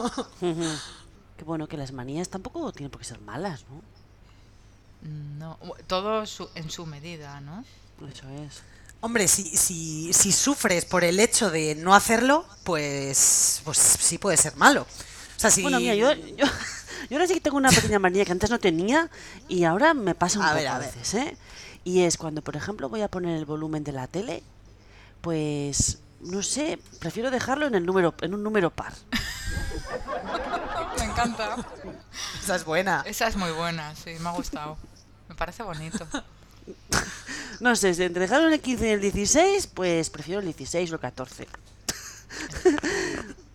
Que 1.38 1.44
bueno, 1.46 1.68
que 1.68 1.78
las 1.78 1.92
manías 1.92 2.30
tampoco 2.30 2.72
tienen 2.72 2.92
por 2.92 3.02
qué 3.02 3.08
ser 3.08 3.20
malas, 3.22 3.66
¿no? 3.68 3.82
No, 5.40 5.58
todo 5.88 6.26
su- 6.26 6.50
en 6.56 6.70
su 6.70 6.86
medida, 6.86 7.42
¿no? 7.42 7.66
Eso 8.08 8.30
es. 8.30 8.62
Hombre, 9.02 9.28
si, 9.28 9.58
si, 9.58 10.14
si 10.14 10.32
sufres 10.32 10.86
por 10.86 11.04
el 11.04 11.20
hecho 11.20 11.50
de 11.52 11.76
no 11.76 11.94
hacerlo, 11.96 12.46
pues, 12.64 13.62
pues 13.66 13.78
sí 13.78 14.18
puede 14.18 14.38
ser 14.38 14.56
malo. 14.56 14.84
O 14.84 15.40
sea, 15.40 15.52
si... 15.52 15.64
Bueno, 15.64 15.80
mira, 15.80 15.96
yo, 15.96 16.14
yo, 16.14 16.46
yo 17.10 17.18
ahora 17.18 17.28
sí 17.28 17.34
que 17.36 17.42
tengo 17.42 17.58
una 17.58 17.70
pequeña 17.72 18.00
manía 18.00 18.26
que 18.26 18.32
antes 18.32 18.50
no 18.50 18.60
tenía 18.60 19.10
y 19.48 19.64
ahora 19.64 19.94
me 19.94 20.16
pasa 20.16 20.40
un 20.40 20.46
A 20.46 20.50
poco 20.50 20.60
ver, 20.60 20.68
a 20.68 20.76
a 20.76 20.80
ver. 20.80 20.94
veces, 20.94 21.14
¿eh? 21.16 21.38
Y 21.84 22.02
es 22.04 22.18
cuando, 22.18 22.42
por 22.42 22.56
ejemplo, 22.56 22.90
voy 22.90 23.02
a 23.02 23.08
poner 23.10 23.38
el 23.38 23.46
volumen 23.46 23.84
de 23.84 23.92
la 23.92 24.08
tele, 24.08 24.42
pues, 25.22 26.00
no 26.22 26.42
sé, 26.42 26.80
prefiero 27.00 27.30
dejarlo 27.32 27.68
en, 27.68 27.76
el 27.76 27.86
número, 27.86 28.14
en 28.22 28.34
un 28.34 28.42
número 28.44 28.70
par. 28.70 28.94
Me 30.98 31.04
encanta. 31.06 31.58
Esa 32.42 32.56
es 32.56 32.64
buena. 32.66 33.04
Esa 33.06 33.28
es 33.28 33.36
muy 33.36 33.52
buena, 33.52 33.94
sí, 33.96 34.12
me 34.20 34.30
ha 34.30 34.32
gustado. 34.32 34.78
Me 35.28 35.36
parece 35.36 35.64
bonito. 35.64 36.08
No 37.60 37.76
sé, 37.76 37.94
si 37.94 38.04
entre 38.04 38.22
dejarlo 38.22 38.48
en 38.48 38.54
el 38.54 38.62
15 38.62 38.88
y 38.88 38.92
el 38.92 39.02
16, 39.02 39.68
pues 39.68 40.10
prefiero 40.10 40.40
el 40.40 40.46
16 40.46 40.92
o 40.92 40.96
el 40.96 41.02
14. 41.02 41.48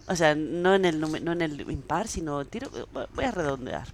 O 0.08 0.16
sea, 0.16 0.34
no 0.34 0.74
en 0.74 0.84
el 0.84 1.00
no 1.00 1.32
en 1.32 1.42
el 1.42 1.60
impar, 1.70 2.08
sino 2.08 2.44
tiro, 2.44 2.70
voy 3.14 3.24
a 3.24 3.30
redondear. 3.30 3.86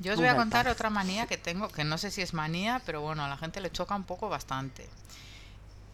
Yo 0.00 0.12
os 0.12 0.18
voy 0.18 0.28
a 0.28 0.36
contar 0.36 0.68
otra 0.68 0.90
manía 0.90 1.26
que 1.26 1.36
tengo, 1.36 1.68
que 1.68 1.82
no 1.82 1.98
sé 1.98 2.12
si 2.12 2.22
es 2.22 2.32
manía, 2.32 2.80
pero 2.86 3.00
bueno, 3.00 3.24
a 3.24 3.28
la 3.28 3.36
gente 3.36 3.60
le 3.60 3.72
choca 3.72 3.96
un 3.96 4.04
poco 4.04 4.28
bastante. 4.28 4.88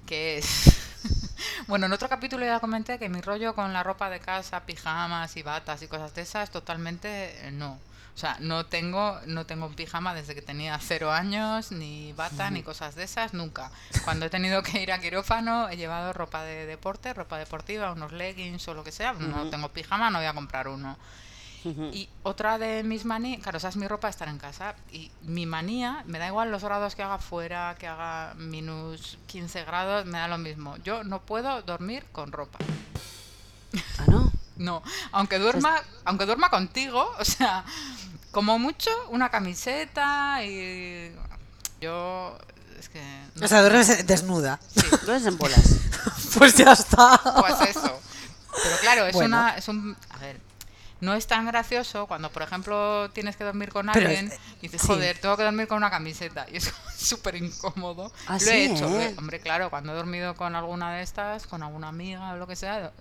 Que 0.07 0.37
es. 0.37 0.77
bueno, 1.69 1.87
en 1.87 1.93
otro 1.93 2.11
capítulo 2.11 2.45
ya 2.45 2.61
comenté 2.61 2.99
que 2.99 3.09
mi 3.09 3.23
rollo 3.23 3.55
con 3.55 3.73
la 3.73 3.83
ropa 3.83 4.11
de 4.11 4.21
casa, 4.21 4.67
pijamas 4.67 5.35
y 5.39 5.43
batas 5.43 5.81
y 5.83 5.89
cosas 5.89 6.15
de 6.15 6.23
esas, 6.23 6.51
totalmente 6.51 7.49
eh, 7.49 7.51
no. 7.51 7.79
O 8.15 8.19
sea, 8.19 8.37
no 8.41 8.65
tengo, 8.67 9.19
no 9.27 9.45
tengo 9.45 9.67
un 9.67 9.75
pijama 9.75 10.15
desde 10.15 10.37
que 10.37 10.43
tenía 10.43 10.79
cero 10.79 11.11
años, 11.13 11.73
ni 11.73 12.13
bata, 12.13 12.49
ni 12.51 12.63
cosas 12.63 12.95
de 12.95 13.03
esas, 13.03 13.35
nunca. 13.35 13.73
Cuando 14.05 14.27
he 14.27 14.31
tenido 14.31 14.63
que 14.63 14.81
ir 14.81 14.93
a 14.93 15.01
quirófano, 15.01 15.69
he 15.69 15.77
llevado 15.77 16.13
ropa 16.13 16.45
de 16.45 16.65
deporte, 16.67 17.13
ropa 17.13 17.39
deportiva, 17.39 17.91
unos 17.91 18.13
leggings 18.13 18.69
o 18.69 18.75
lo 18.75 18.85
que 18.85 18.93
sea. 18.93 19.15
No 19.15 19.51
tengo 19.51 19.69
pijama, 19.71 20.11
no 20.11 20.19
voy 20.19 20.29
a 20.29 20.33
comprar 20.33 20.69
uno. 20.69 20.97
Y 21.65 22.09
otra 22.23 22.59
de 22.59 22.83
mis 22.83 23.05
manías, 23.05 23.43
claro, 23.43 23.57
esa 23.57 23.69
es 23.69 23.77
mi 23.77 23.89
ropa 23.89 24.09
estar 24.09 24.29
en 24.29 24.39
casa. 24.39 24.75
Y 24.93 25.11
mi 25.23 25.47
manía, 25.47 26.05
me 26.07 26.19
da 26.19 26.27
igual 26.29 26.51
los 26.51 26.63
grados 26.63 26.95
que 26.95 27.03
haga 27.03 27.19
fuera, 27.19 27.75
que 27.79 27.89
haga 27.89 28.35
minus 28.35 29.19
15 29.27 29.65
grados, 29.65 30.05
me 30.05 30.19
da 30.19 30.29
lo 30.29 30.39
mismo. 30.39 30.77
Yo 30.79 31.05
no 31.05 31.23
puedo 31.23 31.63
dormir 31.63 32.05
con 32.13 32.33
ropa. 32.33 32.59
Ah, 33.99 34.05
no. 34.09 34.31
No, 34.57 34.83
aunque 35.13 35.39
duerma, 35.39 35.81
aunque 36.05 36.27
duerma 36.27 36.49
contigo, 36.51 37.11
o 37.19 37.25
sea, 37.25 37.65
como 38.31 38.59
mucho 38.59 38.91
una 39.11 39.31
camiseta 39.31 40.45
y 40.45 41.13
yo 41.81 42.39
es 42.79 42.89
que 42.89 43.03
no 43.37 43.45
O 43.45 43.49
sea, 43.49 43.61
duermes 43.63 44.07
desnuda. 44.07 44.61
sí, 44.75 44.83
Lo 45.07 45.15
es 45.15 45.27
en 45.27 45.37
bolas. 45.39 45.77
Pues 46.39 46.55
ya 46.57 46.73
está. 46.73 47.21
pues 47.41 47.61
eso. 47.77 48.01
Pero 48.63 48.77
claro, 48.81 49.07
es 49.07 49.15
Bueno. 49.15 49.37
una. 49.39 49.57
Es 49.57 49.69
un, 49.69 49.97
a 50.11 50.19
ver, 50.19 50.41
no 51.01 51.15
es 51.15 51.27
tan 51.27 51.47
gracioso 51.47 52.07
cuando, 52.07 52.31
por 52.31 52.43
ejemplo, 52.43 53.11
tienes 53.11 53.37
que 53.37 53.45
dormir 53.45 53.71
con 53.73 53.87
Pero 53.93 54.07
alguien 54.09 54.29
es- 54.29 54.39
y 54.59 54.69
dices, 54.69 54.81
sí. 54.81 54.87
joder, 54.87 55.19
tengo 55.19 55.37
que 55.37 55.43
dormir 55.43 55.67
con 55.69 55.77
una 55.79 55.91
camiseta. 55.91 56.47
Y 56.51 56.57
es 56.59 56.73
súper 56.97 57.35
incómodo. 57.43 58.13
Ah, 58.27 58.33
lo 58.33 58.37
he 58.37 58.41
sí, 58.69 58.73
hecho. 58.73 58.89
¿eh? 58.99 59.07
eh. 59.07 59.15
Hombre, 59.19 59.41
claro, 59.41 59.71
cuando 59.71 59.93
he 59.93 59.97
dormido 59.97 60.35
con 60.37 60.55
alguna 60.57 60.95
de 60.95 61.03
estas, 61.03 61.47
con 61.47 61.63
alguna 61.63 61.89
amiga 61.89 62.33
o 62.33 62.37
lo 62.37 62.47
que 62.47 62.57
sea, 62.57 62.93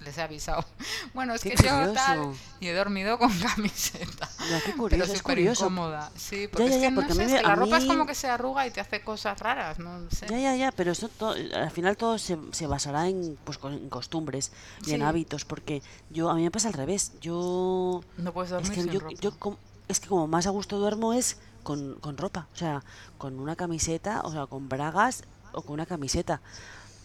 les 0.00 0.16
he 0.18 0.22
avisado. 0.22 0.64
Bueno, 1.14 1.34
es 1.34 1.42
Qué 1.42 1.50
que 1.50 1.62
yo 1.64 1.92
tal. 1.92 2.18
curioso. 2.18 2.38
Y 2.60 2.68
he 2.68 2.74
dormido 2.74 3.18
con 3.18 3.30
camiseta. 3.38 4.28
Ya, 4.48 4.58
qué 4.60 4.66
Pero 4.66 4.76
curioso, 4.78 5.12
es 5.12 5.22
curioso. 5.22 5.64
incómoda. 5.64 6.10
Sí, 6.16 6.46
porque 6.48 6.68
ya, 6.68 6.70
es 6.70 6.76
que 6.76 6.82
ya, 6.82 6.90
no 6.90 6.96
porque 7.00 7.14
sé, 7.14 7.24
es 7.24 7.32
que 7.32 7.42
la 7.42 7.52
a 7.52 7.56
ropa 7.56 7.78
es 7.78 7.84
como 7.84 8.06
que 8.06 8.14
se 8.14 8.28
arruga 8.28 8.66
y 8.66 8.70
te 8.70 8.80
hace 8.80 9.02
cosas 9.02 9.38
raras, 9.40 9.78
no 9.78 10.08
sé. 10.10 10.26
Ya, 10.28 10.38
ya, 10.38 10.56
ya, 10.56 10.72
pero 10.72 10.92
eso 10.92 11.08
todo, 11.08 11.32
al 11.32 11.70
final 11.70 11.96
todo 11.96 12.16
se, 12.18 12.38
se 12.52 12.66
basará 12.66 13.08
en, 13.08 13.36
pues, 13.44 13.58
en 13.64 13.88
costumbres 13.90 14.52
y 14.86 14.92
en 14.92 15.02
hábitos, 15.02 15.44
porque 15.44 15.82
yo 16.10 16.30
a 16.30 16.34
mí 16.34 16.42
me 16.42 16.50
pasa 16.50 16.68
al 16.68 16.74
revés. 16.74 17.12
Yo 17.20 18.02
No 18.18 18.32
puedes 18.32 18.50
es 18.50 18.54
dormir 18.54 18.72
que 18.72 18.82
sin 18.82 18.92
yo, 18.92 19.00
ropa. 19.00 19.14
yo 19.20 19.56
es 19.88 20.00
que 20.00 20.08
como 20.08 20.26
más 20.28 20.46
a 20.46 20.50
gusto 20.50 20.78
duermo 20.78 21.12
es 21.12 21.38
con, 21.64 21.94
con 21.96 22.16
ropa, 22.16 22.46
o 22.54 22.56
sea, 22.56 22.82
con 23.18 23.38
una 23.40 23.56
camiseta, 23.56 24.20
o 24.24 24.30
sea, 24.32 24.46
con 24.46 24.68
bragas 24.68 25.24
o 25.52 25.62
con 25.62 25.72
una 25.74 25.86
camiseta. 25.86 26.40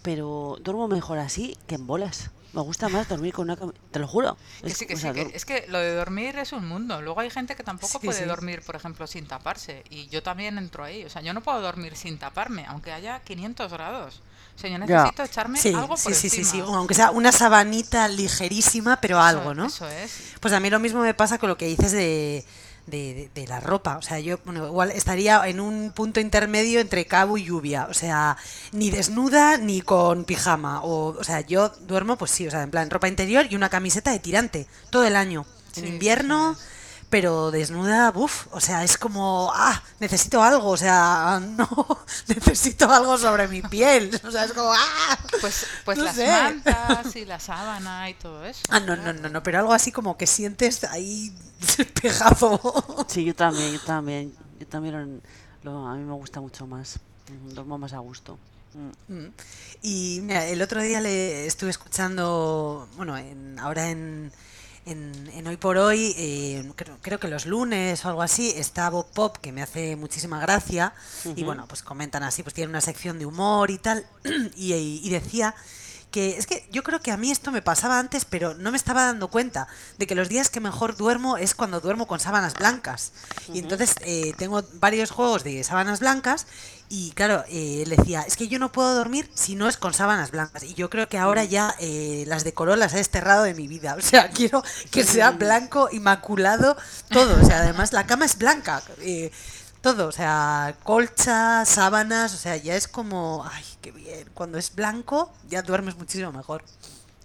Pero 0.03 0.57
duermo 0.61 0.87
mejor 0.87 1.17
así 1.17 1.57
que 1.67 1.75
en 1.75 1.87
bolas. 1.87 2.29
Me 2.55 2.61
gusta 2.61 2.87
más 2.89 3.07
dormir 3.09 3.33
con 3.33 3.43
una 3.45 3.57
camiseta, 3.57 3.85
te 3.91 3.99
lo 3.99 4.07
juro. 4.07 4.37
Que 4.61 4.67
Es- 4.69 4.77
sí, 4.77 4.85
que 4.87 4.93
o 4.93 4.97
sí, 4.97 5.11
que 5.11 5.31
es 5.33 5.43
que 5.45 5.65
lo 5.67 5.77
de 5.77 5.93
dormir 5.93 6.37
es 6.37 6.53
un 6.53 6.65
mundo. 6.67 7.01
Luego 7.01 7.19
hay 7.19 7.29
gente 7.29 7.55
que 7.55 7.63
tampoco 7.63 7.99
Sí, 7.99 8.05
puede 8.07 8.19
sí. 8.19 8.25
dormir, 8.25 8.61
por 8.61 8.75
ejemplo, 8.77 9.05
sin 9.07 9.27
taparse. 9.27 9.83
Y 9.89 10.07
yo 10.07 10.23
también 10.23 10.57
entro 10.57 10.83
ahí. 10.83 11.03
O 11.03 11.09
sea, 11.09 11.21
yo 11.21 11.33
no 11.33 11.41
puedo 11.41 11.59
dormir 11.61 11.95
sin 11.97 12.17
taparme, 12.17 12.65
aunque 12.67 12.91
haya 12.93 13.19
500 13.19 13.71
grados. 13.71 14.21
O 14.55 14.57
sea, 14.57 14.69
yo 14.69 14.77
Ya. 14.85 14.99
necesito 15.03 15.23
echarme 15.23 15.59
Sí, 15.59 15.73
algo 15.73 15.89
por 15.89 15.97
sí, 15.99 16.13
sí, 16.13 16.29
sí, 16.29 16.45
sí, 16.45 16.59
encima. 16.59 16.77
aunque 16.77 16.93
sea 16.93 17.11
una 17.11 17.33
sabanita 17.33 18.07
ligerísima, 18.07 19.01
pero 19.01 19.17
Eso- 19.17 19.25
algo, 19.27 19.53
¿no? 19.53 19.65
Eso 19.65 19.87
es. 19.89 20.33
Pues 20.39 20.53
a 20.53 20.61
mí 20.61 20.69
lo 20.69 20.79
mismo 20.79 21.01
me 21.01 21.13
pasa 21.13 21.37
con 21.37 21.49
lo 21.49 21.57
que 21.57 21.65
dices 21.65 21.91
de, 21.91 22.45
de, 22.87 23.13
de- 23.13 23.41
de 23.41 23.47
la 23.47 23.59
ropa. 23.59 23.97
O 23.97 24.01
sea, 24.01 24.19
yo 24.19 24.37
bueno, 24.45 24.65
igual 24.67 24.91
estaría 24.91 25.45
en 25.47 25.59
un 25.59 25.91
punto 25.95 26.19
intermedio 26.19 26.79
entre 26.79 27.05
cabo 27.05 27.37
y 27.37 27.45
lluvia. 27.45 27.87
O 27.89 27.93
sea, 27.93 28.37
ni 28.71 28.89
desnuda 28.91 29.57
ni 29.57 29.81
con 29.81 30.23
pijama. 30.25 30.81
O, 30.83 31.15
o 31.19 31.23
sea, 31.23 31.41
yo 31.41 31.69
duermo, 31.87 32.17
pues 32.17 32.31
sí, 32.31 32.47
o 32.47 32.51
sea, 32.51 32.63
en 32.63 32.71
plan 32.71 32.89
ropa 32.89 33.07
interior 33.07 33.45
y 33.49 33.55
una 33.55 33.69
camiseta 33.69 34.11
de 34.11 34.19
tirante 34.19 34.67
todo 34.89 35.03
el 35.05 35.15
año. 35.15 35.45
En 35.77 35.87
invierno, 35.87 36.55
pero 37.09 37.51
desnuda, 37.51 38.11
uff, 38.15 38.47
o 38.51 38.61
sea, 38.61 38.83
es 38.85 38.97
como, 38.97 39.51
ah, 39.53 39.83
necesito 39.99 40.41
algo, 40.41 40.69
o 40.69 40.77
sea, 40.77 41.41
no, 41.57 41.67
necesito 42.27 42.89
algo 42.91 43.17
sobre 43.17 43.47
mi 43.49 43.61
piel. 43.61 44.19
O 44.25 44.31
sea, 44.31 44.45
es 44.45 44.53
como, 44.53 44.71
ah. 44.73 45.17
Pues, 45.41 45.65
pues 45.83 45.97
no 45.97 46.05
las 46.05 46.15
sé. 46.15 46.27
mantas 46.27 47.13
y 47.15 47.25
la 47.25 47.39
sábana 47.41 48.09
y 48.09 48.13
todo 48.13 48.45
eso. 48.45 48.61
Ah, 48.69 48.79
no, 48.79 48.95
no, 48.95 49.11
no, 49.11 49.27
no, 49.29 49.43
pero 49.43 49.59
algo 49.59 49.73
así 49.73 49.91
como 49.91 50.17
que 50.17 50.27
sientes 50.27 50.83
ahí 50.85 51.33
pegado. 52.01 53.05
Sí, 53.07 53.23
yo 53.25 53.35
también, 53.35 53.73
yo 53.73 53.79
también. 53.81 54.33
Yo 54.59 54.67
también 54.67 55.21
lo, 55.63 55.87
a 55.87 55.95
mí 55.95 56.03
me 56.03 56.13
gusta 56.13 56.39
mucho 56.41 56.65
más. 56.67 56.99
Mm, 57.29 57.49
Duermo 57.53 57.77
más 57.77 57.93
a 57.93 57.99
gusto. 57.99 58.37
Mm. 59.07 59.27
Y 59.81 60.19
mira, 60.23 60.45
el 60.47 60.61
otro 60.61 60.81
día 60.81 60.99
le 61.01 61.45
estuve 61.45 61.69
escuchando, 61.69 62.87
bueno, 62.97 63.17
en, 63.17 63.57
ahora 63.59 63.89
en, 63.89 64.31
en, 64.85 65.29
en 65.33 65.47
Hoy 65.47 65.57
por 65.57 65.77
Hoy, 65.77 66.13
eh, 66.17 66.71
creo, 66.75 66.97
creo 67.01 67.19
que 67.19 67.27
los 67.29 67.45
lunes 67.45 68.03
o 68.03 68.09
algo 68.09 68.21
así, 68.21 68.51
está 68.55 68.89
Bob 68.89 69.07
Pop, 69.13 69.37
que 69.37 69.51
me 69.53 69.61
hace 69.61 69.95
muchísima 69.95 70.39
gracia, 70.41 70.93
y 71.35 71.43
bueno, 71.43 71.65
pues 71.67 71.83
comentan 71.83 72.23
así, 72.23 72.43
pues 72.43 72.53
tiene 72.53 72.69
una 72.69 72.81
sección 72.81 73.17
de 73.17 73.25
humor 73.25 73.71
y 73.71 73.77
tal, 73.77 74.05
y, 74.55 74.73
y 74.73 75.09
decía 75.09 75.55
que 76.15 76.37
es 76.37 76.47
que 76.47 76.65
yo 76.71 76.81
creo 76.81 77.01
que 77.01 77.11
a 77.11 77.17
mí 77.17 77.29
esto 77.29 77.51
me 77.51 77.61
pasaba 77.61 77.99
antes, 77.99 78.23
pero 78.23 78.53
no 78.53 78.71
me 78.71 78.77
estaba 78.77 79.03
dando 79.03 79.27
cuenta 79.27 79.67
de 79.97 80.07
que 80.07 80.15
los 80.15 80.29
días 80.29 80.49
que 80.49 80.61
mejor 80.61 80.95
duermo 80.95 81.35
es 81.35 81.53
cuando 81.55 81.81
duermo 81.81 82.07
con 82.07 82.21
sábanas 82.21 82.53
blancas. 82.53 83.11
Y 83.53 83.59
entonces 83.59 83.95
eh, 83.99 84.31
tengo 84.37 84.63
varios 84.75 85.11
juegos 85.11 85.43
de 85.43 85.61
sábanas 85.65 85.99
blancas 85.99 86.47
y 86.87 87.11
claro, 87.11 87.43
eh, 87.49 87.83
le 87.85 87.97
decía, 87.97 88.21
es 88.21 88.37
que 88.37 88.47
yo 88.47 88.59
no 88.59 88.71
puedo 88.71 88.95
dormir 88.95 89.29
si 89.33 89.55
no 89.55 89.67
es 89.67 89.75
con 89.75 89.93
sábanas 89.93 90.31
blancas. 90.31 90.63
Y 90.63 90.73
yo 90.75 90.89
creo 90.89 91.09
que 91.09 91.17
ahora 91.17 91.43
ya 91.43 91.75
eh, 91.79 92.23
las 92.27 92.45
de 92.45 92.53
color 92.53 92.77
las 92.77 92.93
he 92.93 92.97
desterrado 92.97 93.43
de 93.43 93.53
mi 93.53 93.67
vida. 93.67 93.95
O 93.97 94.01
sea, 94.01 94.29
quiero 94.29 94.63
que 94.91 95.03
sea 95.03 95.31
blanco, 95.31 95.89
inmaculado, 95.91 96.77
todo. 97.09 97.41
O 97.41 97.45
sea, 97.45 97.57
además 97.59 97.91
la 97.91 98.05
cama 98.05 98.23
es 98.23 98.37
blanca. 98.37 98.81
eh, 99.01 99.31
todo, 99.85 100.07
o 100.07 100.11
sea, 100.11 100.75
colcha, 100.83 101.63
sábanas, 101.63 102.33
o 102.33 102.37
sea, 102.37 102.57
ya 102.57 102.75
es 102.75 102.87
como, 102.87 103.45
ay, 103.47 103.63
qué 103.83 103.91
bien. 103.91 104.27
Cuando 104.33 104.57
es 104.57 104.73
blanco, 104.73 105.31
ya 105.47 105.61
duermes 105.61 105.95
muchísimo 105.95 106.31
mejor. 106.31 106.63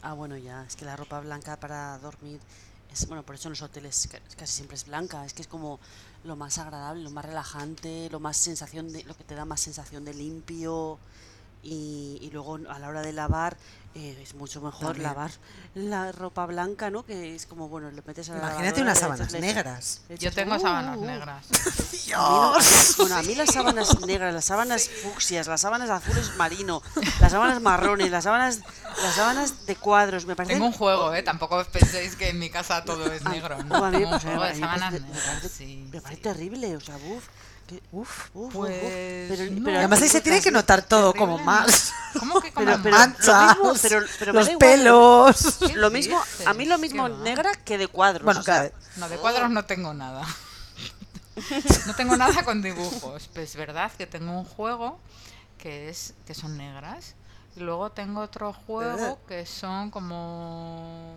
Ah, 0.02 0.12
bueno, 0.12 0.36
ya, 0.36 0.64
es 0.68 0.76
que 0.76 0.84
la 0.84 0.94
ropa 0.94 1.20
blanca 1.20 1.56
para 1.58 1.96
dormir 2.00 2.38
es, 2.92 3.08
bueno, 3.08 3.22
por 3.22 3.34
eso 3.36 3.48
en 3.48 3.52
los 3.52 3.62
hoteles 3.62 4.08
ca- 4.12 4.20
casi 4.36 4.52
siempre 4.52 4.74
es 4.76 4.84
blanca, 4.84 5.24
es 5.24 5.32
que 5.32 5.40
es 5.40 5.48
como 5.48 5.80
lo 6.24 6.36
más 6.36 6.58
agradable, 6.58 7.02
lo 7.02 7.10
más 7.10 7.24
relajante, 7.24 8.08
lo 8.10 8.20
más 8.20 8.36
sensación 8.36 8.92
de, 8.92 9.04
lo 9.04 9.16
que 9.16 9.24
te 9.24 9.34
da 9.34 9.46
más 9.46 9.60
sensación 9.62 10.04
de 10.04 10.12
limpio 10.12 10.98
y, 11.62 12.18
y 12.22 12.30
luego 12.30 12.58
a 12.68 12.78
la 12.78 12.88
hora 12.88 13.02
de 13.02 13.12
lavar 13.12 13.56
eh, 13.94 14.16
es 14.22 14.34
mucho 14.34 14.60
mejor 14.60 14.88
También. 14.94 15.02
lavar 15.02 15.30
la 15.74 16.12
ropa 16.12 16.46
blanca, 16.46 16.90
¿no? 16.90 17.04
Que 17.04 17.34
es 17.34 17.44
como, 17.46 17.68
bueno, 17.68 17.90
le 17.90 18.02
metes 18.06 18.28
a 18.30 18.34
la 18.34 18.38
Imagínate 18.38 18.62
lavadora, 18.64 18.82
unas 18.84 18.98
sábanas 19.00 19.32
le- 19.32 19.40
negras. 19.40 20.00
le 20.08 20.16
Yo 20.18 20.32
tengo 20.32 20.54
uh, 20.54 20.60
sábanas 20.60 20.96
uh, 20.96 21.04
negras. 21.04 21.46
Mí- 21.90 22.12
bueno, 22.98 23.16
a 23.16 23.22
mí 23.22 23.34
las 23.34 23.50
sábanas 23.52 24.00
negras, 24.06 24.32
las 24.34 24.44
sábanas 24.44 24.88
fucsias, 24.88 25.46
las 25.48 25.60
sábanas 25.60 25.90
azules 25.90 26.34
marino, 26.36 26.82
las 27.20 27.32
sábanas 27.32 27.60
marrones, 27.60 28.10
las 28.10 28.24
sábanas, 28.24 28.60
las 29.02 29.14
sábanas 29.14 29.66
de 29.66 29.76
cuadros, 29.76 30.24
me 30.26 30.34
parecen 30.36 30.56
Tengo 30.56 30.66
un 30.66 30.72
juego, 30.72 31.12
¿eh? 31.14 31.22
Tampoco 31.22 31.62
penséis 31.64 32.16
que 32.16 32.28
en 32.30 32.38
mi 32.38 32.50
casa 32.50 32.84
todo 32.84 33.12
es 33.12 33.22
negro, 33.24 33.62
¿no? 33.64 33.84
A 33.84 33.90
mí 33.90 33.98
me 33.98 34.04
Tengo 34.04 34.14
un 34.14 34.20
parece- 34.20 34.26
juego 34.28 34.42
a 34.42 34.46
me 34.52 34.60
parece- 34.60 35.00
me 35.00 35.00
negras, 35.08 35.24
parece- 35.26 35.48
sí, 35.48 35.88
me 35.92 36.00
parece 36.00 36.16
sí. 36.16 36.22
terrible, 36.22 36.76
o 36.76 36.80
sea, 36.80 36.96
uf, 36.96 37.26
que- 37.28 37.39
Uf. 37.92 38.30
uf, 38.34 38.34
uf, 38.34 38.46
uf. 38.46 38.52
Pues 38.54 38.72
Pero- 39.28 39.50
no. 39.52 39.64
pero 39.64 39.72
Y 39.72 39.76
además 39.78 40.02
ahí 40.02 40.08
se 40.08 40.20
tiene 40.20 40.40
que 40.40 40.50
notar 40.50 40.82
todo 40.82 41.12
como 41.14 41.38
más. 41.38 41.92
¿Cómo 42.18 42.40
que 42.40 42.50
como 42.52 42.66
Pero- 42.66 42.82
pero- 42.82 42.96
lo 42.96 42.98
manchas, 43.00 43.56
mismo, 43.58 43.72
pero- 43.82 44.06
pero 44.18 44.32
me 44.32 44.40
los 44.40 44.48
pelos. 44.56 45.58
¿Qué 45.66 45.74
Lo 45.76 45.90
mismo, 45.90 46.20
a 46.46 46.54
mí 46.54 46.64
lo 46.66 46.78
mismo 46.78 47.08
negra 47.08 47.52
que 47.64 47.78
de 47.78 47.88
cuadros. 47.88 48.24
Bueno, 48.24 48.40
o 48.40 48.42
sea, 48.42 48.60
claro. 48.70 48.74
No, 48.96 49.08
de 49.08 49.16
cuadros 49.18 49.50
no 49.50 49.64
tengo 49.64 49.94
nada. 49.94 50.24
No 51.86 51.94
tengo 51.94 52.16
nada 52.16 52.42
con 52.44 52.60
dibujos. 52.60 53.28
Pues 53.32 53.50
es 53.50 53.56
verdad 53.56 53.90
que 53.96 54.06
tengo 54.06 54.32
un 54.38 54.44
juego 54.44 54.98
que 55.58 55.88
es 55.88 56.12
que 56.26 56.34
son 56.34 56.56
negras. 56.58 57.14
Y 57.56 57.60
luego 57.60 57.90
tengo 57.92 58.20
otro 58.20 58.52
juego 58.52 59.18
que 59.26 59.46
son 59.46 59.90
como 59.90 61.16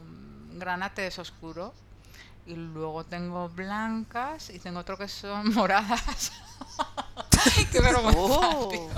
granates 0.53 1.19
oscuro. 1.19 1.73
Y 2.45 2.55
luego 2.55 3.05
tengo 3.05 3.49
blancas 3.49 4.49
y 4.49 4.59
tengo 4.59 4.79
otro 4.79 4.97
que 4.97 5.07
son 5.07 5.53
moradas. 5.53 6.31
Qué 7.71 7.79
vergüenza, 7.79 8.13
Oh. 8.15 8.89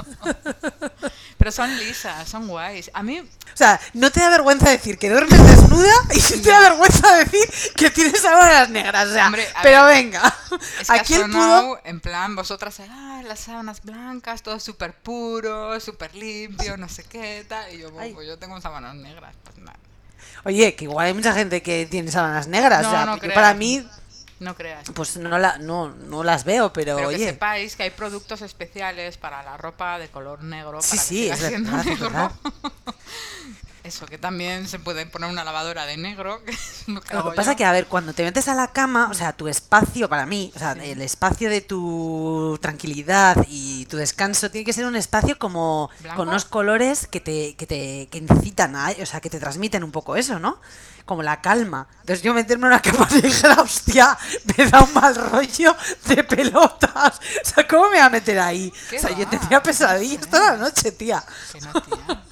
Pero 1.37 1.51
son 1.51 1.75
lisas, 1.77 2.27
son 2.27 2.47
guays. 2.47 2.89
A 2.93 3.03
mí 3.03 3.19
O 3.19 3.27
sea, 3.57 3.79
no 3.93 4.11
te 4.11 4.19
da 4.19 4.29
vergüenza 4.29 4.69
decir 4.69 4.97
que 4.97 5.09
duermes 5.09 5.43
desnuda 5.45 5.93
y 6.13 6.19
sí 6.19 6.41
te 6.41 6.49
da 6.49 6.59
vergüenza 6.59 7.15
decir 7.17 7.73
que 7.75 7.89
tienes 7.91 8.21
sábanas 8.21 8.69
negras. 8.69 9.09
O 9.09 9.13
sea, 9.13 9.27
Hombre, 9.27 9.47
pero 9.61 9.85
ver, 9.85 9.95
venga. 9.95 10.35
Es 10.79 10.87
que 10.87 10.93
Aquí 10.93 11.13
el 11.15 11.29
pudo. 11.29 11.79
en 11.83 11.99
plan, 11.99 12.35
vosotras, 12.35 12.79
ah, 12.89 13.21
las 13.25 13.39
sábanas 13.41 13.81
blancas, 13.83 14.41
todo 14.41 14.59
súper 14.59 14.93
puro, 14.95 15.79
súper 15.79 16.15
limpio, 16.15 16.77
no 16.77 16.87
sé 16.89 17.03
qué, 17.03 17.45
tal. 17.47 17.73
Y 17.73 17.79
yo, 17.79 17.91
pues 17.93 18.27
yo 18.27 18.37
tengo 18.39 18.59
sábanas 18.61 18.95
negras, 18.95 19.35
pues 19.43 19.57
nada. 19.57 19.77
Oye, 20.43 20.75
que 20.75 20.85
igual 20.85 21.07
hay 21.07 21.13
mucha 21.13 21.33
gente 21.33 21.61
que 21.61 21.85
tiene 21.85 22.11
sábanas 22.11 22.47
negras. 22.47 22.83
No, 22.83 22.89
o 22.89 22.91
sea, 22.91 23.05
no 23.05 23.17
creas. 23.19 23.33
para 23.35 23.53
mí, 23.53 23.87
No 24.39 24.55
creas. 24.55 24.89
pues 24.93 25.17
no, 25.17 25.37
la, 25.39 25.57
no, 25.57 25.89
no 25.89 26.23
las 26.23 26.43
veo, 26.43 26.71
pero, 26.73 26.95
Pero 26.97 27.09
que 27.09 27.15
oye. 27.15 27.25
sepáis 27.29 27.75
que 27.75 27.83
hay 27.83 27.89
productos 27.91 28.41
especiales 28.41 29.17
para 29.17 29.41
la 29.43 29.57
ropa 29.57 29.97
de 29.99 30.09
color 30.09 30.43
negro. 30.43 30.81
Sí, 30.81 30.97
que 30.97 31.03
sí, 31.03 31.29
es 31.29 31.41
verdad. 31.41 32.31
Eso, 33.85 34.07
que 34.07 34.17
también 34.17 34.67
se 34.67 34.79
puede 34.79 35.05
poner 35.05 35.29
una 35.29 35.43
lavadora 35.43 35.85
de 35.85 35.95
negro. 35.95 36.41
Que 36.45 36.51
es 36.51 36.87
lo 36.87 37.01
que, 37.01 37.35
pasa 37.35 37.51
yo. 37.51 37.57
que, 37.57 37.65
a 37.65 37.71
ver, 37.71 37.87
cuando 37.87 38.13
te 38.13 38.23
metes 38.23 38.47
a 38.47 38.55
la 38.55 38.67
cama, 38.67 39.09
o 39.09 39.13
sea, 39.13 39.33
tu 39.33 39.47
espacio 39.47 40.07
para 40.07 40.25
mí, 40.25 40.51
o 40.55 40.59
sea, 40.59 40.73
el 40.73 41.01
espacio 41.01 41.49
de 41.49 41.61
tu 41.61 42.57
tranquilidad 42.61 43.45
y 43.47 43.85
tu 43.85 43.97
descanso 43.97 44.51
tiene 44.51 44.65
que 44.65 44.73
ser 44.73 44.85
un 44.85 44.95
espacio 44.95 45.37
como 45.39 45.89
¿Blanco? 45.99 46.17
con 46.17 46.29
unos 46.29 46.45
colores 46.45 47.07
que 47.07 47.19
te, 47.19 47.55
que 47.55 47.65
te 47.65 48.07
que 48.11 48.19
incitan 48.19 48.75
a, 48.75 48.91
o 49.01 49.05
sea, 49.05 49.19
que 49.19 49.29
te 49.29 49.39
transmiten 49.39 49.83
un 49.83 49.91
poco 49.91 50.15
eso, 50.15 50.39
¿no? 50.39 50.59
Como 51.05 51.21
la 51.23 51.41
calma. 51.41 51.87
Entonces 52.01 52.23
yo 52.23 52.33
meterme 52.33 52.67
en 52.67 52.73
una 52.73 52.81
cama 52.81 53.07
negra, 53.21 53.61
hostia, 53.61 54.17
me 54.57 54.65
da 54.67 54.81
un 54.81 54.93
mal 54.93 55.15
rollo 55.15 55.75
de 56.05 56.23
pelotas. 56.23 57.19
O 57.19 57.49
sea, 57.49 57.67
¿cómo 57.67 57.83
me 57.85 57.89
voy 57.97 57.99
a 57.99 58.09
meter 58.09 58.39
ahí? 58.39 58.71
¿Qué 58.89 58.97
O 58.97 58.99
sea, 58.99 59.11
yo 59.11 59.25
va? 59.25 59.29
tendría 59.29 59.61
pesadillas 59.61 60.27
toda 60.27 60.51
la 60.51 60.57
noche, 60.57 60.91
tía. 60.91 61.23
No, 61.61 61.81
tía. 61.81 62.24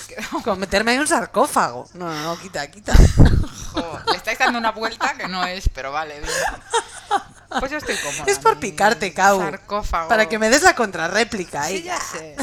Como 0.44 0.56
meterme 0.56 0.94
en 0.94 1.00
un 1.00 1.06
sarcófago. 1.08 1.88
No, 1.94 2.06
no, 2.12 2.22
no, 2.22 2.38
quita, 2.40 2.70
quita. 2.70 2.94
Le 4.10 4.16
estáis 4.16 4.38
dando 4.38 4.58
una 4.58 4.70
vuelta 4.72 5.14
que 5.14 5.26
no 5.28 5.44
es, 5.44 5.68
pero 5.68 5.92
vale, 5.92 6.20
bien. 6.20 6.30
Pues 7.60 7.70
yo 7.70 7.78
estoy 7.78 7.96
cómoda. 7.96 8.24
Es 8.26 8.38
por 8.38 8.58
picarte, 8.58 9.12
Cau. 9.12 9.38
Sarcófago. 9.40 10.08
Para 10.08 10.28
que 10.28 10.38
me 10.38 10.48
des 10.50 10.62
la 10.62 10.74
contrarréplica. 10.74 11.64
Sí, 11.66 11.76
¿eh? 11.76 11.82
ya 11.82 12.00
sé. 12.00 12.36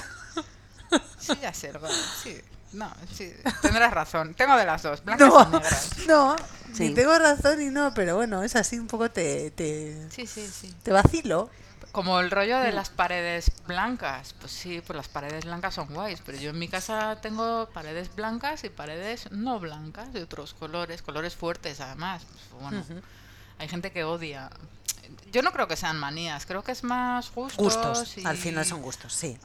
Sí, 1.19 1.33
ya 1.41 1.53
sé, 1.53 1.71
Olga, 1.71 1.89
sí. 2.23 2.41
No, 2.73 2.89
sí, 3.15 3.33
tendrás 3.61 3.93
razón. 3.93 4.33
Tengo 4.33 4.55
de 4.55 4.65
las 4.65 4.81
dos, 4.81 5.03
blancas 5.03 5.27
No, 5.27 5.41
y 5.41 5.51
negras. 5.51 5.87
no, 6.07 6.35
Sí. 6.73 6.87
ni 6.87 6.93
tengo 6.93 7.17
razón 7.19 7.61
y 7.61 7.65
no, 7.69 7.93
pero 7.93 8.15
bueno, 8.15 8.43
es 8.43 8.55
así 8.55 8.79
un 8.79 8.87
poco 8.87 9.11
te, 9.11 9.51
te, 9.51 10.07
Sí, 10.09 10.25
sí, 10.25 10.49
sí. 10.49 10.73
te 10.81 10.91
vacilo. 10.91 11.49
Como 11.91 12.19
el 12.19 12.31
rollo 12.31 12.57
Mm. 12.59 12.63
de 12.63 12.71
las 12.71 12.89
paredes 12.89 13.51
blancas. 13.67 14.33
Pues 14.39 14.51
sí, 14.51 14.81
pues 14.85 14.95
las 14.95 15.07
paredes 15.09 15.43
blancas 15.45 15.73
son 15.75 15.87
guays, 15.93 16.21
pero 16.25 16.37
yo 16.37 16.51
en 16.51 16.59
mi 16.59 16.67
casa 16.69 17.17
tengo 17.21 17.69
paredes 17.73 18.15
blancas 18.15 18.63
y 18.63 18.69
paredes 18.69 19.29
no 19.31 19.59
blancas, 19.59 20.13
de 20.13 20.23
otros 20.23 20.53
colores, 20.53 21.01
colores 21.01 21.35
fuertes 21.35 21.81
además. 21.81 22.23
Pues, 22.25 22.61
bueno, 22.61 22.83
hay 23.59 23.67
gente 23.67 23.91
que 23.91 24.03
odia. 24.03 24.49
Yo 25.33 25.41
no 25.41 25.51
creo 25.51 25.67
que 25.67 25.75
sean 25.75 25.97
manías, 25.99 26.45
creo 26.45 26.63
que 26.63 26.71
es 26.71 26.83
más 26.83 27.31
gustos. 27.33 27.57
Gustos, 27.63 28.17
y- 28.17 28.25
al 28.25 28.37
final 28.37 28.65
son 28.65 28.81
gustos, 28.81 29.13
sí. 29.13 29.37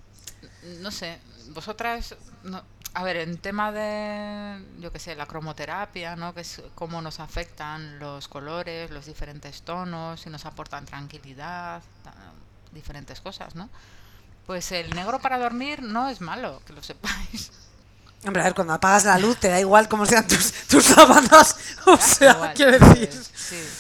no 0.81 0.91
sé, 0.91 1.19
vosotras, 1.51 2.15
no- 2.45 2.63
a 2.95 3.03
ver, 3.05 3.17
en 3.19 3.37
tema 3.39 3.73
de, 3.73 4.65
yo 4.81 4.91
qué 4.91 4.99
sé, 4.99 5.15
la 5.15 5.27
cromoterapia, 5.27 6.17
¿no? 6.17 6.33
Que 6.35 6.41
es 6.41 6.63
cómo 6.75 7.03
nos 7.03 7.21
afectan 7.21 7.99
los 7.99 8.27
colores, 8.27 8.91
los 8.91 9.07
diferentes 9.07 9.63
tonos, 9.63 10.21
si 10.23 10.31
nos 10.31 10.45
aportan 10.47 10.87
tranquilidad, 10.87 11.83
diferentes 12.77 13.21
cosas, 13.21 13.57
¿no? 13.57 13.71
Pues 14.47 14.73
el 14.73 14.95
negro 14.95 15.21
para 15.21 15.39
dormir 15.39 15.83
no 15.83 16.09
es 16.09 16.21
malo, 16.21 16.63
que 16.67 16.75
lo 16.75 16.83
sepáis. 16.83 17.53
Hombre, 18.25 18.43
a 18.43 18.45
ver, 18.47 18.55
cuando 18.55 18.73
apagas 18.75 19.05
la 19.05 19.19
luz 19.19 19.39
te 19.39 19.49
da 19.49 19.61
igual 19.61 19.89
cómo 19.89 20.05
sean 20.07 20.27
tus, 20.27 20.53
tus 20.69 20.85
sábanas. 20.85 21.57
O 21.87 21.97
sea, 21.99 22.35
Igual, 22.35 22.55
quiero 22.55 22.79
pues, 22.79 22.81
decir. 22.81 23.27
sí. 23.35 23.77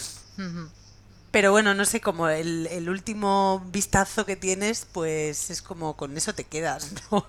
Pero 1.30 1.50
bueno, 1.52 1.74
no 1.74 1.84
sé, 1.84 2.00
como 2.00 2.28
el, 2.28 2.66
el 2.68 2.88
último 2.88 3.62
vistazo 3.70 4.24
que 4.24 4.36
tienes, 4.36 4.86
pues 4.90 5.50
es 5.50 5.60
como 5.62 5.96
con 5.96 6.16
eso 6.16 6.34
te 6.34 6.44
quedas, 6.44 6.92
¿no? 7.10 7.26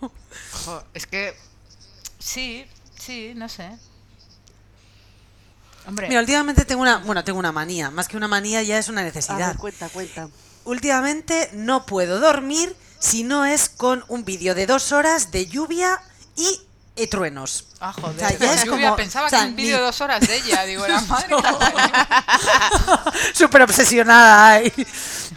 Jo, 0.52 0.84
es 0.94 1.06
que 1.08 1.36
sí, 2.20 2.66
sí, 2.98 3.34
no 3.36 3.50
sé. 3.50 3.80
Hombre, 5.86 6.08
Mira, 6.08 6.22
últimamente 6.22 6.66
tengo 6.66 6.82
una, 6.82 6.98
bueno, 7.00 7.24
tengo 7.24 7.40
una 7.40 7.52
manía, 7.52 7.92
más 7.92 8.08
que 8.08 8.18
una 8.18 8.28
manía 8.28 8.64
ya 8.64 8.78
es 8.78 8.90
una 8.90 9.04
A 9.04 9.04
necesidad. 9.04 9.40
ver, 9.40 9.58
cuenta, 9.58 9.90
cuenta. 9.90 10.30
Últimamente 10.68 11.50
no 11.54 11.86
puedo 11.86 12.20
dormir 12.20 12.76
si 13.00 13.24
no 13.24 13.46
es 13.46 13.70
con 13.70 14.04
un 14.10 14.26
vídeo 14.26 14.54
de 14.54 14.66
dos 14.66 14.92
horas 14.92 15.32
de 15.32 15.48
lluvia 15.48 16.00
y 16.36 16.62
eh, 16.98 17.08
truenos. 17.08 17.68
ah, 17.80 17.94
joder, 17.94 18.16
O 18.16 18.20
sea, 18.20 18.38
ya 18.38 18.54
es 18.54 18.64
lluvia, 18.66 18.88
como- 18.90 18.96
pensaba 18.98 19.28
o 19.28 19.30
sea, 19.30 19.42
que 19.42 19.46
un 19.50 19.56
vídeo 19.56 19.76
ni- 19.78 19.80
de 19.80 19.86
dos 19.86 20.02
horas 20.02 20.20
de 20.20 20.36
ella, 20.36 20.64
digo, 20.66 20.86
la 20.88 21.00
madre. 21.08 21.36
Súper 23.34 23.62
obsesionada 23.62 24.52
ahí. 24.54 24.72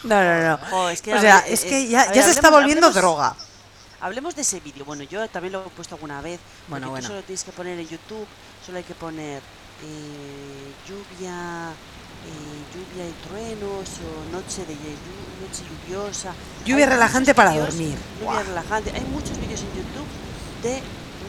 No, 0.04 0.22
no, 0.22 0.40
no. 0.50 0.58
Jo, 0.70 0.88
es 0.88 1.02
que 1.02 1.14
o 1.14 1.20
sea, 1.20 1.40
hable- 1.44 1.52
es 1.52 1.64
eh, 1.64 1.68
que 1.68 1.80
eh, 1.82 1.88
ya, 1.88 2.06
ver, 2.06 2.14
ya 2.16 2.22
se 2.22 2.30
está 2.30 2.50
volviendo 2.50 2.88
hablemos- 2.88 2.94
droga. 2.94 3.36
Hablemos 4.00 4.34
de 4.34 4.42
ese 4.42 4.60
vídeo. 4.60 4.84
Bueno, 4.86 5.02
yo 5.04 5.28
también 5.28 5.52
lo 5.52 5.66
he 5.66 5.68
puesto 5.70 5.94
alguna 5.94 6.22
vez. 6.22 6.40
Bueno, 6.68 6.88
bueno. 6.90 7.06
Tú 7.06 7.12
solo 7.12 7.22
tienes 7.22 7.44
que 7.44 7.52
poner 7.52 7.78
en 7.78 7.86
YouTube, 7.88 8.26
solo 8.64 8.78
hay 8.78 8.84
que 8.84 8.94
poner 8.94 9.42
eh, 9.84 10.72
lluvia, 10.88 11.70
eh, 11.70 11.99
lluvia 12.72 13.08
y 13.08 13.14
truenos 13.26 13.88
o 14.04 14.10
noche 14.32 14.64
de 14.66 14.74
noche 14.74 15.62
lluviosa. 15.66 16.32
Lluvia 16.64 16.86
Hay 16.86 16.92
relajante 16.92 17.34
para 17.34 17.56
dormir. 17.56 17.96
Lluvia 18.20 18.42
relajante. 18.42 18.92
Hay 18.94 19.04
muchos 19.10 19.38
vídeos 19.40 19.60
en 19.60 19.72
YouTube 19.74 20.08
de 20.62 20.82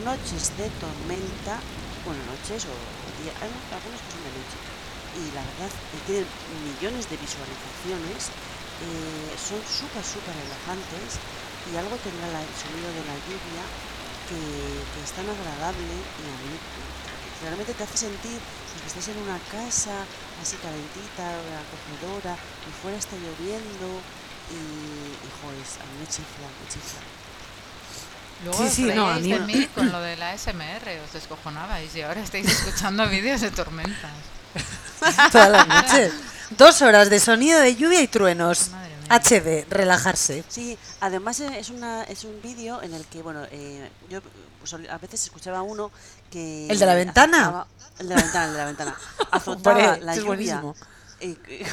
noches 0.03 0.51
de 0.57 0.67
tormenta, 0.81 1.59
bueno, 2.05 2.19
noches 2.27 2.65
o 2.65 2.75
día, 3.21 3.33
hay 3.41 3.51
algunos 3.51 4.01
que 4.01 4.09
son 4.11 4.23
de 4.25 4.33
noche. 4.33 4.57
Y 5.11 5.23
la 5.35 5.43
verdad, 5.43 5.71
eh, 5.71 6.01
tienen 6.07 6.27
millones 6.65 7.05
de 7.11 7.15
visualizaciones, 7.19 8.31
eh, 8.81 9.31
son 9.37 9.59
súper, 9.61 10.01
súper 10.01 10.33
relajantes 10.33 11.19
y 11.69 11.77
algo 11.77 11.93
tendrá 12.01 12.31
el 12.31 12.53
sonido 12.57 12.89
de 12.89 13.03
la 13.05 13.17
lluvia 13.27 13.63
que, 14.25 14.39
que 14.41 14.99
es 15.03 15.11
tan 15.13 15.27
agradable 15.29 15.93
y 15.93 16.23
a 16.25 16.35
mí 16.41 16.53
eh, 16.55 17.00
realmente 17.43 17.73
te 17.73 17.83
hace 17.83 17.97
sentir 17.97 18.37
pues, 18.39 18.81
que 18.81 18.87
estás 18.99 19.07
en 19.15 19.17
una 19.23 19.37
casa 19.51 19.91
así 20.41 20.55
calentita, 20.57 21.25
acogedora 21.65 22.35
y 22.67 22.71
fuera 22.81 22.97
está 22.97 23.15
lloviendo 23.15 23.87
y, 24.51 24.55
y 24.55 25.29
joder, 25.41 25.59
a 25.59 25.85
mí 25.85 25.99
me 25.99 26.07
chifla, 26.07 26.47
me 26.61 26.67
chifla. 26.71 26.99
Luego 28.43 28.57
Sí, 28.57 28.63
os 28.65 28.73
sí, 28.73 28.83
no, 28.95 29.07
a 29.07 29.15
mí- 29.19 29.31
de 29.31 29.39
mí 29.39 29.67
con 29.75 29.91
lo 29.91 30.01
de 30.01 30.17
la 30.17 30.35
SMR, 30.37 30.99
os 31.05 31.13
descojonabais 31.13 31.95
y 31.95 32.01
ahora 32.01 32.21
estáis 32.21 32.47
escuchando 32.47 33.07
vídeos 33.09 33.41
de 33.41 33.51
tormentas. 33.51 34.11
Todas 35.31 35.49
las 35.51 35.67
noches. 35.67 36.13
Dos 36.57 36.81
horas 36.81 37.09
de 37.09 37.19
sonido 37.19 37.59
de 37.59 37.75
lluvia 37.75 38.01
y 38.01 38.07
truenos. 38.07 38.69
Madre 38.69 38.89
mía. 38.97 39.19
HD, 39.19 39.65
relajarse. 39.69 40.43
Sí, 40.49 40.77
además 40.99 41.39
eh, 41.39 41.59
es 41.59 41.69
una 41.69 42.03
es 42.03 42.23
un 42.23 42.41
vídeo 42.41 42.81
en 42.81 42.93
el 42.93 43.05
que 43.05 43.21
bueno 43.21 43.45
eh, 43.51 43.89
yo 44.09 44.19
pues, 44.61 44.73
a 44.73 44.97
veces 44.97 45.23
escuchaba 45.23 45.61
uno 45.61 45.91
que 46.31 46.67
¿El 46.69 46.79
de 46.79 46.85
la 46.85 46.95
ventana? 46.95 47.37
azotaba- 47.49 47.67
el 47.99 48.07
de 48.07 48.15
la 48.15 48.21
ventana, 48.21 48.45
el 48.45 48.51
de 48.53 48.57
la 48.57 48.65
ventana 48.65 48.95
azotaba 49.31 49.97
la 49.97 50.13
es 50.13 50.19
lluvia 50.19 50.25
buenísimo. 50.61 50.75
eh, 51.19 51.37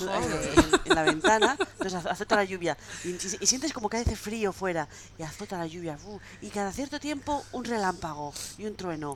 en, 0.00 0.80
en 0.86 0.94
la 0.94 1.02
ventana, 1.04 1.56
entonces 1.60 1.94
az- 1.94 2.06
azota 2.06 2.34
la 2.36 2.44
lluvia 2.44 2.76
y, 3.04 3.10
y 3.40 3.46
sientes 3.46 3.72
como 3.72 3.88
que 3.88 3.98
hace 3.98 4.16
frío 4.16 4.52
fuera 4.52 4.88
y 5.18 5.22
azota 5.22 5.56
la 5.58 5.66
lluvia 5.66 5.96
y 6.40 6.48
cada 6.50 6.72
cierto 6.72 6.98
tiempo 6.98 7.44
un 7.52 7.64
relámpago 7.64 8.32
y 8.58 8.66
un 8.66 8.74
trueno. 8.76 9.14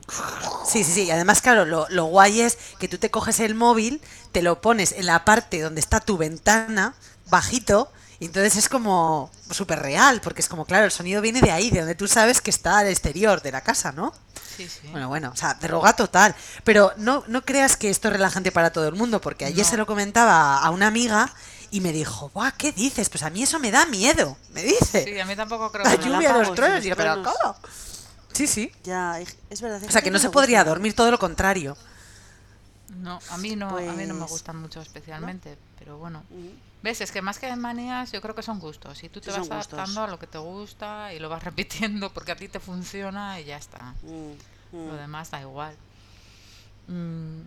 Sí, 0.65 0.83
sí, 0.85 0.91
sí. 0.93 1.03
Y 1.03 1.11
además, 1.11 1.41
claro, 1.41 1.65
lo, 1.65 1.87
lo 1.89 2.05
guay 2.05 2.41
es 2.41 2.57
que 2.79 2.87
tú 2.87 2.97
te 2.97 3.11
coges 3.11 3.39
el 3.41 3.55
móvil, 3.55 4.01
te 4.31 4.41
lo 4.41 4.61
pones 4.61 4.93
en 4.93 5.05
la 5.07 5.25
parte 5.25 5.59
donde 5.61 5.81
está 5.81 5.99
tu 5.99 6.17
ventana, 6.17 6.93
bajito, 7.29 7.91
y 8.23 8.27
entonces 8.27 8.55
es 8.55 8.69
como 8.69 9.29
súper 9.51 9.79
real, 9.79 10.21
porque 10.21 10.41
es 10.41 10.47
como, 10.47 10.65
claro, 10.65 10.85
el 10.85 10.91
sonido 10.91 11.21
viene 11.21 11.41
de 11.41 11.51
ahí, 11.51 11.69
de 11.69 11.79
donde 11.79 11.95
tú 11.95 12.07
sabes 12.07 12.39
que 12.41 12.49
está 12.49 12.79
al 12.79 12.87
exterior 12.87 13.41
de 13.41 13.51
la 13.51 13.61
casa, 13.61 13.91
¿no? 13.91 14.13
Sí, 14.55 14.69
sí. 14.69 14.87
Bueno, 14.91 15.07
bueno, 15.09 15.31
o 15.33 15.35
sea, 15.35 15.55
droga 15.55 15.93
total. 15.95 16.35
Pero 16.63 16.93
no, 16.97 17.23
no 17.27 17.43
creas 17.43 17.75
que 17.75 17.89
esto 17.89 18.07
es 18.07 18.13
relajante 18.13 18.51
para 18.51 18.71
todo 18.71 18.87
el 18.87 18.95
mundo, 18.95 19.19
porque 19.19 19.45
ayer 19.45 19.65
No. 19.65 19.69
se 19.71 19.77
lo 19.77 19.85
comentaba 19.85 20.57
a 20.59 20.69
una 20.69 20.87
amiga 20.87 21.33
y 21.71 21.81
me 21.81 21.91
dijo, 21.91 22.29
Buah, 22.33 22.51
¿qué 22.51 22.71
dices? 22.71 23.09
Pues 23.09 23.23
a 23.23 23.29
mí 23.29 23.43
eso 23.43 23.59
me 23.59 23.71
da 23.71 23.85
miedo, 23.87 24.37
me 24.53 24.63
dice. 24.63 25.03
Sí, 25.03 25.19
a 25.19 25.25
mí 25.25 25.35
tampoco 25.35 25.71
creo 25.71 25.83
la 25.83 25.97
que 25.97 26.03
lluvia, 26.07 26.31
los 26.37 26.53
truenos, 26.55 26.77
los 26.77 26.85
y 26.85 26.89
yo, 26.89 26.95
pero 26.95 27.13
truenos. 27.21 27.35
¿cómo? 27.41 27.55
Sí, 28.31 28.47
sí. 28.47 28.71
Ya, 28.83 29.19
es 29.49 29.61
verdad. 29.61 29.81
O 29.87 29.91
sea, 29.91 30.01
que 30.01 30.11
no 30.11 30.19
se 30.19 30.29
podría 30.29 30.63
dormir, 30.63 30.95
todo 30.95 31.11
lo 31.11 31.19
contrario. 31.19 31.75
No, 33.01 33.19
a 33.31 33.37
mí 33.37 33.55
no, 33.55 33.75
a 33.77 33.81
mí 33.81 34.05
no 34.05 34.13
me 34.13 34.19
Pues- 34.21 34.31
gustan 34.31 34.57
mucho 34.57 34.81
especialmente, 34.81 35.57
pero 35.79 35.97
bueno. 35.97 36.23
Ujú. 36.29 36.51
¿Ves? 36.83 36.99
Es 37.01 37.11
que 37.13 37.21
más 37.21 37.39
que 37.39 37.55
manías, 37.55 38.11
yo 38.11 38.21
creo 38.21 38.35
que 38.35 38.43
son 38.43 38.59
gustos. 38.59 39.01
Y 39.03 39.09
tú 39.09 39.21
te 39.21 39.31
Sí, 39.31 39.37
vas 39.39 39.47
gustos. 39.47 39.73
adaptando 39.73 40.03
a 40.03 40.07
lo 40.07 40.19
que 40.19 40.27
te 40.27 40.37
gusta 40.37 41.13
y 41.13 41.19
lo 41.19 41.29
vas 41.29 41.41
repitiendo 41.49 42.11
porque 42.13 42.33
a 42.33 42.35
ti 42.35 42.47
te 42.49 42.59
funciona 42.59 43.39
y 43.39 43.45
ya 43.45 43.57
está. 43.57 43.95
Mm, 44.03 44.33
Lo 44.73 44.93
mm. 44.93 44.97
demás 44.97 45.31
da 45.31 45.39
igual. 45.41 45.75
Mm, 46.87 47.39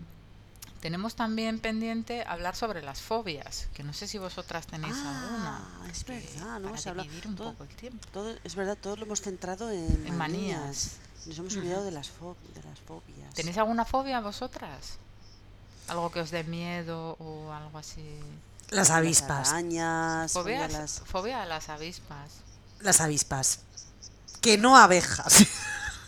tenemos 0.80 1.14
también 1.16 1.58
pendiente 1.58 2.24
hablar 2.26 2.56
sobre 2.56 2.80
las 2.82 3.00
fobias, 3.02 3.68
que 3.74 3.82
no 3.82 3.92
sé 3.92 4.06
si 4.08 4.18
vosotras 4.18 4.66
tenéis 4.66 4.94
Ah, 4.96 5.20
alguna. 5.20 5.90
es 5.90 6.04
verdad, 6.06 6.60
¿no? 6.60 6.68
Para 6.70 6.78
Se 6.80 6.88
habla 6.90 7.02
un 7.02 7.34
todo- 7.36 7.52
poco 7.52 7.64
el 7.64 7.76
tiempo. 7.76 8.06
Todo, 8.12 8.34
es 8.44 8.54
verdad, 8.54 8.78
todo 8.80 8.96
lo 8.96 9.04
hemos 9.04 9.20
centrado 9.20 9.70
en, 9.70 10.06
En 10.06 10.16
manías. 10.16 10.58
manías. 10.60 10.96
Nos 11.26 11.38
hemos 11.38 11.56
olvidado 11.56 11.84
de, 11.84 11.90
las 11.90 12.06
de 12.08 12.62
las 12.62 12.78
fobias. 12.86 13.34
¿Tenéis 13.34 13.58
alguna 13.58 13.84
fobia 13.84 14.20
vosotras? 14.20 14.96
¿Algo 15.88 16.10
que 16.10 16.20
os 16.20 16.30
dé 16.30 16.44
miedo 16.44 17.16
o 17.18 17.52
algo 17.52 17.78
así? 17.78 18.02
Las 18.70 18.88
Las 18.88 18.96
avispas. 18.98 19.50
arañas, 19.50 20.32
Fobia, 20.32 20.68
las... 20.68 21.02
fobia 21.04 21.42
a 21.42 21.46
las 21.46 21.68
avispas. 21.68 22.30
Las 22.80 23.00
avispas. 23.00 23.60
Que 24.40 24.58
no 24.58 24.76
abejas. 24.76 25.34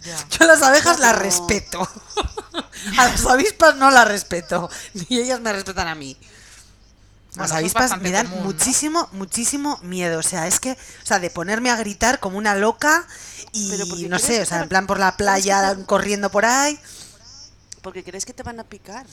Ya. 0.04 0.16
Yo 0.28 0.44
a 0.44 0.46
las 0.46 0.62
abejas 0.62 1.00
las 1.00 1.18
respeto. 1.18 1.80
A 2.98 3.06
las 3.08 3.26
avispas 3.26 3.74
no 3.74 3.90
las 3.90 4.06
respeto. 4.06 4.70
Ni 4.94 5.18
ellas 5.18 5.40
me 5.40 5.52
respetan 5.52 5.88
a 5.88 5.96
mí. 5.96 6.16
Las 7.34 7.50
avispas 7.50 8.00
me 8.00 8.12
dan 8.12 8.26
común, 8.26 8.38
¿no? 8.40 8.46
muchísimo, 8.46 9.08
muchísimo 9.12 9.78
miedo. 9.82 10.20
O 10.20 10.22
sea, 10.22 10.46
es 10.46 10.60
que, 10.60 10.72
o 10.72 11.06
sea, 11.06 11.18
de 11.18 11.30
ponerme 11.30 11.70
a 11.70 11.76
gritar 11.76 12.20
como 12.20 12.38
una 12.38 12.54
loca 12.54 13.06
y 13.52 14.06
no 14.08 14.18
sé, 14.20 14.40
o 14.40 14.46
sea, 14.46 14.62
en 14.62 14.68
plan 14.68 14.86
por 14.86 15.00
la 15.00 15.16
playa, 15.16 15.76
corriendo 15.84 16.30
por 16.30 16.44
ahí. 16.44 16.78
Porque 17.82 18.04
crees 18.04 18.24
que 18.24 18.32
te 18.32 18.44
van 18.44 18.60
a 18.60 18.64
picar. 18.64 19.04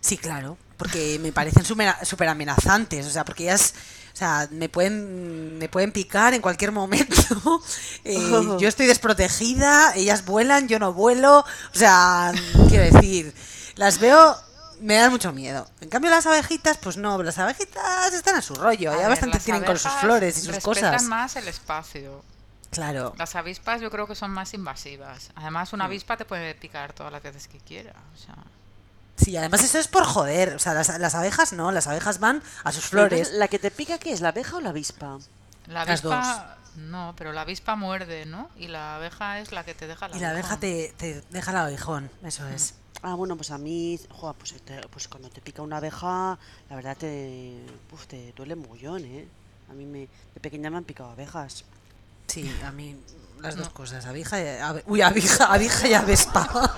Sí, 0.00 0.18
claro, 0.18 0.58
porque 0.76 1.18
me 1.20 1.32
parecen 1.32 1.64
súper 1.64 2.28
amenazantes, 2.28 3.06
o 3.06 3.10
sea, 3.10 3.24
porque 3.24 3.44
ellas, 3.44 3.74
o 4.12 4.16
sea, 4.16 4.48
me 4.50 4.68
pueden, 4.68 5.58
me 5.58 5.68
pueden 5.68 5.92
picar 5.92 6.34
en 6.34 6.42
cualquier 6.42 6.72
momento. 6.72 7.16
Eh, 8.04 8.56
yo 8.60 8.68
estoy 8.68 8.86
desprotegida, 8.86 9.92
ellas 9.96 10.24
vuelan, 10.24 10.68
yo 10.68 10.78
no 10.78 10.92
vuelo, 10.92 11.40
o 11.40 11.78
sea, 11.78 12.32
quiero 12.68 12.84
decir, 12.84 13.34
las 13.74 13.98
veo, 13.98 14.36
me 14.80 14.94
dan 14.94 15.10
mucho 15.10 15.32
miedo. 15.32 15.66
En 15.80 15.88
cambio 15.88 16.08
las 16.10 16.24
abejitas, 16.26 16.78
pues 16.78 16.96
no, 16.96 17.20
las 17.20 17.38
abejitas 17.38 18.12
están 18.12 18.36
a 18.36 18.42
su 18.42 18.54
rollo, 18.54 18.92
A 18.92 18.94
ya 18.94 19.00
ver, 19.00 19.08
bastante 19.08 19.40
tienen 19.40 19.64
con 19.64 19.76
sus 19.76 19.90
flores 19.92 20.38
y 20.38 20.40
sus 20.42 20.58
cosas. 20.58 21.02
más 21.02 21.34
el 21.34 21.48
espacio. 21.48 22.22
Claro. 22.70 23.14
Las 23.18 23.34
avispas 23.34 23.80
yo 23.80 23.90
creo 23.90 24.06
que 24.06 24.14
son 24.14 24.30
más 24.30 24.54
invasivas. 24.54 25.30
Además, 25.34 25.72
una 25.72 25.86
avispa 25.86 26.16
te 26.16 26.24
puede 26.24 26.54
picar 26.54 26.92
todas 26.92 27.10
las 27.12 27.22
veces 27.22 27.48
que 27.48 27.58
quiera. 27.58 27.94
O 28.14 28.18
sea, 28.18 28.36
Sí, 29.16 29.36
además 29.36 29.62
eso 29.64 29.78
es 29.78 29.88
por 29.88 30.04
joder, 30.04 30.54
o 30.54 30.58
sea, 30.58 30.74
las, 30.74 30.88
las 30.98 31.14
abejas 31.14 31.52
no, 31.52 31.72
las 31.72 31.86
abejas 31.86 32.20
van 32.20 32.42
a 32.64 32.72
sus 32.72 32.84
flores. 32.84 33.32
¿La 33.32 33.48
que 33.48 33.58
te 33.58 33.70
pica 33.70 33.98
qué 33.98 34.12
es? 34.12 34.20
¿La 34.20 34.28
abeja 34.28 34.56
o 34.56 34.60
la 34.60 34.70
avispa? 34.70 35.18
La 35.66 35.84
Las 35.84 36.04
avispa, 36.04 36.56
no, 36.76 37.14
pero 37.16 37.32
la 37.32 37.40
avispa 37.40 37.76
muerde, 37.76 38.26
¿no? 38.26 38.50
Y 38.56 38.68
la 38.68 38.96
abeja 38.96 39.40
es 39.40 39.52
la 39.52 39.64
que 39.64 39.74
te 39.74 39.86
deja 39.86 40.08
la 40.08 40.16
Y 40.16 40.20
la 40.20 40.30
abeja 40.30 40.58
te, 40.58 40.94
te 40.98 41.22
deja 41.30 41.50
el 41.50 41.56
abejón, 41.56 42.10
eso 42.22 42.46
es. 42.48 42.74
Ah, 43.02 43.14
bueno, 43.14 43.36
pues 43.36 43.50
a 43.50 43.58
mí, 43.58 43.98
pues, 44.38 44.54
te- 44.64 44.86
pues 44.88 45.08
cuando 45.08 45.28
te 45.30 45.40
pica 45.40 45.62
una 45.62 45.78
abeja, 45.78 46.38
la 46.68 46.76
verdad 46.76 46.96
te, 46.96 47.60
uf, 47.92 48.06
te 48.06 48.32
duele 48.36 48.54
mogollón, 48.56 49.04
¿eh? 49.04 49.26
A 49.70 49.72
mí 49.72 49.84
me, 49.86 50.00
de 50.34 50.40
pequeña 50.40 50.70
me 50.70 50.76
han 50.78 50.84
picado 50.84 51.10
abejas. 51.10 51.64
Sí, 52.26 52.50
a 52.64 52.70
mí 52.72 52.96
las 53.40 53.56
dos 53.56 53.68
cosas, 53.70 54.04
abija 54.06 54.40
y, 54.40 54.46
abe- 54.60 54.82
uy, 54.86 55.00
abija, 55.02 55.46
abija 55.46 55.88
y 55.88 55.94
avespa. 55.94 56.48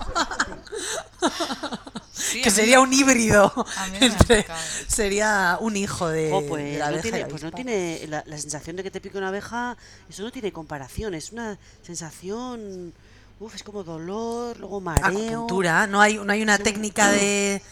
Sí, 2.19 2.43
que 2.43 2.51
sería 2.51 2.81
un 2.81 2.93
híbrido. 2.93 3.53
entre- 4.01 4.47
sería 4.87 5.57
un 5.61 5.77
hijo 5.77 6.09
de, 6.09 6.31
Oh, 6.33 6.41
de 6.41 6.49
pues, 6.49 6.79
la 6.79 6.87
no 6.91 6.93
abeja 6.93 6.99
y 6.99 7.03
tiene, 7.03 7.19
la 7.21 7.29
pues 7.29 7.43
no 7.43 7.53
tiene 7.53 8.07
la, 8.09 8.23
la 8.27 8.39
sensación 8.39 8.77
de 8.77 8.83
que 8.83 8.91
te 8.91 9.01
pique 9.01 9.19
una 9.19 9.29
abeja, 9.29 9.77
eso 10.09 10.23
no 10.23 10.31
tiene 10.31 10.53
comparación, 10.53 11.15
es 11.15 11.33
una 11.33 11.59
sensación, 11.83 12.93
uf, 13.41 13.55
es 13.55 13.63
como 13.63 13.85
dolor, 13.85 14.59
luego 14.59 14.81
mareo. 14.81 15.07
Acupuntura, 15.09 15.87
¿no 15.87 16.01
hay, 16.01 16.17
no 16.19 16.33
hay 16.33 16.43
una 16.43 16.59
técnica 16.59 17.11
de, 17.11 17.63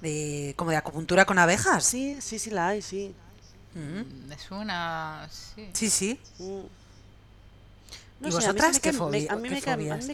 de 0.00 0.54
como 0.56 0.70
de 0.70 0.76
acupuntura 0.76 1.24
con 1.24 1.38
abejas? 1.38 1.84
Sí, 1.84 2.16
sí, 2.20 2.38
sí 2.38 2.50
la 2.50 2.68
hay, 2.68 2.82
sí. 2.82 3.14
Mm, 3.74 4.28
Me 4.28 4.38
suena, 4.38 5.28
sí. 5.30 5.68
Sí, 5.72 5.90
sí. 5.90 6.20
Mm. 6.38 6.60
¿Y 8.20 8.32
sé, 8.32 8.36
vosotras 8.38 8.80
qué 8.80 8.92
fobia- 8.92 9.30
a 9.32 9.36
mí 9.36 9.48
me 9.48 9.62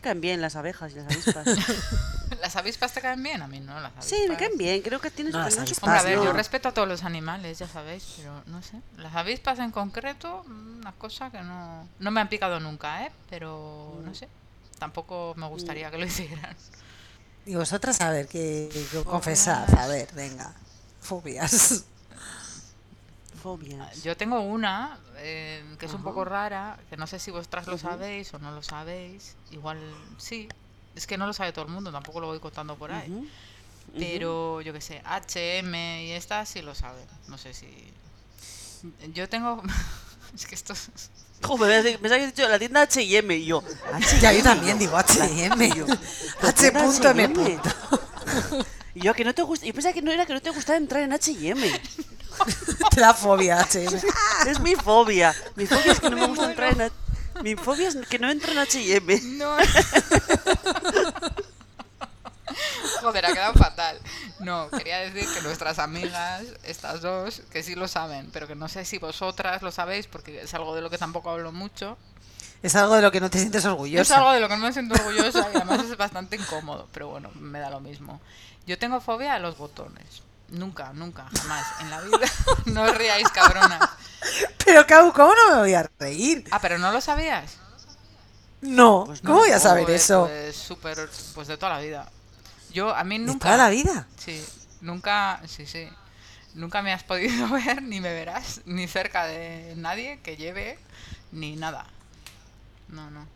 caen, 0.02 0.20
bien 0.20 0.40
las 0.42 0.56
abejas 0.56 0.92
y 0.92 0.96
las 0.96 1.06
avispas. 1.06 1.46
¿Las 2.40 2.56
avispas 2.56 2.92
te 2.92 3.00
caen 3.00 3.22
bien? 3.22 3.40
A 3.40 3.48
mí 3.48 3.60
no, 3.60 3.72
las 3.74 3.92
avispas. 3.92 4.04
sí, 4.04 4.26
me 4.28 4.36
caen 4.36 4.58
bien, 4.58 4.82
creo 4.82 5.00
que 5.00 5.10
tienes 5.10 5.32
No, 5.32 5.40
las 5.40 5.56
avispas 5.58 5.82
Hombre, 5.84 5.98
a 5.98 6.02
ver, 6.02 6.18
no. 6.18 6.24
yo 6.24 6.32
respeto 6.34 6.68
a 6.68 6.72
todos 6.72 6.86
los 6.86 7.02
animales, 7.04 7.58
ya 7.58 7.66
sabéis, 7.68 8.04
pero 8.18 8.42
no 8.46 8.60
sé. 8.62 8.78
Las 8.98 9.14
avispas 9.14 9.58
en 9.58 9.70
concreto, 9.70 10.44
mm, 10.46 10.78
una 10.80 10.92
cosa 10.92 11.30
que 11.30 11.40
no... 11.40 11.88
No 11.98 12.10
me 12.10 12.20
han 12.20 12.28
picado 12.28 12.60
nunca, 12.60 13.06
¿eh? 13.06 13.12
Pero 13.30 14.00
no 14.04 14.14
sé. 14.14 14.28
Tampoco 14.78 15.32
me 15.36 15.46
gustaría 15.48 15.90
que 15.90 15.96
lo 15.96 16.04
hicieran. 16.06 16.54
Y 17.46 17.54
vosotras, 17.54 18.00
a 18.02 18.10
ver, 18.10 18.26
que, 18.28 18.68
que 18.90 19.02
confesad, 19.04 19.66
a 19.78 19.86
ver, 19.86 20.08
venga. 20.14 20.52
Fobias. 21.00 21.84
Fobias. 23.44 24.02
Yo 24.02 24.16
tengo 24.16 24.40
una 24.40 24.98
eh, 25.18 25.62
que 25.78 25.84
es 25.84 25.92
un 25.92 26.02
poco 26.02 26.24
rara, 26.24 26.78
que 26.88 26.96
no 26.96 27.06
sé 27.06 27.18
si 27.18 27.30
vosotras 27.30 27.66
lo 27.66 27.76
sabéis 27.76 28.32
o 28.32 28.38
no 28.38 28.50
lo 28.52 28.62
sabéis. 28.62 29.36
Igual 29.50 29.78
sí. 30.16 30.48
Es 30.96 31.06
que 31.06 31.18
no 31.18 31.26
lo 31.26 31.34
sabe 31.34 31.52
todo 31.52 31.66
el 31.66 31.70
mundo, 31.70 31.92
tampoco 31.92 32.20
lo 32.20 32.28
voy 32.28 32.40
contando 32.40 32.74
por 32.76 32.90
ahí. 32.90 33.28
Pero 33.98 34.62
yo 34.62 34.72
qué 34.72 34.80
sé, 34.80 35.02
HM 35.04 35.74
y 36.06 36.12
estas 36.12 36.48
sí 36.48 36.62
lo 36.62 36.74
saben. 36.74 37.04
No 37.28 37.36
sé 37.36 37.52
si. 37.52 37.68
Yo 39.12 39.28
tengo. 39.28 39.62
es 40.34 40.46
que 40.46 40.54
esto. 40.54 40.72
es- 40.72 41.10
Joder, 41.42 41.84
me 41.84 41.98
pensaba 41.98 42.18
que 42.20 42.24
has 42.26 42.34
dicho 42.34 42.48
la 42.48 42.58
tienda 42.58 42.80
H&M 42.82 43.36
y 43.36 43.44
yo. 43.44 43.62
Ya 44.22 44.32
yo 44.32 44.42
también 44.42 44.78
digo 44.78 44.96
H&M. 44.96 45.70
H.M. 46.40 47.58
Y 48.94 49.00
yo, 49.00 49.12
que 49.14 49.24
no 49.24 49.34
te 49.34 49.42
gusta. 49.42 49.66
Yo 49.66 49.74
pensaba 49.74 49.92
que 49.92 50.00
no 50.00 50.10
era 50.10 50.24
que 50.24 50.32
no 50.32 50.40
te 50.40 50.48
gustaba 50.48 50.78
entrar 50.78 51.02
en 51.02 51.12
H&M. 51.12 51.80
Te 52.90 53.00
da 53.00 53.14
fobia 53.14 53.60
H&M. 53.60 54.00
Es 54.46 54.60
mi 54.60 54.74
fobia. 54.74 55.34
Mi 55.56 55.66
fobia 55.66 55.92
es 55.92 56.00
que 56.00 56.10
no 56.10 56.16
me 56.16 56.26
gusta 56.26 56.50
entrar 56.50 56.72
en 56.72 56.82
H- 56.82 56.92
Mi 57.42 57.56
fobia 57.56 57.88
es 57.88 57.96
que 58.08 58.18
no 58.18 58.30
entro 58.30 58.52
en 58.52 58.58
H&M. 58.58 59.20
No. 59.38 59.56
Joder, 63.00 63.26
ha 63.26 63.32
quedado 63.32 63.54
fatal. 63.54 63.98
No, 64.38 64.68
quería 64.70 64.98
decir 64.98 65.26
que 65.34 65.42
nuestras 65.42 65.78
amigas, 65.78 66.42
estas 66.62 67.00
dos, 67.02 67.42
que 67.50 67.62
sí 67.62 67.74
lo 67.74 67.88
saben, 67.88 68.30
pero 68.32 68.46
que 68.46 68.54
no 68.54 68.68
sé 68.68 68.84
si 68.84 68.98
vosotras 68.98 69.62
lo 69.62 69.70
sabéis, 69.72 70.06
porque 70.06 70.42
es 70.42 70.54
algo 70.54 70.74
de 70.74 70.80
lo 70.82 70.88
que 70.90 70.98
tampoco 70.98 71.30
hablo 71.30 71.52
mucho. 71.52 71.98
Es 72.62 72.74
algo 72.76 72.94
de 72.96 73.02
lo 73.02 73.10
que 73.12 73.20
no 73.20 73.28
te 73.30 73.38
sientes 73.38 73.60
Es 73.62 73.66
orgullosa. 73.66 74.16
algo 74.16 74.32
de 74.32 74.40
lo 74.40 74.48
que 74.48 74.56
no 74.56 74.64
me 74.64 74.72
siento 74.72 74.94
orgullosa 74.94 75.48
y 75.52 75.56
además 75.56 75.80
es 75.84 75.96
bastante 75.98 76.36
incómodo, 76.36 76.88
pero 76.92 77.08
bueno, 77.08 77.30
me 77.34 77.58
da 77.60 77.68
lo 77.70 77.80
mismo. 77.80 78.20
Yo 78.66 78.78
tengo 78.78 79.00
fobia 79.00 79.34
a 79.34 79.38
los 79.38 79.58
botones. 79.58 80.22
Nunca, 80.54 80.92
nunca, 80.92 81.26
jamás 81.36 81.66
en 81.80 81.90
la 81.90 82.00
vida. 82.00 82.18
No 82.66 82.82
os 82.82 82.96
ríais, 82.96 83.28
cabrona. 83.30 83.78
Pero 84.64 84.86
Cau, 84.86 85.12
¿cómo 85.12 85.32
no 85.34 85.54
me 85.54 85.60
voy 85.60 85.74
a 85.74 85.90
reír? 85.98 86.44
Ah, 86.50 86.60
pero 86.60 86.78
no 86.78 86.92
lo 86.92 87.00
sabías. 87.00 87.56
No, 88.60 89.04
Pues 89.06 89.20
¿cómo 89.20 89.40
voy 89.40 89.50
a 89.50 89.58
saber 89.60 89.84
Pues, 89.84 90.02
eso? 90.04 90.26
Pues 90.26 90.56
súper, 90.56 91.10
pues 91.34 91.48
de 91.48 91.56
toda 91.58 91.74
la 91.74 91.80
vida. 91.80 92.08
Yo, 92.72 92.94
a 92.94 93.04
mí 93.04 93.18
¿De 93.18 93.26
nunca. 93.26 93.46
toda 93.46 93.56
la 93.58 93.68
vida? 93.70 94.06
Sí, 94.16 94.42
nunca, 94.80 95.40
sí, 95.46 95.66
sí. 95.66 95.88
Nunca 96.54 96.82
me 96.82 96.92
has 96.92 97.02
podido 97.02 97.48
ver, 97.50 97.82
ni 97.82 98.00
me 98.00 98.12
verás, 98.12 98.60
ni 98.64 98.86
cerca 98.88 99.24
de 99.26 99.74
nadie 99.76 100.20
que 100.22 100.36
lleve, 100.36 100.78
ni 101.32 101.56
nada. 101.56 101.84
No, 102.88 103.10
no. 103.10 103.26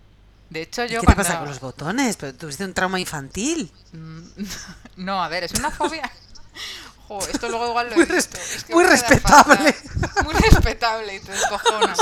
De 0.50 0.62
hecho, 0.62 0.84
¿Y 0.84 0.88
yo 0.88 1.00
¿Qué 1.00 1.06
te 1.08 1.14
cuando... 1.14 1.22
pasa 1.24 1.38
con 1.40 1.48
los 1.48 1.60
botones? 1.60 2.16
Pero 2.16 2.34
tuviste 2.34 2.64
un 2.64 2.72
trauma 2.74 3.00
infantil. 3.00 3.70
No, 4.96 5.22
a 5.22 5.28
ver, 5.28 5.44
es 5.44 5.52
una 5.52 5.70
fobia. 5.70 6.10
Jo, 7.08 7.18
esto 7.26 7.48
luego 7.48 7.68
igual 7.68 7.86
lo 7.88 7.92
he 7.94 7.96
Muy 7.96 8.04
visto. 8.06 8.36
res- 8.36 8.56
Es 8.56 8.64
que 8.64 8.74
muy 8.74 8.84
respetable. 8.84 9.74
Muy 10.24 10.34
respetable 10.34 11.14
y 11.16 11.20
te 11.20 11.32
descojonas. 11.32 11.98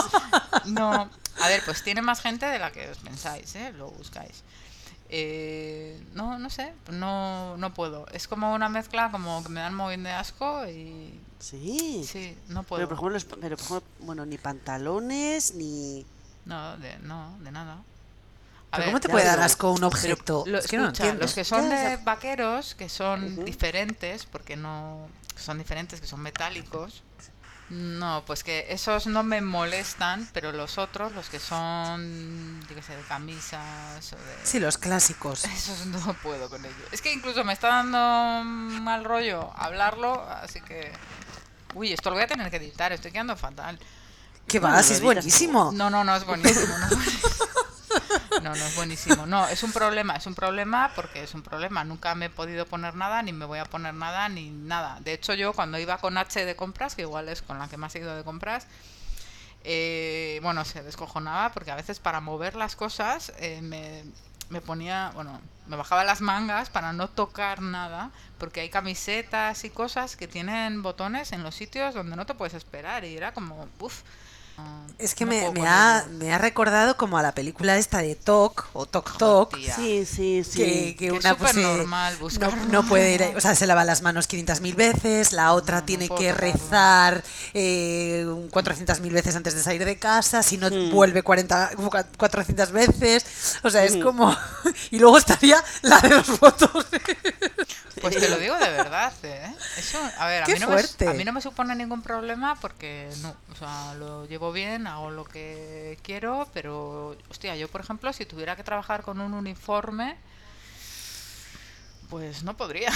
No, 0.65 1.09
a 1.41 1.49
ver, 1.49 1.63
pues 1.65 1.83
tiene 1.85 2.03
más 2.03 2.21
gente 2.21 2.45
de 2.47 2.59
la 2.59 2.73
que 2.73 2.89
os 2.91 2.99
pensáis, 2.99 3.55
¿eh? 3.55 3.73
Lo 3.73 3.89
buscáis. 3.91 4.43
Eh, 5.09 6.03
no, 6.15 6.39
no 6.39 6.51
sé, 6.51 6.73
no, 6.91 7.57
no 7.57 7.73
puedo. 7.73 8.07
Es 8.13 8.27
como 8.27 8.53
una 8.53 8.69
mezcla, 8.69 9.11
como 9.13 9.43
que 9.45 9.49
me 9.51 9.61
dan 9.61 9.75
muy 9.75 9.91
bien 9.91 10.03
de 10.03 10.11
asco 10.11 10.67
y 10.67 11.21
Sí. 11.39 12.05
sí, 12.11 12.37
no 12.49 12.65
puedo. 12.65 12.81
Pero 12.81 12.89
por 12.89 12.97
ejemplo, 12.97 13.13
los- 13.15 13.41
pero, 13.41 13.57
por 13.57 13.65
ejemplo, 13.67 13.89
bueno, 14.01 14.27
ni 14.27 14.39
pantalones, 14.39 15.55
ni... 15.55 16.05
No, 16.47 16.77
de, 16.79 16.99
no, 16.99 17.37
de 17.41 17.53
nada. 17.53 17.79
A 18.77 18.79
¿Pero 18.79 18.87
ver, 18.87 18.93
¿Cómo 18.93 19.01
te 19.01 19.09
puede 19.09 19.25
dar 19.25 19.41
asco 19.41 19.71
un 19.73 19.85
objeto? 19.85 20.45
Lo- 20.47 20.59
es 20.59 20.67
que 20.67 20.77
no 20.77 20.85
lo 20.85 20.89
escucha, 20.89 21.05
entiendo. 21.05 21.25
los 21.25 21.35
que 21.35 21.45
son 21.45 21.69
de 21.69 21.97
vaqueros, 21.99 22.75
que 22.75 22.89
son 22.89 23.33
Ujú. 23.33 23.45
diferentes, 23.45 24.27
porque 24.27 24.57
no 24.57 25.09
que 25.35 25.43
son 25.43 25.59
diferentes, 25.59 26.01
que 26.01 26.07
son 26.07 26.21
metálicos. 26.21 27.03
No, 27.69 28.23
pues 28.27 28.45
que 28.45 28.67
esos 28.69 29.07
no 29.09 29.25
me 29.25 29.41
molestan, 29.41 30.29
pero 30.33 30.53
los 30.53 30.79
otros, 30.79 31.13
los 31.15 31.29
que 31.29 31.41
son, 31.41 32.61
yo 32.69 32.75
qué 32.77 32.81
sé, 32.83 32.97
de 32.97 33.03
camisas 33.03 34.13
o 34.13 34.17
de... 34.17 34.23
Sí, 34.45 34.61
los 34.61 34.79
clásicos. 34.79 35.45
Esos 35.57 35.85
no 35.87 35.99
puedo 36.23 36.49
con 36.49 36.65
ellos. 36.65 36.77
Es 36.93 37.03
que 37.03 37.13
incluso 37.13 37.43
me 37.43 37.53
está 37.53 37.69
dando 37.69 38.45
mal 38.45 39.05
rollo 39.05 39.51
hablarlo, 39.57 40.23
así 40.31 40.61
que... 40.61 40.93
Uy, 41.75 41.93
esto 41.93 42.09
lo 42.11 42.15
voy 42.17 42.23
a 42.25 42.29
tener 42.29 42.49
que 42.51 42.57
editar, 42.59 42.93
estoy 42.93 43.11
quedando 43.11 43.37
fatal. 43.37 43.79
¿Qué 44.47 44.61
Bueno, 44.61 44.77
va? 44.77 44.83
Si 44.85 44.93
es 44.93 45.01
buenísimo. 45.03 45.73
No, 45.75 45.91
no, 45.91 46.05
no 46.05 46.15
es 46.15 46.25
buenísimo. 46.25 46.79
No 46.79 46.87
es 46.87 46.95
buenísimo. 46.95 47.31
No, 48.43 48.51
no 48.51 48.65
es 48.65 48.77
buenísimo. 48.77 49.27
No, 49.27 49.49
es 49.49 49.63
un 49.63 49.73
problema, 49.73 50.17
es 50.17 50.27
un 50.27 50.35
problema 50.35 50.93
porque 50.95 51.23
es 51.23 51.35
un 51.35 51.43
problema. 51.43 51.85
Nunca 51.85 52.15
me 52.15 52.27
he 52.27 52.31
podido 52.31 52.67
poner 52.67 52.95
nada, 52.95 53.23
ni 53.23 53.33
me 53.33 53.45
voy 53.45 53.59
a 53.59 53.65
poner 53.65 53.95
nada, 53.95 54.29
ni 54.29 54.51
nada. 54.51 54.99
De 55.01 55.13
hecho, 55.13 55.35
yo 55.35 55.53
cuando 55.53 55.79
iba 55.79 55.99
con 55.99 56.17
H 56.19 56.45
de 56.45 56.57
compras, 56.57 56.95
que 56.95 57.03
igual 57.03 57.29
es 57.29 57.43
con 57.43 57.59
la 57.59 57.69
que 57.69 57.77
más 57.77 57.95
he 57.95 58.01
ido 58.01 58.15
de 58.17 58.25
compras, 58.25 58.67
eh, 59.65 60.39
bueno, 60.43 60.65
se 60.65 60.83
descojonaba 60.83 61.51
porque 61.53 61.71
a 61.71 61.75
veces 61.77 61.99
para 61.99 62.21
mover 62.21 62.55
las 62.55 62.77
cosas 62.77 63.33
eh, 63.39 63.61
me, 63.63 64.05
me 64.49 64.61
ponía, 64.61 65.11
bueno, 65.15 65.41
me 65.67 65.77
bajaba 65.77 66.05
las 66.05 66.21
mangas 66.21 66.71
para 66.71 66.93
no 66.93 67.09
tocar 67.09 67.61
nada, 67.63 68.11
porque 68.39 68.61
hay 68.61 68.71
camisetas 68.71 69.65
y 69.65 69.71
cosas 69.71 70.17
que 70.17 70.29
tienen 70.29 70.83
botones 70.83 71.33
en 71.33 71.43
los 71.43 71.55
sitios 71.55 71.95
donde 71.95 72.17
no 72.17 72.27
te 72.27 72.35
puedes 72.35 72.55
esperar 72.55 73.05
y 73.05 73.17
era 73.17 73.33
como, 73.33 73.69
uff. 73.81 74.03
Es 74.99 75.15
que 75.15 75.27
me, 75.27 75.51
me 75.51 75.67
ha, 75.69 76.07
me 76.11 76.33
ha 76.33 76.39
recordado 76.39 76.97
como 76.97 77.19
a 77.19 77.23
la 77.23 77.33
película 77.35 77.77
esta 77.77 77.99
de 77.99 78.15
Tok 78.15 78.69
o 78.73 78.87
Tok 78.87 79.19
Tok. 79.19 79.55
Tía. 79.55 79.77
Sí, 79.77 80.07
sí, 80.07 80.43
sí. 80.43 80.57
Que, 80.57 80.97
que 80.99 81.13
una 81.13 81.37
pues, 81.37 81.55
eh, 81.55 81.61
normal 81.63 82.17
no, 82.41 82.57
no 82.71 82.83
puede 82.89 83.13
ir, 83.13 83.23
o 83.37 83.41
sea, 83.43 83.55
se 83.55 83.67
lava 83.67 83.85
las 83.85 84.01
manos 84.01 84.27
500.000 84.27 84.75
veces, 84.75 85.33
la 85.33 85.53
otra 85.53 85.77
No, 85.77 85.81
no 85.83 85.87
tiene 85.87 86.09
que 86.09 86.31
tocarlo. 86.33 86.41
rezar 86.41 87.23
eh, 87.53 88.25
400.000 88.51 89.13
veces 89.13 89.37
antes 89.37 89.55
de 89.55 89.63
salir 89.63 89.85
de 89.85 89.99
casa, 89.99 90.43
si 90.43 90.57
no 90.57 90.71
Mm. 90.71 90.91
vuelve 90.91 91.23
40, 91.23 91.73
400 92.17 92.73
veces, 92.73 93.59
o 93.63 93.69
sea, 93.69 93.85
es 93.85 93.97
Mm. 93.97 94.01
como... 94.03 94.35
y 94.91 94.99
luego 94.99 95.19
estaría 95.19 95.63
la 95.83 96.01
de 96.01 96.09
los 96.09 96.41
botones. 96.41 96.87
Pues 97.99 98.15
te 98.15 98.29
lo 98.29 98.37
digo 98.37 98.55
de 98.59 98.69
verdad, 98.71 99.11
¿eh? 99.23 99.55
Eso, 99.79 99.99
a 100.19 100.27
ver, 100.27 100.43
a 100.45 100.47
mí, 100.47 100.59
no 100.61 100.69
me, 100.69 100.83
a 101.11 101.13
mí 101.15 101.25
no 101.25 101.33
me 101.33 101.41
supone 101.41 101.75
ningún 101.75 102.03
problema 102.03 102.55
porque 102.61 103.09
no, 103.23 103.35
o 103.51 103.55
sea, 103.55 103.95
lo 103.95 104.27
llevo 104.27 104.46
bien, 104.53 104.87
hago 104.87 105.11
lo 105.11 105.25
que 105.25 105.99
quiero, 106.03 106.49
pero, 106.53 107.17
hostia, 107.31 107.57
yo 107.57 107.69
por 107.69 107.81
ejemplo, 107.81 108.13
si 108.13 108.27
tuviera 108.27 108.57
que 108.57 108.65
trabajar 108.65 109.03
con 109.03 109.21
un 109.21 109.35
uniforme, 109.35 110.17
pues 112.11 112.43
no 112.43 112.57
podría. 112.57 112.91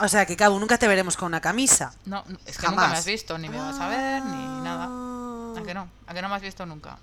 O 0.00 0.08
sea, 0.08 0.26
que 0.26 0.36
Cabo, 0.36 0.58
nunca 0.58 0.76
te 0.78 0.88
veremos 0.88 1.16
con 1.16 1.26
una 1.26 1.40
camisa. 1.40 1.94
No, 2.04 2.24
es 2.46 2.58
que 2.58 2.66
nunca 2.66 2.80
me 2.80 2.82
Jamás. 2.86 2.98
has 2.98 3.06
visto, 3.06 3.38
ni 3.38 3.48
me 3.48 3.58
vas 3.58 3.78
a 3.78 3.88
ver, 3.88 4.22
ni 4.24 4.44
nada. 4.62 4.88
Ah. 4.90 5.54
¿A 5.56 5.62
que 5.62 5.72
no? 5.72 5.88
¿A 6.06 6.14
que 6.14 6.20
no 6.20 6.28
me 6.28 6.34
has 6.34 6.42
visto 6.42 6.66
nunca? 6.66 6.98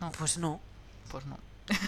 No, 0.00 0.12
Pues 0.12 0.36
no. 0.38 0.60
pues 1.10 1.24
no. 1.24 1.38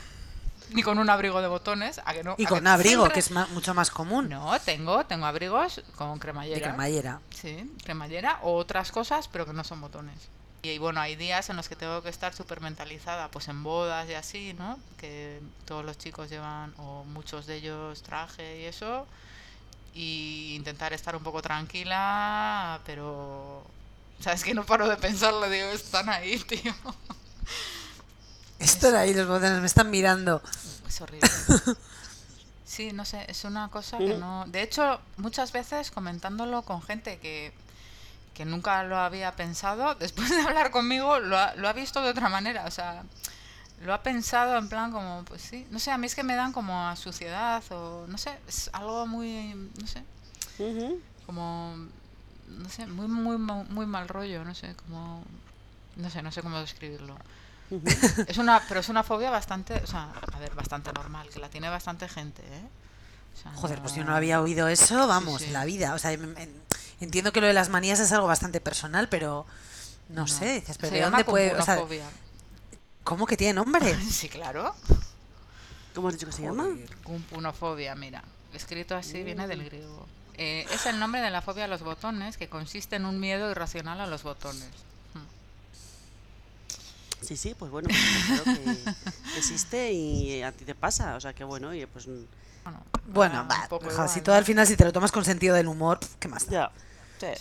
ni 0.72 0.82
con 0.82 0.99
un 0.99 1.09
abrigo 1.11 1.40
de 1.42 1.49
botones, 1.49 2.01
¿a 2.05 2.12
que 2.14 2.24
no? 2.24 2.34
Y 2.38 2.46
¿A 2.46 2.49
con 2.49 2.62
que 2.62 2.68
abrigo, 2.68 3.03
siempre- 3.03 3.12
que 3.14 3.20
es 3.20 3.30
ma- 3.30 3.46
mucho 3.53 3.74
más 3.74 3.90
común. 3.90 4.28
No, 4.30 4.59
tengo, 4.61 5.05
tengo 5.05 5.26
abrigos 5.26 5.82
con 5.96 6.14
de 6.14 6.20
cremallera. 6.20 6.68
cremallera. 6.68 7.20
Sí, 7.30 7.70
cremallera 7.84 8.38
o 8.42 8.55
otras 8.57 8.90
cosas, 8.90 9.28
pero 9.28 9.44
que 9.46 9.53
no 9.53 9.62
son 9.64 9.80
botones. 9.82 10.16
Y 10.62 10.78
bueno, 10.78 11.00
hay 11.00 11.14
días 11.14 11.50
en 11.50 11.56
los 11.56 11.68
que 11.68 11.76
tengo 11.76 12.02
que 12.02 12.09
estar 12.09 12.34
súper 12.34 12.61
mentalizada, 12.61 13.30
pues 13.30 13.48
en 13.48 13.62
bodas 13.62 14.09
y 14.09 14.14
así, 14.14 14.54
¿no? 14.54 14.78
Que 14.98 15.40
todos 15.64 15.84
los 15.84 15.98
chicos 15.98 16.30
llevan, 16.30 16.74
o 16.78 17.04
muchos 17.04 17.46
de 17.46 17.56
ellos, 17.56 18.02
traje 18.02 18.62
y 18.62 18.64
eso. 18.64 19.06
Y 19.94 20.54
intentar 20.56 20.92
estar 20.92 21.14
un 21.14 21.22
poco 21.22 21.42
tranquila, 21.42 22.80
pero... 22.84 23.64
¿Sabes 24.20 24.42
que 24.42 24.52
no 24.52 24.66
paro 24.66 24.88
de 24.88 24.96
pensarlo? 24.96 25.48
Digo, 25.48 25.68
están 25.68 26.09
ahí, 26.09 26.38
tío. 26.48 26.74
Están 28.59 28.96
ahí, 28.96 29.14
los 29.14 29.28
botones 29.28 29.61
me 29.61 29.66
están 29.66 29.90
mirando. 29.90 30.42
Es 30.86 31.00
horrible. 31.00 31.28
Sí, 32.68 32.92
no 32.92 33.06
sé, 33.06 33.24
es 33.28 33.44
una 33.44 33.70
cosa 33.70 33.96
que 33.96 34.14
no... 34.14 34.44
De 34.46 34.62
hecho, 34.62 35.00
muchas 35.16 35.52
veces 35.52 35.90
comentándolo 35.90 36.62
con 36.62 36.80
gente 36.82 37.18
que, 37.18 37.52
que 38.39 38.45
nunca 38.45 38.84
lo 38.84 38.97
había 38.97 39.32
pensado, 39.32 39.95
después 39.99 40.30
de 40.30 40.41
hablar 40.41 40.70
conmigo 40.70 41.18
lo 41.18 41.36
ha, 41.36 41.55
lo 41.57 41.68
ha 41.68 41.72
visto 41.72 42.01
de 42.01 42.11
otra 42.11 42.28
manera, 42.28 42.64
o 42.66 42.70
sea, 42.70 43.03
lo 43.84 43.93
ha 43.93 44.03
pensado 44.05 44.57
en 44.57 44.68
plan 44.68 44.93
como, 44.93 45.24
pues 45.24 45.43
sí, 45.43 45.66
no 45.72 45.80
sé, 45.80 45.91
a 45.91 45.99
mí 45.99 46.07
es 46.07 46.14
que 46.14 46.22
me 46.22 46.36
dan 46.36 46.53
como 46.53 46.89
a 46.89 46.95
suciedad 46.95 47.62
o 47.70 48.07
no 48.07 48.16
sé, 48.16 48.39
es 48.47 48.70
algo 48.72 49.09
muy, 49.09 49.55
no 49.80 49.86
sé, 49.89 50.05
como, 51.26 51.74
no 52.47 52.68
sé, 52.68 52.86
muy, 52.86 53.09
muy, 53.09 53.39
muy 53.39 53.86
mal 53.86 54.07
rollo, 54.07 54.45
no 54.45 54.55
sé, 54.55 54.74
como, 54.76 55.24
no 55.97 56.09
sé, 56.09 56.22
no 56.22 56.30
sé 56.30 56.41
cómo 56.41 56.61
describirlo. 56.61 57.16
Es 58.28 58.39
una, 58.39 58.62
pero 58.68 58.80
es 58.80 58.89
una 58.89 59.03
fobia 59.03 59.30
bastante, 59.30 59.74
o 59.82 59.86
sea, 59.86 60.12
a 60.32 60.39
ver, 60.39 60.55
bastante 60.55 60.93
normal, 60.93 61.28
que 61.28 61.41
la 61.41 61.49
tiene 61.51 61.68
bastante 61.68 62.09
gente, 62.09 62.43
¿eh? 62.43 62.68
O 63.34 63.41
sea, 63.43 63.53
Joder, 63.53 63.80
pues 63.82 63.95
yo 63.95 64.05
no 64.05 64.14
había 64.16 64.41
oído 64.41 64.68
eso, 64.68 65.07
vamos, 65.07 65.43
sí. 65.43 65.49
en 65.49 65.53
la 65.53 65.64
vida. 65.64 65.95
O 65.95 65.99
sea, 65.99 66.12
em- 66.12 66.34
em- 66.39 66.51
entiendo 67.01 67.32
que 67.32 67.40
lo 67.40 67.46
de 67.46 67.53
las 67.53 67.68
manías 67.68 68.01
es 68.01 68.12
algo 68.12 68.26
bastante 68.26 68.61
personal, 68.61 69.09
pero 69.09 69.46
no, 70.09 70.26
sé, 70.26 70.55
dices, 70.61 70.78
pero 70.78 70.90
Se 70.90 70.96
¿de 70.96 71.03
dónde 71.03 71.24
puede...? 71.24 71.53
O 71.53 71.62
sea, 71.62 71.76
compunofobia. 71.76 72.05
¿Cómo 73.05 73.26
que 73.26 73.36
tiene 73.36 73.55
nombre? 73.55 73.96
Sí, 74.11 74.28
claro. 74.28 74.74
¿Cómo 75.94 76.09
has 76.09 76.14
dicho 76.14 76.26
que 76.26 76.32
se 76.32 76.42
llama? 76.42 76.68
Cumpunofobia, 77.03 77.94
mira. 77.94 78.22
Escrito 78.53 78.94
así 78.96 79.22
viene 79.22 79.46
del 79.46 79.64
griego. 79.64 80.07
Eh, 80.36 80.66
es 80.72 80.86
el 80.86 80.99
nombre 81.01 81.20
de 81.20 81.30
la 81.30 81.42
fobia 81.42 81.64
a 81.64 81.68
los 81.68 81.82
botones, 81.82 82.36
que 82.36 82.49
consiste 82.49 82.96
en 82.96 83.05
un 83.05 83.18
miedo 83.18 83.51
irracional 83.51 84.01
a 84.01 84.07
los 84.07 84.22
botones. 84.22 84.68
Hmm. 85.14 85.24
Sí, 87.24 87.36
sí, 87.36 87.55
pues 87.59 87.70
bueno, 87.70 87.88
pues 87.88 88.42
claro 88.42 88.44
que 88.44 88.78
existe 89.38 89.92
y 89.92 90.42
a 90.42 90.53
ti 90.53 90.64
te 90.64 90.74
pasa, 90.76 91.16
o 91.16 91.20
sea 91.20 91.32
que 91.34 91.42
bueno, 91.44 91.74
y 91.74 91.84
pues 91.86 92.07
mm, 92.07 92.24
Bueno, 92.64 92.84
Bueno, 93.07 93.34
va 93.34 93.42
un 93.42 93.49
va, 93.51 93.68
poco 93.68 93.90
jo, 93.90 93.90
igual, 93.92 94.09
si 94.09 94.20
¿no? 94.20 94.24
todo 94.24 94.34
al 94.36 94.44
final, 94.44 94.66
si 94.66 94.76
te 94.76 94.84
lo 94.84 94.92
tomas 94.92 95.11
con 95.11 95.24
sentido 95.24 95.55
del 95.57 95.66
humor, 95.66 95.99
¿qué 96.20 96.28
más 96.28 96.46
da? 96.46 96.53
ya. 96.53 96.72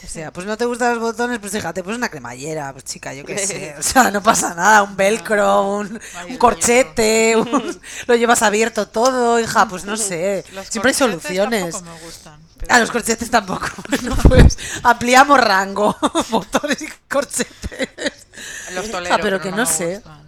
O 0.03 0.07
sea, 0.07 0.31
pues 0.31 0.45
no 0.47 0.57
te 0.57 0.65
gustan 0.65 0.91
los 0.95 0.99
botones, 0.99 1.39
pues 1.39 1.51
fíjate, 1.51 1.83
pues 1.83 1.95
una 1.97 2.09
cremallera, 2.09 2.71
pues 2.73 2.83
chica, 2.85 3.13
yo 3.13 3.23
qué 3.25 3.37
sé, 3.45 3.75
o 3.77 3.83
sea, 3.83 4.09
no 4.11 4.21
pasa 4.23 4.53
nada, 4.53 4.83
un 4.83 4.95
velcro, 4.95 5.63
un, 5.77 5.99
Ay, 6.15 6.31
un 6.31 6.37
corchete, 6.37 7.35
un- 7.37 7.79
lo 8.07 8.15
llevas 8.15 8.41
abierto 8.41 8.87
todo, 8.87 9.39
hija, 9.39 9.67
pues 9.67 9.85
no 9.85 9.95
sé, 9.97 10.43
Los 10.53 10.67
siempre 10.67 10.89
hay 10.91 10.95
soluciones. 10.95 11.71
tampoco 11.73 11.93
me 11.93 11.99
gustan. 12.01 12.39
pero- 12.57 12.73
A 12.73 12.79
los 12.79 12.91
corchetes 12.91 13.29
tampoco, 13.29 13.67
no, 14.03 14.15
pues 14.15 14.57
ampliamos 14.83 15.39
rango, 15.39 15.95
botones 16.29 16.81
y 16.81 16.87
corchetes. 17.07 18.27
Los 18.73 18.89
tolero, 18.91 19.15
Ah, 19.15 19.19
pero 19.21 19.39
que 19.41 19.51
no 19.51 19.65
sé. 19.65 19.95
gustan. 19.95 20.27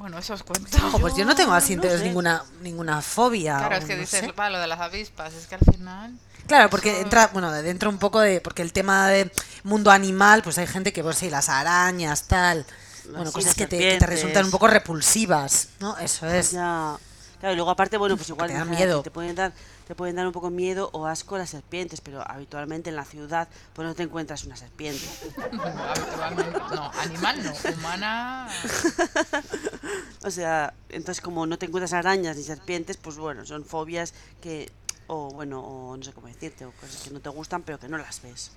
Bueno, 0.00 0.18
eso 0.18 0.32
os 0.32 0.42
cuento. 0.42 0.78
Ojo, 0.86 0.98
pues 0.98 1.14
yo 1.14 1.26
no 1.26 1.34
tengo 1.34 1.52
así 1.52 1.76
no 1.76 1.82
sé. 1.82 1.98
ninguna 2.04 2.42
ninguna 2.62 3.02
fobia. 3.02 3.58
Claro, 3.58 3.76
es 3.76 3.84
que 3.84 3.94
no 3.96 4.00
dices, 4.00 4.24
va, 4.38 4.48
lo 4.48 4.58
de 4.58 4.66
las 4.66 4.80
avispas, 4.80 5.34
es 5.34 5.46
que 5.46 5.56
al 5.56 5.60
final... 5.60 6.14
Claro, 6.50 6.68
porque 6.68 7.00
entra, 7.00 7.30
bueno, 7.32 7.52
de 7.52 7.62
dentro 7.62 7.88
un 7.90 7.98
poco 7.98 8.18
de, 8.18 8.40
porque 8.40 8.62
el 8.62 8.72
tema 8.72 9.06
de 9.06 9.30
mundo 9.62 9.92
animal, 9.92 10.42
pues 10.42 10.58
hay 10.58 10.66
gente 10.66 10.92
que, 10.92 11.00
pues 11.00 11.16
sí, 11.16 11.30
las 11.30 11.48
arañas, 11.48 12.24
tal, 12.24 12.66
bueno, 13.08 13.30
cosas 13.30 13.54
que 13.54 13.68
te, 13.68 13.78
que 13.78 13.84
te 13.84 13.90
serpientes. 13.90 14.08
resultan 14.08 14.46
un 14.46 14.50
poco 14.50 14.66
repulsivas, 14.66 15.68
¿no? 15.78 15.96
Eso 15.98 16.26
es. 16.26 16.50
Ya. 16.50 16.96
Claro, 17.38 17.52
y 17.52 17.56
luego 17.56 17.70
aparte, 17.70 17.96
bueno, 17.98 18.16
pues 18.16 18.30
igual 18.30 18.48
te 18.48 18.54
dan 18.54 18.68
miedo. 18.68 19.00
Te 19.02 19.12
pueden 19.12 19.36
dar 19.36 19.52
te 19.90 19.96
pueden 19.96 20.14
dar 20.14 20.24
un 20.24 20.32
poco 20.32 20.50
miedo 20.50 20.88
o 20.92 21.06
asco 21.06 21.36
las 21.36 21.50
serpientes, 21.50 22.00
pero 22.00 22.22
habitualmente 22.24 22.90
en 22.90 22.94
la 22.94 23.04
ciudad 23.04 23.48
pues 23.72 23.88
no 23.88 23.92
te 23.96 24.04
encuentras 24.04 24.44
una 24.44 24.54
serpiente. 24.54 25.04
Habitualmente, 25.36 26.58
no, 26.72 26.92
animal 27.00 27.42
no, 27.42 27.52
humana... 27.74 28.48
O 30.22 30.30
sea, 30.30 30.74
entonces 30.90 31.20
como 31.20 31.44
no 31.44 31.58
te 31.58 31.66
encuentras 31.66 31.92
arañas 31.92 32.36
ni 32.36 32.44
serpientes, 32.44 32.98
pues 32.98 33.16
bueno, 33.16 33.44
son 33.44 33.64
fobias 33.64 34.14
que 34.40 34.70
o 35.12 35.30
bueno, 35.32 35.60
o 35.60 35.96
no 35.96 36.02
sé 36.02 36.12
cómo 36.12 36.28
decirte, 36.28 36.64
o 36.64 36.72
cosas 36.72 36.96
que 37.02 37.10
no 37.10 37.20
te 37.20 37.28
gustan 37.28 37.62
pero 37.62 37.78
que 37.78 37.88
no 37.88 37.98
las 37.98 38.22
ves. 38.22 38.52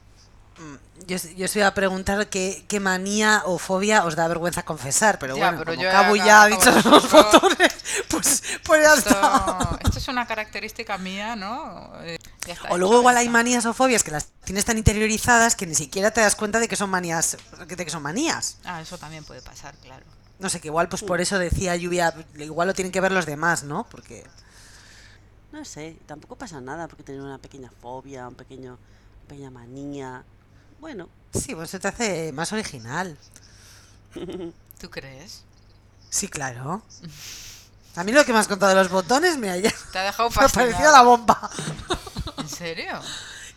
Yo, 1.07 1.17
yo 1.35 1.45
os 1.45 1.55
iba 1.55 1.65
a 1.65 1.73
preguntar 1.73 2.29
qué, 2.29 2.63
qué 2.67 2.79
manía 2.79 3.41
o 3.45 3.57
fobia 3.57 4.05
os 4.05 4.15
da 4.15 4.27
vergüenza 4.27 4.61
confesar, 4.61 5.17
pero 5.17 5.35
Ya, 5.35 5.49
bueno, 5.49 5.63
pero 5.65 5.75
como 5.75 5.89
acabo- 5.89 6.15
ya 6.15 6.43
ha 6.43 6.47
dicho 6.47 6.69
los 6.71 7.09
botones, 7.11 7.73
pues, 8.07 8.43
pues 8.63 8.83
ya 8.83 8.93
está. 8.93 9.17
Esto, 9.17 9.79
esto 9.85 9.97
es 9.97 10.07
una 10.09 10.27
característica 10.27 10.99
mía, 10.99 11.35
¿no? 11.35 11.89
Eh, 12.03 12.19
ya 12.45 12.53
está 12.53 12.69
O 12.69 12.77
luego 12.77 12.99
igual 12.99 13.17
hay 13.17 13.29
manías 13.29 13.65
o 13.65 13.73
fobias 13.73 14.03
que 14.03 14.11
las 14.11 14.27
tienes 14.45 14.63
tan 14.63 14.77
interiorizadas 14.77 15.55
que 15.55 15.65
ni 15.65 15.73
siquiera 15.73 16.11
te 16.11 16.21
das 16.21 16.35
cuenta 16.35 16.59
de 16.59 16.67
que 16.67 16.75
son 16.75 16.91
manías, 16.91 17.35
de 17.67 17.75
que 17.85 17.89
son 17.89 18.03
manías. 18.03 18.57
Ah, 18.63 18.79
eso 18.79 18.99
también 18.99 19.23
puede 19.23 19.41
pasar, 19.41 19.73
claro. 19.77 20.05
No 20.37 20.49
sé, 20.49 20.61
que 20.61 20.67
igual 20.67 20.87
pues 20.87 21.01
por 21.01 21.19
eso 21.19 21.39
decía 21.39 21.75
Lluvia, 21.75 22.13
igual 22.37 22.67
lo 22.67 22.73
tienen 22.75 22.91
que 22.91 23.01
ver 23.01 23.11
los 23.11 23.25
demás, 23.25 23.63
¿no? 23.63 23.87
Porque 23.89 24.23
No 25.53 25.63
sé, 25.63 25.95
tampoco 26.07 26.35
pasa 26.35 26.59
nada 26.59 26.87
porque 26.87 27.03
tener 27.03 27.21
una 27.21 27.37
pequeña 27.37 27.69
fobia, 27.81 28.27
un 28.27 28.35
pequeño 28.35 28.73
una 28.73 29.27
pequeña 29.29 29.51
manía. 29.51 30.23
Bueno, 30.81 31.07
sí, 31.33 31.55
pues 31.55 31.69
se 31.69 31.79
te 31.79 31.87
hace 31.87 32.31
más 32.33 32.51
original. 32.51 33.17
¿Tú 34.79 34.89
crees? 34.89 35.43
Sí, 36.09 36.27
claro. 36.27 36.81
A 37.95 38.03
mí 38.03 38.11
lo 38.11 38.25
que 38.25 38.33
me 38.33 38.39
has 38.39 38.47
contado 38.47 38.71
de 38.71 38.75
los 38.83 38.89
botones, 38.91 39.37
mira, 39.37 39.55
ya 39.57 39.71
Te 39.91 39.99
ha 39.99 40.03
dejado 40.03 40.29
me 40.35 40.43
ha 40.43 40.49
parecido 40.49 40.91
la 40.91 41.03
bomba. 41.03 41.49
¿En 42.39 42.49
serio? 42.49 42.99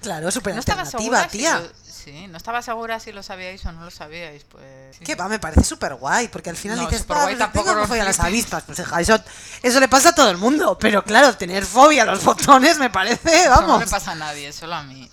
Claro, 0.02 0.30
súper 0.30 0.54
No 0.54 0.58
alternativa, 0.58 1.22
si 1.30 1.38
tía. 1.38 1.58
lo- 1.58 1.85
sí, 2.06 2.28
no 2.28 2.36
estaba 2.36 2.62
segura 2.62 3.00
si 3.00 3.10
lo 3.10 3.22
sabíais 3.24 3.66
o 3.66 3.72
no 3.72 3.84
lo 3.84 3.90
sabíais, 3.90 4.44
pues... 4.44 4.96
sí. 4.96 5.04
Que 5.04 5.16
va, 5.16 5.28
me 5.28 5.40
parece 5.40 5.64
súper 5.64 5.96
guay, 5.96 6.28
porque 6.28 6.50
al 6.50 6.56
final 6.56 6.78
No, 6.78 6.86
dices, 6.86 7.02
"Pa, 7.04 7.24
pues 7.24 7.36
tampoco 7.36 7.70
tengo 7.70 7.84
fobia 7.86 8.02
a 8.02 8.04
las 8.06 8.16
flipes". 8.16 8.32
avispas. 8.32 8.62
Pues 8.64 8.78
hija, 8.78 9.00
eso, 9.00 9.18
eso 9.62 9.80
le 9.80 9.88
pasa 9.88 10.10
a 10.10 10.14
todo 10.14 10.30
el 10.30 10.36
mundo. 10.38 10.78
Pero 10.78 11.02
claro, 11.02 11.36
tener 11.36 11.64
fobia 11.66 12.04
a 12.04 12.06
los 12.06 12.22
botones 12.24 12.78
me 12.78 12.90
parece, 12.90 13.42
Eso 13.42 13.50
no 13.50 13.56
vamos. 13.56 13.80
le 13.80 13.86
pasa 13.88 14.12
a 14.12 14.14
nadie, 14.14 14.52
solo 14.52 14.74
a 14.76 14.82
mí. 14.84 15.10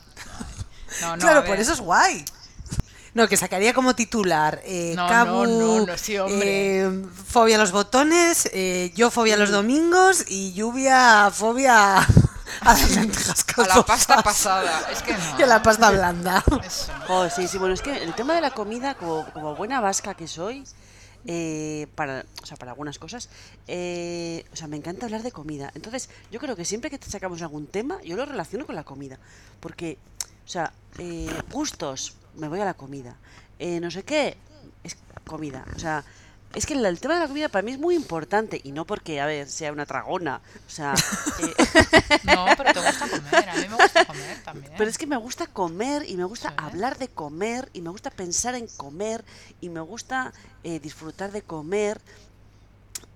No, 1.02 1.16
no, 1.16 1.22
claro, 1.22 1.44
por 1.44 1.60
eso 1.60 1.74
es 1.74 1.80
guay. 1.80 2.24
No, 3.16 3.28
que 3.28 3.38
sacaría 3.38 3.74
como 3.76 3.96
titular 3.96 4.62
eh, 4.64 4.94
No, 4.96 5.08
Cabu, 5.08 5.46
no, 5.46 5.78
no, 5.80 5.86
no, 5.88 5.98
sí, 5.98 6.18
hombre. 6.18 6.82
eh, 6.82 7.06
fobia 7.28 7.56
a 7.56 7.60
los 7.60 7.72
botones, 7.72 8.50
eh, 8.54 8.92
yo 8.96 9.10
fobia 9.12 9.36
a 9.36 9.38
los 9.38 9.50
domingos 9.52 10.26
y 10.28 10.54
lluvia 10.54 11.30
fobia 11.32 12.08
a 12.62 12.74
las 12.74 12.92
lentejas 12.96 13.46
A 13.58 13.76
la 13.76 13.86
pasta 13.86 14.22
pasada, 14.22 14.90
es 14.92 15.02
que 15.02 15.14
no. 15.14 15.40
Y 15.40 15.44
a 15.44 15.48
la 15.48 15.64
pasta 15.64 15.92
blanda. 15.92 16.44
Eso. 16.64 16.92
Oh, 17.10 17.30
sí, 17.30 17.48
sí, 17.48 17.58
bueno, 17.58 17.74
es 17.74 17.82
que 17.82 18.04
el 18.04 18.14
tema 18.14 18.36
de 18.36 18.42
la 18.42 18.52
comida, 18.52 18.96
como, 18.96 19.26
como 19.32 19.56
buena 19.56 19.80
vasca 19.82 20.14
que 20.14 20.28
soy, 20.28 20.64
eh, 21.26 21.88
para, 21.96 22.26
o 22.42 22.46
sea, 22.46 22.58
para 22.58 22.72
algunas 22.72 23.00
cosas, 23.00 23.30
eh, 23.68 24.46
o 24.52 24.56
sea, 24.56 24.68
me 24.68 24.78
encanta 24.78 25.06
hablar 25.06 25.24
de 25.24 25.32
comida. 25.32 25.72
Entonces, 25.76 26.10
yo 26.32 26.40
creo 26.40 26.56
que 26.56 26.66
siempre 26.66 26.90
que 26.90 27.00
te 27.00 27.10
sacamos 27.10 27.42
algún 27.42 27.68
tema, 27.68 28.02
yo 28.04 28.16
lo 28.16 28.26
relaciono 28.26 28.66
con 28.66 28.76
la 28.76 28.84
comida. 28.84 29.18
Porque, 29.60 29.98
o 30.46 30.48
sea, 30.48 30.74
eh, 30.98 31.30
gustos, 31.52 32.16
me 32.36 32.48
voy 32.48 32.60
a 32.60 32.66
la 32.66 32.74
comida. 32.74 33.16
Eh, 33.60 33.80
no 33.80 33.90
sé 33.90 34.04
qué, 34.04 34.38
es 34.84 34.98
comida. 35.26 35.66
O 35.76 35.80
sea, 35.80 36.04
es 36.56 36.66
que 36.66 36.74
el, 36.74 36.86
el 36.86 37.00
tema 37.00 37.16
de 37.16 37.22
la 37.22 37.28
comida 37.28 37.50
para 37.50 37.64
mí 37.64 37.72
es 37.72 37.80
muy 37.80 37.96
importante. 37.96 38.62
Y 38.64 38.72
no 38.72 38.86
porque, 38.86 39.20
a 39.22 39.26
ver, 39.26 39.50
sea 39.50 39.72
una 39.72 39.86
tragona. 39.86 40.42
O 40.68 40.70
sea, 40.70 40.94
eh, 41.40 41.54
No, 42.24 42.46
pero 42.58 42.74
te 42.74 42.80
gusta 42.80 43.08
comer, 43.10 43.50
a 43.50 43.56
mí 43.56 43.68
me 43.70 43.76
gusta 43.76 44.06
comer 44.06 44.44
también. 44.44 44.74
Pero 44.78 44.90
es 44.90 44.98
que 44.98 45.08
me 45.08 45.18
gusta 45.18 45.48
comer 45.48 46.04
y 46.10 46.16
me 46.18 46.24
gusta 46.26 46.50
Sí. 46.50 46.56
hablar 46.58 46.98
de 46.98 47.08
comer 47.08 47.70
y 47.74 47.82
me 47.82 47.90
gusta 47.90 48.10
pensar 48.12 48.56
en 48.56 48.68
comer 48.68 49.24
y 49.62 49.70
me 49.70 49.80
gusta 49.82 50.32
eh, 50.64 50.80
disfrutar 50.80 51.32
de 51.32 51.42
comer 51.42 52.00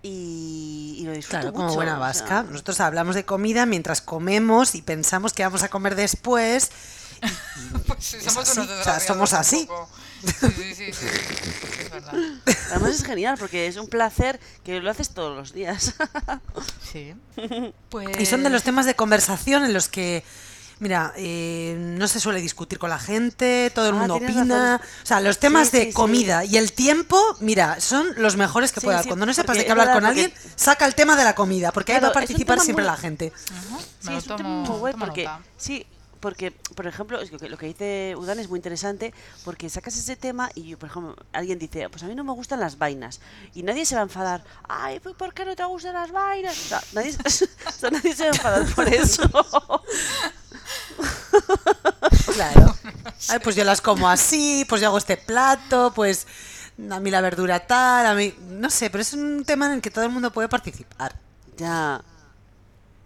y, 0.04 0.98
y 1.00 1.04
lo 1.06 1.12
disfruto 1.12 1.40
Claro, 1.42 1.54
como 1.54 1.66
mucho, 1.66 1.76
buena 1.76 1.98
o 1.98 2.00
vasca. 2.00 2.28
sea, 2.28 2.44
Nosotros 2.44 2.80
hablamos 2.80 3.16
de 3.16 3.26
comida 3.26 3.66
mientras 3.66 4.02
comemos 4.02 4.76
y 4.76 4.82
pensamos 4.82 5.34
que 5.34 5.44
vamos 5.44 5.64
a 5.64 5.70
comer 5.70 5.96
después. 5.96 6.72
Pues 7.88 8.04
sí, 8.04 8.18
Es 8.18 8.24
somos 8.26 8.48
así, 8.48 8.60
o 8.60 8.84
sea, 8.84 9.00
somos 9.00 9.32
un 9.34 9.38
así. 9.40 9.66
poco. 9.66 9.90
Sí, 10.26 10.50
sí, 10.52 10.76
sí, 10.76 10.92
sí, 10.94 10.94
sí, 10.94 11.82
es 11.82 11.92
verdad. 11.92 12.14
Además 12.72 12.92
es 12.96 13.04
genial 13.04 13.36
porque 13.38 13.68
es 13.68 13.78
un 13.78 13.88
placer 13.88 14.40
que 14.64 14.80
lo 14.80 14.90
haces 14.90 15.10
todos 15.10 15.36
los 15.36 15.54
días. 15.54 15.94
Sí. 16.92 17.14
Pues... 17.90 18.20
Y 18.20 18.26
son 18.26 18.44
de 18.44 18.50
los 18.50 18.64
temas 18.64 18.86
de 18.86 18.96
conversación 18.96 19.66
en 19.66 19.74
los 19.74 19.90
que, 19.90 20.24
mira, 20.80 21.14
eh, 21.18 21.76
no 21.78 22.08
se 22.08 22.20
suele 22.22 22.40
discutir 22.42 22.80
con 22.80 22.90
la 22.90 22.98
gente, 22.98 23.72
todo 23.76 23.90
el 23.90 23.96
Ah, 23.96 23.98
mundo 24.00 24.16
opina. 24.16 24.78
razón. 24.78 24.88
O 25.04 25.06
sea, 25.06 25.20
los 25.20 25.38
temas 25.38 25.68
Sí, 25.70 25.78
de 25.78 25.84
sí, 25.84 25.88
sí. 25.90 25.94
comida 25.94 26.46
y 26.46 26.56
el 26.58 26.72
tiempo, 26.72 27.22
mira, 27.42 27.80
son 27.82 28.08
los 28.18 28.38
mejores 28.38 28.72
que 28.72 28.80
Sí, 28.80 28.86
pueda. 28.86 29.04
sí, 29.04 29.10
Cuando 29.10 29.26
no 29.26 29.34
sepas 29.34 29.58
de 29.58 29.66
qué 29.66 29.72
hablar 29.72 29.88
con 29.88 29.96
porque- 30.04 30.08
alguien, 30.08 30.34
saca 30.56 30.86
el 30.86 30.96
tema 30.96 31.16
de 31.18 31.26
la 31.26 31.36
comida, 31.36 31.72
porque 31.74 31.94
ahí 31.94 32.00
va 32.00 32.08
a 32.08 32.14
participar 32.14 32.60
siempre 32.62 32.84
muy- 32.86 32.92
la 32.92 32.98
gente. 32.98 33.34
Sí, 33.36 33.54
me 34.06 34.12
lo 34.14 34.18
es 34.18 34.28
un 34.28 34.38
tema 34.38 34.50
muy 34.50 34.66
tomo 34.94 35.06
porque 35.06 35.26
nota. 35.26 35.42
sí, 35.58 35.86
porque, 36.20 36.52
por 36.52 36.88
ejemplo, 36.88 37.20
es 37.20 37.32
que 37.32 37.50
lo 37.50 37.58
que 37.58 37.68
dice 37.68 38.16
Udan 38.18 38.40
es 38.40 38.50
muy 38.50 38.58
interesante 38.58 39.14
porque 39.46 39.70
sacas 39.70 39.98
ese 39.98 40.16
tema 40.16 40.50
y, 40.56 40.76
por 40.76 40.90
ejemplo, 40.90 41.16
alguien 41.34 41.60
dice, 41.60 41.90
pues 41.90 42.04
a 42.04 42.08
mí 42.08 42.16
no 42.16 42.24
me 42.24 42.34
gustan 42.34 42.60
las 42.60 42.78
vainas. 42.78 43.20
Y 43.54 43.64
nadie 43.64 43.86
se 43.86 43.96
va 43.96 44.02
a 44.02 44.04
enfadar, 44.06 44.44
ay, 44.68 45.00
pues 45.00 45.16
¿por 45.16 45.34
qué 45.34 45.46
no 45.46 45.56
te 45.56 45.64
gustan 45.66 45.94
las 45.94 46.12
vainas? 46.12 46.58
O 46.58 46.68
sea, 46.68 46.84
nadie, 46.94 47.16
o 47.26 47.72
sea, 47.72 47.90
nadie 47.90 48.16
se 48.16 48.24
va 48.24 48.30
a 48.30 48.34
enfadar 48.34 48.76
por 48.76 48.88
eso. 48.88 49.24
Claro. 52.34 52.76
Ay, 53.30 53.40
pues 53.40 53.56
yo 53.56 53.64
las 53.64 53.82
como 53.82 54.08
así, 54.10 54.66
pues 54.68 54.82
yo 54.82 54.88
hago 54.88 54.98
este 54.98 55.18
plato, 55.18 55.92
pues 55.96 56.28
a 56.92 57.00
mí 57.00 57.10
la 57.10 57.22
verdura 57.22 57.60
tal, 57.60 58.06
a 58.06 58.14
mí... 58.14 58.34
No 58.50 58.70
sé, 58.70 58.90
pero 58.90 59.02
es 59.02 59.14
un 59.14 59.44
tema 59.46 59.68
en 59.68 59.74
el 59.74 59.82
que 59.82 59.90
todo 59.90 60.04
el 60.04 60.12
mundo 60.12 60.32
puede 60.32 60.48
participar. 60.50 61.16
ya. 61.58 62.02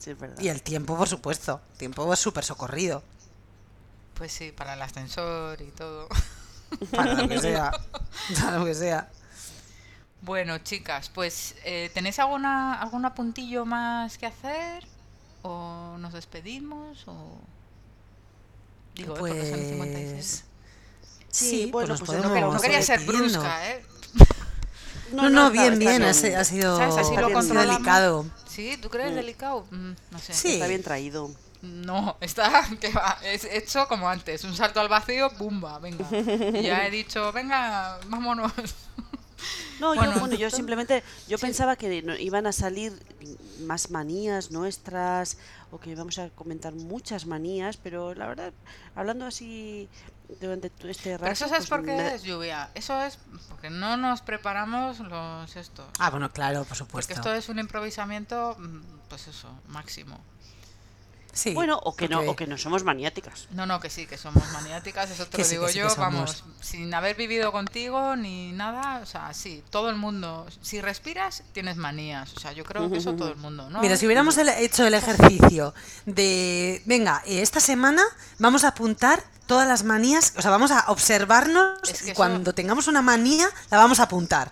Sí, 0.01 0.09
es 0.09 0.19
verdad. 0.19 0.41
Y 0.41 0.49
el 0.49 0.63
tiempo, 0.63 0.97
por 0.97 1.07
supuesto. 1.07 1.61
El 1.73 1.77
tiempo 1.77 2.11
es 2.11 2.19
súper 2.19 2.43
socorrido. 2.43 3.03
Pues 4.15 4.31
sí, 4.31 4.51
para 4.51 4.73
el 4.73 4.81
ascensor 4.81 5.61
y 5.61 5.69
todo. 5.71 6.07
Para 6.91 7.13
lo 7.13 7.29
que 7.29 7.39
sea. 7.41 7.71
Para 8.41 8.57
lo 8.57 8.65
que 8.65 8.73
sea. 8.73 9.09
Bueno, 10.21 10.57
chicas, 10.59 11.09
pues 11.09 11.55
eh, 11.65 11.91
¿tenéis 11.93 12.17
alguna 12.17 12.81
algún 12.81 13.05
apuntillo 13.05 13.65
más 13.65 14.17
que 14.17 14.25
hacer? 14.25 14.87
¿O 15.43 15.97
nos 15.99 16.13
despedimos? 16.13 17.07
¿O 17.07 17.37
digo, 18.95 19.15
eh, 19.15 19.19
porque 19.19 19.49
son 19.49 19.59
56. 19.59 20.13
Pues... 20.13 20.45
Sí, 21.29 21.49
Sí, 21.49 21.69
pues 21.71 21.71
bueno, 21.71 21.87
nos 21.89 22.01
pues 22.01 22.23
No, 22.23 22.53
no 22.53 22.59
quería 22.59 22.81
ser 22.81 23.01
brusca, 23.05 23.69
¿eh? 23.69 23.85
No, 25.11 25.29
no, 25.29 25.47
está- 25.47 25.49
bien, 25.61 25.73
está 25.73 25.89
bien, 25.89 26.03
ha, 26.03 26.13
si- 26.13 26.33
ha 26.33 26.43
sido, 26.43 26.77
¿Sabes? 26.77 26.97
Así 26.97 27.11
lo 27.15 27.19
ha 27.19 27.27
sido 27.27 27.33
controlamos. 27.33 27.73
delicado. 27.75 28.25
¿Sí? 28.47 28.77
¿Tú 28.81 28.89
crees 28.89 29.15
delicado? 29.15 29.65
Mm, 29.71 29.91
no 30.11 30.19
sé. 30.19 30.33
Sí. 30.33 30.53
Está 30.53 30.67
bien 30.67 30.83
traído. 30.83 31.31
No, 31.61 32.17
está 32.21 32.49
que 32.81 32.89
va, 32.91 33.17
es 33.23 33.43
hecho 33.45 33.87
como 33.87 34.09
antes, 34.09 34.43
un 34.43 34.55
salto 34.55 34.79
al 34.79 34.87
vacío, 34.89 35.29
¡bumba! 35.37 35.77
Venga. 35.79 36.05
Y 36.11 36.63
ya 36.63 36.85
he 36.87 36.91
dicho, 36.91 37.31
venga, 37.31 37.99
vámonos. 38.07 38.51
No, 39.79 39.95
Bueno, 39.95 40.13
yo, 40.13 40.19
bueno, 40.19 40.35
yo 40.35 40.49
simplemente, 40.51 41.01
yo 41.27 41.37
sí. 41.39 41.41
pensaba 41.41 41.75
que 41.75 42.03
no- 42.03 42.15
iban 42.15 42.45
a 42.45 42.51
salir 42.51 42.93
más 43.61 43.89
manías 43.89 44.51
nuestras 44.51 45.37
o 45.71 45.79
que 45.79 45.89
íbamos 45.91 46.19
a 46.19 46.29
comentar 46.29 46.73
muchas 46.73 47.25
manías, 47.25 47.77
pero 47.77 48.13
la 48.13 48.27
verdad, 48.27 48.53
hablando 48.95 49.25
así 49.25 49.89
durante 50.39 50.69
todo 50.69 50.87
este 50.89 51.11
rato... 51.13 51.23
Pero 51.23 51.33
eso 51.33 51.45
sabes 51.47 51.67
pues 51.67 51.69
por 51.69 51.81
qué 51.85 51.91
me 51.97 52.03
da- 52.03 52.13
es 52.15 52.23
lluvia. 52.23 52.69
Eso 52.75 53.01
es 53.01 53.19
porque 53.49 53.69
no 53.69 53.97
nos 53.97 54.21
preparamos 54.21 54.99
los 54.99 55.55
estos. 55.55 55.85
Ah, 55.99 56.09
bueno, 56.09 56.31
claro, 56.31 56.63
por 56.63 56.77
supuesto. 56.77 57.13
Porque 57.13 57.29
esto 57.29 57.33
es 57.33 57.49
un 57.49 57.59
improvisamiento, 57.59 58.55
mm, 58.57 58.81
pues 59.09 59.27
eso, 59.27 59.49
máximo. 59.67 60.19
Sí, 61.33 61.53
Bueno, 61.53 61.79
o 61.83 61.95
que, 61.95 62.09
no, 62.09 62.19
o 62.21 62.35
que 62.35 62.45
no 62.45 62.57
somos 62.57 62.83
maniáticas. 62.83 63.47
No, 63.51 63.65
no, 63.65 63.79
que 63.79 63.89
sí, 63.89 64.05
que 64.05 64.17
somos 64.17 64.43
maniáticas, 64.51 65.09
eso 65.11 65.25
te 65.25 65.37
Que 65.37 65.43
lo 65.43 65.47
sí, 65.47 65.51
digo 65.55 65.67
sí 65.69 65.79
yo, 65.79 65.95
vamos, 65.95 66.43
sin 66.59 66.93
haber 66.93 67.15
vivido 67.15 67.51
contigo 67.53 68.15
ni 68.17 68.51
nada, 68.51 68.99
o 69.01 69.05
sea, 69.05 69.33
sí, 69.33 69.63
todo 69.69 69.89
el 69.89 69.95
mundo, 69.95 70.45
si 70.61 70.81
respiras, 70.81 71.43
tienes 71.53 71.77
manías, 71.77 72.33
o 72.35 72.39
sea, 72.39 72.51
yo 72.51 72.63
creo 72.65 72.89
que 72.91 72.97
eso 72.97 73.13
todo 73.13 73.29
el 73.29 73.37
mundo, 73.37 73.69
¿no? 73.69 73.79
Mira, 73.79 73.95
si 73.95 74.05
hubiéramos 74.05 74.37
hecho 74.37 74.85
el 74.85 74.93
ejercicio 74.93 75.73
de, 76.05 76.81
venga, 76.85 77.21
eh, 77.25 77.41
esta 77.41 77.59
semana 77.59 78.03
vamos 78.39 78.63
a 78.63 78.69
apuntar 78.69 79.23
todas 79.47 79.67
las 79.67 79.83
manías, 79.83 80.33
o 80.37 80.41
sea, 80.41 80.51
vamos 80.51 80.71
a 80.71 80.85
observarnos 80.87 81.79
Es 81.83 82.01
que 82.01 82.07
y 82.07 82.11
eso- 82.11 82.17
cuando 82.17 82.53
tengamos 82.53 82.87
una 82.87 83.01
manía 83.01 83.47
la 83.69 83.77
vamos 83.77 83.99
a 83.99 84.03
apuntar. 84.03 84.51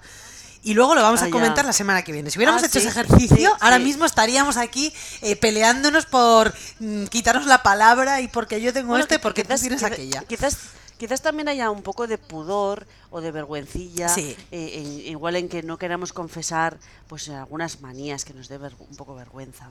Y 0.62 0.74
luego 0.74 0.94
lo 0.94 1.02
vamos 1.02 1.22
Ah, 1.22 1.26
a 1.26 1.28
ya. 1.28 1.32
comentar 1.32 1.64
la 1.66 1.72
semana 1.74 2.02
que 2.04 2.12
viene. 2.12 2.30
Si 2.32 2.38
hubiéramos 2.38 2.62
Ah, 2.64 2.66
hecho 2.68 2.80
ese 2.80 2.92
sí, 2.92 3.00
ejercicio, 3.00 3.38
sí, 3.38 3.46
ahora 3.62 3.78
sí. 3.78 3.84
mismo 3.84 4.06
estaríamos 4.06 4.58
aquí 4.58 4.94
eh, 5.22 5.36
peleándonos 5.38 6.06
por 6.06 6.54
mm, 6.80 7.06
quitarnos 7.06 7.46
la 7.46 7.64
palabra 7.64 8.20
y 8.22 8.28
porque 8.28 8.60
yo 8.62 8.74
tengo 8.74 8.90
Bueno, 8.90 9.04
esto 9.04 9.14
y 9.16 9.18
que- 9.18 9.22
porque 9.24 9.44
tú 9.44 9.48
quizás- 9.48 9.62
tienes 9.62 9.80
quizá- 9.82 9.88
aquella. 9.94 10.24
Quizás, 10.26 10.58
quizás 10.98 11.22
también 11.22 11.48
haya 11.48 11.70
un 11.72 11.82
poco 11.82 12.08
de 12.08 12.18
pudor 12.18 12.86
o 13.10 13.22
de 13.22 13.32
vergüencilla, 13.32 14.10
Sí. 14.10 14.36
eh, 14.52 14.72
en- 14.76 15.00
igual 15.08 15.38
en 15.38 15.48
que 15.48 15.64
no 15.64 15.78
queramos 15.78 16.12
confesar 16.12 16.78
pues 17.08 17.30
algunas 17.30 17.80
manías 17.80 18.26
que 18.26 18.34
nos 18.34 18.50
dé 18.50 18.58
un 18.58 18.96
poco 18.98 19.16
vergüenza. 19.16 19.70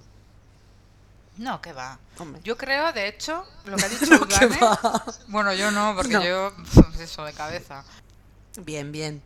No, 1.37 1.61
que 1.61 1.73
va. 1.73 1.99
Hombre. 2.19 2.41
Yo 2.43 2.57
creo, 2.57 2.93
de 2.93 3.07
hecho, 3.09 3.45
lo 3.67 3.77
que 3.77 3.85
ha 3.85 3.89
dicho 3.89 4.07
No, 4.11 4.27
que 4.27 4.35
Udane- 4.35 4.61
va. 4.61 5.05
bueno, 5.29 5.53
yo 5.53 5.71
no, 5.71 5.95
porque 5.95 6.15
No. 6.15 6.25
yo, 6.25 6.53
pues 6.75 6.99
eso, 6.99 7.25
de 7.25 7.33
cabeza. 7.35 7.85
Bien, 8.65 8.91
bien. 8.91 9.23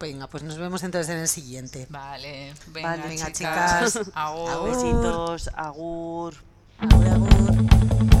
Venga, 0.00 0.28
pues 0.28 0.42
nos 0.42 0.56
vemos 0.56 0.82
entonces 0.82 1.14
en 1.14 1.20
el 1.20 1.28
siguiente. 1.28 1.86
Vale, 1.90 2.54
venga, 2.68 2.88
Vale, 2.88 3.02
venga, 3.06 3.32
chicas, 3.32 3.92
chicas. 3.92 4.10
Agur. 4.14 4.50
Agur. 4.50 4.70
Besitos, 4.70 5.50
agur. 5.54 6.34
Agur, 6.78 7.06
agur. 7.06 8.19